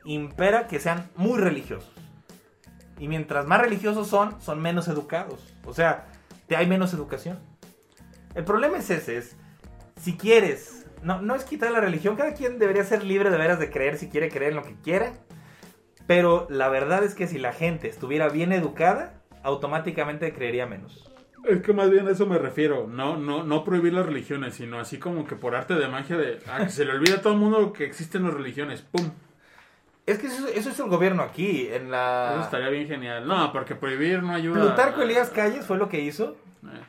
impera 0.06 0.68
que 0.68 0.80
sean 0.80 1.10
muy 1.16 1.40
religiosos. 1.40 1.92
Y 3.00 3.08
mientras 3.08 3.48
más 3.48 3.60
religiosos 3.60 4.08
son, 4.08 4.40
son 4.40 4.62
menos 4.62 4.88
educados. 4.88 5.52
O 5.66 5.74
sea, 5.74 6.06
te 6.46 6.56
hay 6.56 6.68
menos 6.68 6.94
educación. 6.94 7.40
El 8.36 8.44
problema 8.44 8.78
es 8.78 8.92
ese, 8.92 9.18
es 9.18 9.36
si 10.00 10.16
quieres, 10.16 10.86
no, 11.02 11.24
no 11.24 11.34
es 11.34 11.44
quitar 11.44 11.72
la 11.72 11.82
religión, 11.82 12.18
cada 12.18 12.36
quien 12.36 12.60
debería 12.60 12.84
ser 12.84 13.04
libre 13.04 13.32
de 13.32 13.38
veras 13.40 13.58
de 13.58 13.72
creer 13.72 13.98
si 13.98 14.10
quiere 14.10 14.30
creer 14.30 14.52
en 14.52 14.58
lo 14.58 14.64
que 14.64 14.76
quiera. 14.76 15.14
Pero 16.12 16.46
la 16.50 16.68
verdad 16.68 17.06
es 17.06 17.16
que 17.16 17.26
si 17.26 17.40
la 17.40 17.54
gente 17.54 17.88
estuviera 17.88 18.28
bien 18.28 18.52
educada, 18.52 19.14
automáticamente 19.44 20.34
creería 20.34 20.66
menos. 20.66 21.10
Es 21.46 21.62
que 21.62 21.72
más 21.72 21.90
bien 21.90 22.06
a 22.06 22.12
eso 22.12 22.26
me 22.26 22.38
refiero. 22.38 22.86
No, 22.86 23.16
no, 23.16 23.44
no 23.44 23.64
prohibir 23.64 23.94
las 23.94 24.06
religiones, 24.06 24.56
sino 24.56 24.78
así 24.78 25.00
como 25.00 25.26
que 25.26 25.38
por 25.38 25.56
arte 25.56 25.76
de 25.76 25.88
magia 25.88 26.18
de. 26.18 26.40
Ah, 26.52 26.66
que 26.66 26.70
se 26.70 26.84
le 26.84 26.92
olvida 26.92 27.16
a 27.16 27.22
todo 27.22 27.32
el 27.32 27.40
mundo 27.40 27.72
que 27.72 27.86
existen 27.86 28.26
las 28.26 28.34
religiones. 28.34 28.82
¡Pum! 28.82 29.10
Es 30.06 30.20
que 30.20 30.28
eso, 30.28 30.50
eso 30.50 30.72
es 30.72 30.80
el 30.82 30.90
gobierno 30.90 31.24
aquí, 31.24 31.68
en 31.68 31.84
Eso 31.84 31.92
la... 31.92 32.42
estaría 32.44 32.68
bien 32.68 32.90
genial. 32.90 33.26
No, 33.26 33.54
porque 33.54 33.76
prohibir 33.76 34.22
no 34.22 34.34
ayuda. 34.34 34.60
Plutarco 34.60 35.04
Elías 35.04 35.30
Calles 35.30 35.66
fue 35.66 35.78
lo 35.78 35.88
que 35.88 36.02
hizo. 36.02 36.36
Eh, 36.66 36.82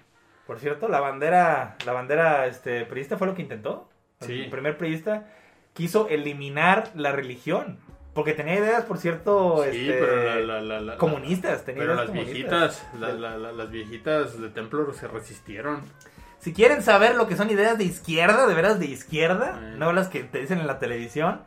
Por 0.48 0.58
cierto, 0.58 0.88
la 0.88 0.98
bandera, 0.98 1.76
la 1.86 1.92
bandera 1.92 2.46
este, 2.46 2.86
priista 2.86 3.16
fue 3.16 3.28
lo 3.28 3.36
que 3.36 3.42
intentó. 3.42 3.88
Sí. 4.20 4.40
El 4.40 4.50
primer 4.50 4.76
priista 4.76 5.28
quiso 5.74 6.08
eliminar 6.08 6.90
la 6.96 7.12
religión. 7.12 7.78
Porque 8.14 8.34
tenía 8.34 8.56
ideas, 8.56 8.84
por 8.84 8.98
cierto, 8.98 9.64
Sí, 9.70 9.88
este, 9.88 9.92
pero 9.98 10.40
la, 10.44 10.60
la- 10.60 10.80
la- 10.80 10.96
comunistas. 10.98 11.64
Tenía 11.64 11.80
Pero 11.82 11.94
ideas 11.94 12.06
las 12.08 12.16
comunistas. 12.16 12.82
viejitas, 12.84 12.86
la- 13.00 13.12
la- 13.14 13.38
la- 13.38 13.52
las 13.52 13.70
viejitas 13.70 14.40
de 14.40 14.48
templo 14.50 14.92
se 14.92 15.08
resistieron. 15.08 15.80
Si 16.38 16.52
quieren 16.52 16.82
saber 16.82 17.14
lo 17.14 17.26
que 17.28 17.36
son 17.36 17.48
ideas 17.50 17.78
de 17.78 17.84
izquierda, 17.84 18.46
de 18.46 18.54
veras 18.54 18.78
de 18.78 18.86
izquierda, 18.86 19.58
Eh. 19.62 19.74
no 19.78 19.92
las 19.92 20.08
que 20.08 20.24
te 20.24 20.40
dicen 20.40 20.58
en 20.58 20.66
la 20.66 20.78
televisión, 20.78 21.40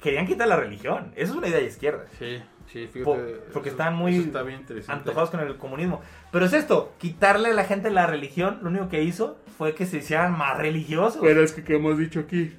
querían 0.00 0.26
quitar 0.26 0.48
la 0.48 0.56
religión. 0.56 1.12
Eso 1.16 1.32
es 1.32 1.38
una 1.38 1.48
idea 1.48 1.58
de 1.60 1.66
izquierda. 1.66 2.04
Sí, 2.18 2.42
sí, 2.72 2.88
fíjate. 2.88 3.04
Po- 3.04 3.18
porque 3.52 3.68
eso- 3.68 3.76
están 3.76 3.94
muy 3.94 4.16
está 4.16 4.42
antojados 4.92 5.30
con 5.30 5.40
el 5.40 5.56
comunismo. 5.56 6.00
Pero 6.32 6.46
es 6.46 6.52
esto, 6.52 6.94
quitarle 6.98 7.50
a 7.50 7.54
la 7.54 7.64
gente 7.64 7.90
la 7.90 8.06
religión, 8.06 8.58
lo 8.62 8.70
único 8.70 8.88
que 8.88 9.02
hizo 9.02 9.38
fue 9.56 9.74
que 9.74 9.86
se 9.86 9.98
hicieran 9.98 10.36
más 10.36 10.56
religiosos. 10.58 11.20
Pero 11.22 11.42
es 11.42 11.52
que, 11.52 11.62
¿qué 11.62 11.76
hemos 11.76 11.96
dicho 11.98 12.20
aquí? 12.20 12.56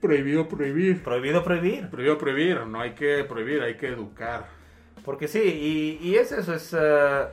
Prohibido 0.00 0.48
prohibir. 0.48 1.02
Prohibido 1.02 1.42
prohibir. 1.42 1.88
Prohibido 1.90 2.18
prohibir. 2.18 2.60
No 2.66 2.80
hay 2.80 2.92
que 2.92 3.24
prohibir, 3.24 3.62
hay 3.62 3.76
que 3.76 3.88
educar. 3.88 4.46
Porque 5.04 5.26
sí, 5.28 5.40
y, 6.02 6.06
y 6.08 6.16
es 6.16 6.32
eso, 6.32 6.54
es... 6.54 6.74
eh, 6.78 7.26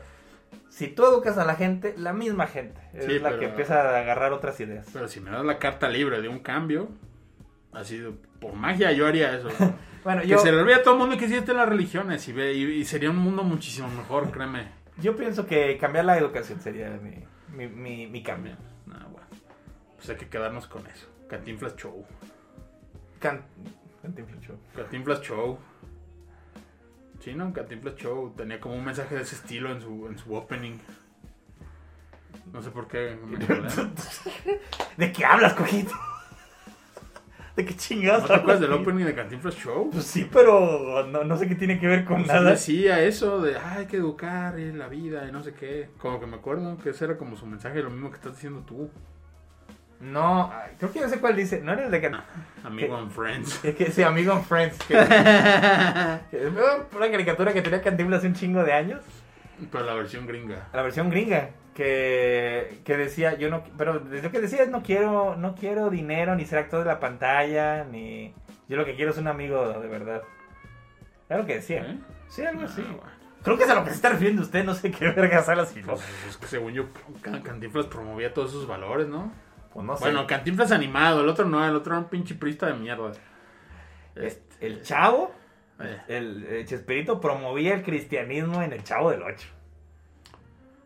si 0.70 0.88
tú 0.88 1.04
educas 1.06 1.38
a 1.38 1.46
la 1.46 1.56
gente, 1.56 1.94
la 1.98 2.14
misma 2.14 2.48
gente 2.48 2.80
es 2.94 3.06
Sí, 3.06 3.20
la 3.20 3.30
pero- 3.30 3.40
que 3.40 3.46
empieza 3.48 3.82
a 3.82 4.00
agarrar 4.00 4.34
otras 4.34 4.60
ideas. 4.60 4.88
Pero 4.94 5.08
si 5.08 5.20
me 5.20 5.30
das 5.32 5.44
la 5.46 5.60
carta 5.60 5.90
libre 5.90 6.22
de 6.22 6.28
un 6.30 6.40
cambio, 6.40 6.90
así 7.74 8.02
por 8.40 8.54
magia 8.54 8.92
yo 8.92 9.08
haría 9.08 9.36
eso. 9.38 9.50
Bueno, 10.06 10.22
Que 10.22 10.28
yo, 10.28 10.38
se 10.38 10.52
le 10.52 10.60
olvide 10.62 10.76
a 10.76 10.84
todo 10.84 10.94
el 10.94 11.00
mundo 11.00 11.18
que 11.18 11.26
existen 11.26 11.58
las 11.58 11.68
religiones 11.68 12.28
y, 12.28 12.32
ve, 12.32 12.54
y, 12.54 12.64
y 12.64 12.86
sería 12.86 13.10
un 13.10 13.16
mundo 13.18 13.42
muchísimo 13.44 13.90
mejor, 13.90 14.30
créeme. 14.30 14.68
yo 15.02 15.16
pienso 15.16 15.48
que 15.48 15.80
cambiar 15.80 16.06
la 16.06 16.16
educación 16.16 16.62
sería 16.62 16.92
mi, 17.02 17.24
mi, 17.58 17.68
mi, 17.68 18.06
mi 18.06 18.22
cambio. 18.22 18.56
Nah, 18.86 19.00
bueno. 19.08 19.26
Pues 19.96 20.08
hay 20.12 20.18
que 20.18 20.28
quedarnos 20.30 20.68
con 20.68 20.86
eso. 20.86 21.08
Cantinflas 21.28 21.76
Show. 21.76 22.06
Can... 23.20 23.42
Cantinflas 24.02 24.42
Show. 24.42 24.56
Cantinflas 24.76 25.22
Show. 25.22 25.58
Sí, 27.22 27.34
¿no? 27.34 27.52
Cantinflas 27.54 27.96
Show 27.96 28.34
tenía 28.38 28.60
como 28.60 28.76
un 28.76 28.86
mensaje 28.86 29.16
de 29.16 29.22
ese 29.22 29.36
estilo 29.36 29.72
en 29.72 29.82
su, 29.82 30.08
en 30.08 30.18
su 30.18 30.34
opening. 30.36 30.78
No 32.54 32.62
sé 32.62 32.70
por 32.72 32.88
qué. 32.88 33.18
me. 33.26 33.38
¿De 34.98 35.12
qué 35.12 35.26
hablas, 35.26 35.54
cojito? 35.54 35.92
¿De 37.56 37.66
qué 37.66 37.74
chingados 37.74 38.24
¿No 38.24 38.28
te 38.28 38.34
acuerdas 38.36 38.60
del 38.60 38.74
opening 38.74 39.06
de 39.06 39.16
Cantinflas 39.16 39.56
Show? 39.56 39.90
Pues 39.90 40.04
sí, 40.06 40.30
pero 40.32 41.08
no, 41.08 41.24
no 41.24 41.38
sé 41.38 41.48
qué 41.48 41.56
tiene 41.56 41.80
que 41.80 41.88
ver 41.88 42.04
con 42.04 42.18
Pues 42.18 42.28
nada. 42.28 42.52
decía 42.52 43.02
eso 43.02 43.42
de, 43.42 43.56
"Ah, 43.58 43.76
hay 43.78 43.86
que 43.86 43.96
educar 43.98 44.60
en 44.60 44.78
la 44.78 44.90
vida 44.90 45.26
y 45.28 45.32
no 45.32 45.42
sé 45.42 45.54
qué. 45.54 45.90
Como 45.98 46.20
que 46.20 46.26
me 46.28 46.36
acuerdo 46.36 46.78
que 46.78 46.90
ese 46.90 47.06
era 47.06 47.18
como 47.18 47.38
su 47.38 47.46
mensaje, 47.46 47.82
lo 47.82 47.90
mismo 47.90 48.10
que 48.10 48.18
estás 48.18 48.34
diciendo 48.34 48.62
tú, 48.68 48.90
No, 50.12 50.54
creo 50.78 50.92
que 50.92 51.00
yo 51.00 51.10
sé 51.10 51.20
cuál 51.20 51.36
dice. 51.36 51.62
No 51.62 51.74
era 51.74 51.86
el 51.86 51.92
de 51.92 52.02
Can... 52.02 52.22
amigo 52.64 52.96
¿Qué? 52.96 53.02
en 53.04 53.12
Friends. 53.12 53.66
Es 53.66 53.76
que 53.76 53.92
sí, 53.92 54.04
amigo 54.04 54.34
en 54.34 54.44
Friends. 54.44 54.78
Que, 54.86 54.94
que- 56.32 56.48
una 56.96 57.12
caricatura 57.12 57.54
que 57.54 57.62
tenía 57.62 57.82
Cantinflas 57.82 58.20
hace 58.20 58.28
un 58.28 58.34
chingo 58.36 58.64
de 58.64 58.74
años. 58.74 59.02
Pero 59.72 59.86
la 59.86 59.94
versión 59.94 60.28
gringa. 60.28 60.68
La 60.74 60.82
versión 60.82 61.10
gringa. 61.10 61.50
Que, 61.74 62.80
que 62.86 62.98
decía, 62.98 63.36
yo 63.38 63.50
no. 63.50 63.64
Pero 63.78 63.96
lo 63.96 64.32
que 64.32 64.40
decía 64.42 64.64
es: 64.64 64.70
no 64.70 64.82
quiero, 64.84 65.36
no 65.36 65.56
quiero 65.56 65.90
dinero, 65.90 66.36
ni 66.36 66.46
ser 66.46 66.60
actor 66.60 66.80
de 66.80 66.86
la 66.86 67.00
pantalla, 67.00 67.84
ni. 67.86 68.34
Yo 68.68 68.78
lo 68.78 68.86
que 68.86 68.96
quiero 68.96 69.12
es 69.12 69.18
un 69.18 69.28
amigo 69.28 69.68
de 69.80 69.88
verdad. 69.88 70.22
Era 71.30 71.40
lo 71.40 71.46
que 71.46 71.56
decía. 71.56 71.82
¿Eh? 71.82 71.98
Sí, 72.30 72.44
algo 72.46 72.62
Ah, 72.62 72.66
así. 72.66 72.82
bueno. 72.82 73.16
Creo 73.44 73.58
que 73.58 73.64
es 73.66 73.70
a 73.70 73.76
lo 73.76 73.84
que 73.84 73.90
se 73.92 73.96
está 73.98 74.10
refiriendo 74.10 74.42
usted. 74.42 74.64
No 74.64 74.74
sé 74.74 74.90
qué 74.92 75.10
verga 75.16 75.42
sale 75.44 75.62
así. 75.64 75.82
Pues 75.82 76.02
es 76.30 76.38
que 76.38 76.48
según 76.48 76.74
yo, 76.74 76.86
Can- 77.22 77.42
Cantinflas 77.42 77.86
promovía 77.88 78.34
todos 78.34 78.52
esos 78.52 78.68
valores, 78.68 79.08
¿no? 79.08 79.32
Pues 79.76 79.86
no 79.86 79.98
sé. 79.98 80.06
Bueno, 80.06 80.26
Cantinflas 80.26 80.72
animado, 80.72 81.20
el 81.22 81.28
otro 81.28 81.44
no, 81.46 81.64
el 81.68 81.76
otro 81.76 81.94
era 81.94 82.00
un 82.00 82.10
pinche 82.10 82.34
prista 82.36 82.68
de 82.68 82.76
mierda. 82.76 83.12
Este, 84.16 84.66
el 84.66 84.82
chavo, 84.82 85.36
eh, 85.82 86.02
el, 86.08 86.46
el 86.46 86.66
Chespirito 86.66 87.20
promovía 87.20 87.74
el 87.74 87.84
cristianismo 87.84 88.64
en 88.64 88.72
el 88.72 88.86
chavo 88.86 89.12
del 89.12 89.22
8. 89.22 89.48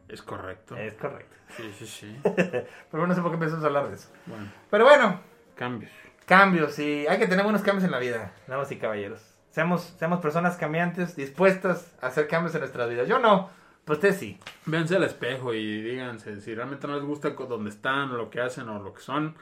es 0.07 0.21
correcto. 0.23 0.75
Es 0.75 0.95
correcto. 0.95 1.35
Sí, 1.55 1.71
sí, 1.77 1.85
sí. 1.85 2.19
Pero 2.23 2.67
bueno, 2.91 3.07
no 3.07 3.13
sé 3.13 3.21
por 3.21 3.29
qué 3.29 3.35
empezamos 3.35 3.63
a 3.63 3.67
hablar 3.67 3.89
de 3.89 3.95
eso. 3.95 4.09
Bueno, 4.25 4.51
Pero 4.71 4.85
bueno, 4.85 5.21
cambios. 5.55 5.91
cambios 6.25 6.79
y 6.79 7.05
hay 7.07 7.19
que 7.19 7.27
tener 7.27 7.43
buenos 7.43 7.61
cambios 7.61 7.83
en 7.83 7.91
la 7.91 7.99
vida, 7.99 8.33
damas 8.47 8.71
y 8.71 8.77
caballeros. 8.77 9.21
Seamos, 9.51 9.95
seamos 9.99 10.19
personas 10.19 10.57
cambiantes, 10.57 11.15
dispuestas 11.15 11.95
a 12.01 12.07
hacer 12.07 12.27
cambios 12.27 12.55
en 12.55 12.61
nuestras 12.61 12.89
vidas. 12.89 13.07
Yo 13.07 13.19
no, 13.19 13.51
pues 13.97 13.97
usted 13.97 14.15
sí. 14.15 14.37
Véanse 14.67 14.95
al 14.95 15.03
espejo 15.03 15.53
y 15.53 15.81
díganse, 15.81 16.39
si 16.41 16.53
realmente 16.53 16.87
no 16.87 16.95
les 16.95 17.03
gusta 17.03 17.31
donde 17.31 17.71
están, 17.71 18.11
o 18.11 18.17
lo 18.17 18.29
que 18.29 18.39
hacen, 18.39 18.69
o 18.69 18.81
lo 18.83 18.93
que 18.93 19.01
son, 19.01 19.35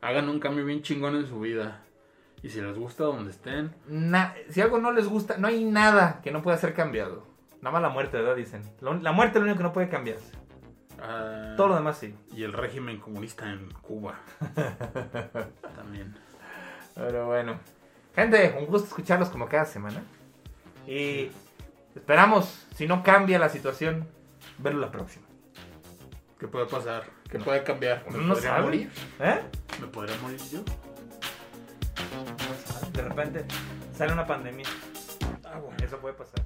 hagan 0.00 0.28
un 0.28 0.38
cambio 0.38 0.64
bien 0.64 0.82
chingón 0.82 1.16
en 1.16 1.26
su 1.26 1.40
vida. 1.40 1.80
Y 2.44 2.48
si 2.50 2.60
les 2.60 2.76
gusta 2.78 3.04
donde 3.04 3.30
estén, 3.32 3.74
Na- 3.88 4.34
si 4.48 4.60
algo 4.60 4.78
no 4.78 4.92
les 4.92 5.06
gusta, 5.08 5.36
no 5.36 5.48
hay 5.48 5.64
nada 5.64 6.20
que 6.22 6.30
no 6.30 6.42
pueda 6.42 6.56
ser 6.58 6.74
cambiado. 6.74 7.26
Nada 7.60 7.72
más 7.72 7.82
la 7.82 7.88
muerte, 7.88 8.16
¿verdad? 8.18 8.36
Dicen. 8.36 8.62
Lo- 8.80 8.94
La 8.94 9.12
muerte 9.12 9.38
es 9.38 9.42
lo 9.44 9.46
único 9.46 9.58
que 9.58 9.62
no 9.64 9.72
puede 9.72 9.88
cambiarse. 9.88 10.32
ah, 11.00 11.54
Todo 11.56 11.68
lo 11.68 11.74
demás 11.76 11.98
sí. 11.98 12.14
y 12.34 12.42
el 12.44 12.52
régimen 12.52 12.98
comunista 13.00 13.50
en 13.50 13.68
Cuba. 13.82 14.18
También. 15.76 16.14
Pero 16.94 17.26
bueno. 17.26 17.58
Gente, 18.14 18.54
un 18.58 18.66
gusto 18.66 18.88
escucharlos 18.88 19.28
como 19.30 19.48
cada 19.48 19.64
semana. 19.64 20.02
Y 20.86 21.30
esperamos, 21.94 22.66
si 22.76 22.86
no 22.86 23.02
cambia 23.02 23.38
la 23.38 23.48
situación, 23.48 24.08
verlo 24.58 24.80
la 24.80 24.90
próxima. 24.90 25.26
¿Qué 26.38 26.48
puede 26.48 26.66
pasar? 26.66 27.04
¿Qué 27.30 27.38
puede 27.38 27.62
cambiar? 27.62 28.04
¿Me 28.10 28.18
No 28.18 28.34
podría 28.34 28.50
sabe. 28.50 28.62
morir? 28.64 28.90
¿Eh? 29.20 29.40
¿Me 29.80 29.86
podría 29.86 30.16
morir 30.18 30.40
yo? 30.50 30.64
De 32.92 33.02
repente 33.02 33.44
sale 33.96 34.12
una 34.12 34.26
pandemia. 34.26 34.66
Ah, 35.44 35.58
bueno. 35.58 35.76
Eso 35.82 35.98
puede 35.98 36.14
pasar. 36.14 36.44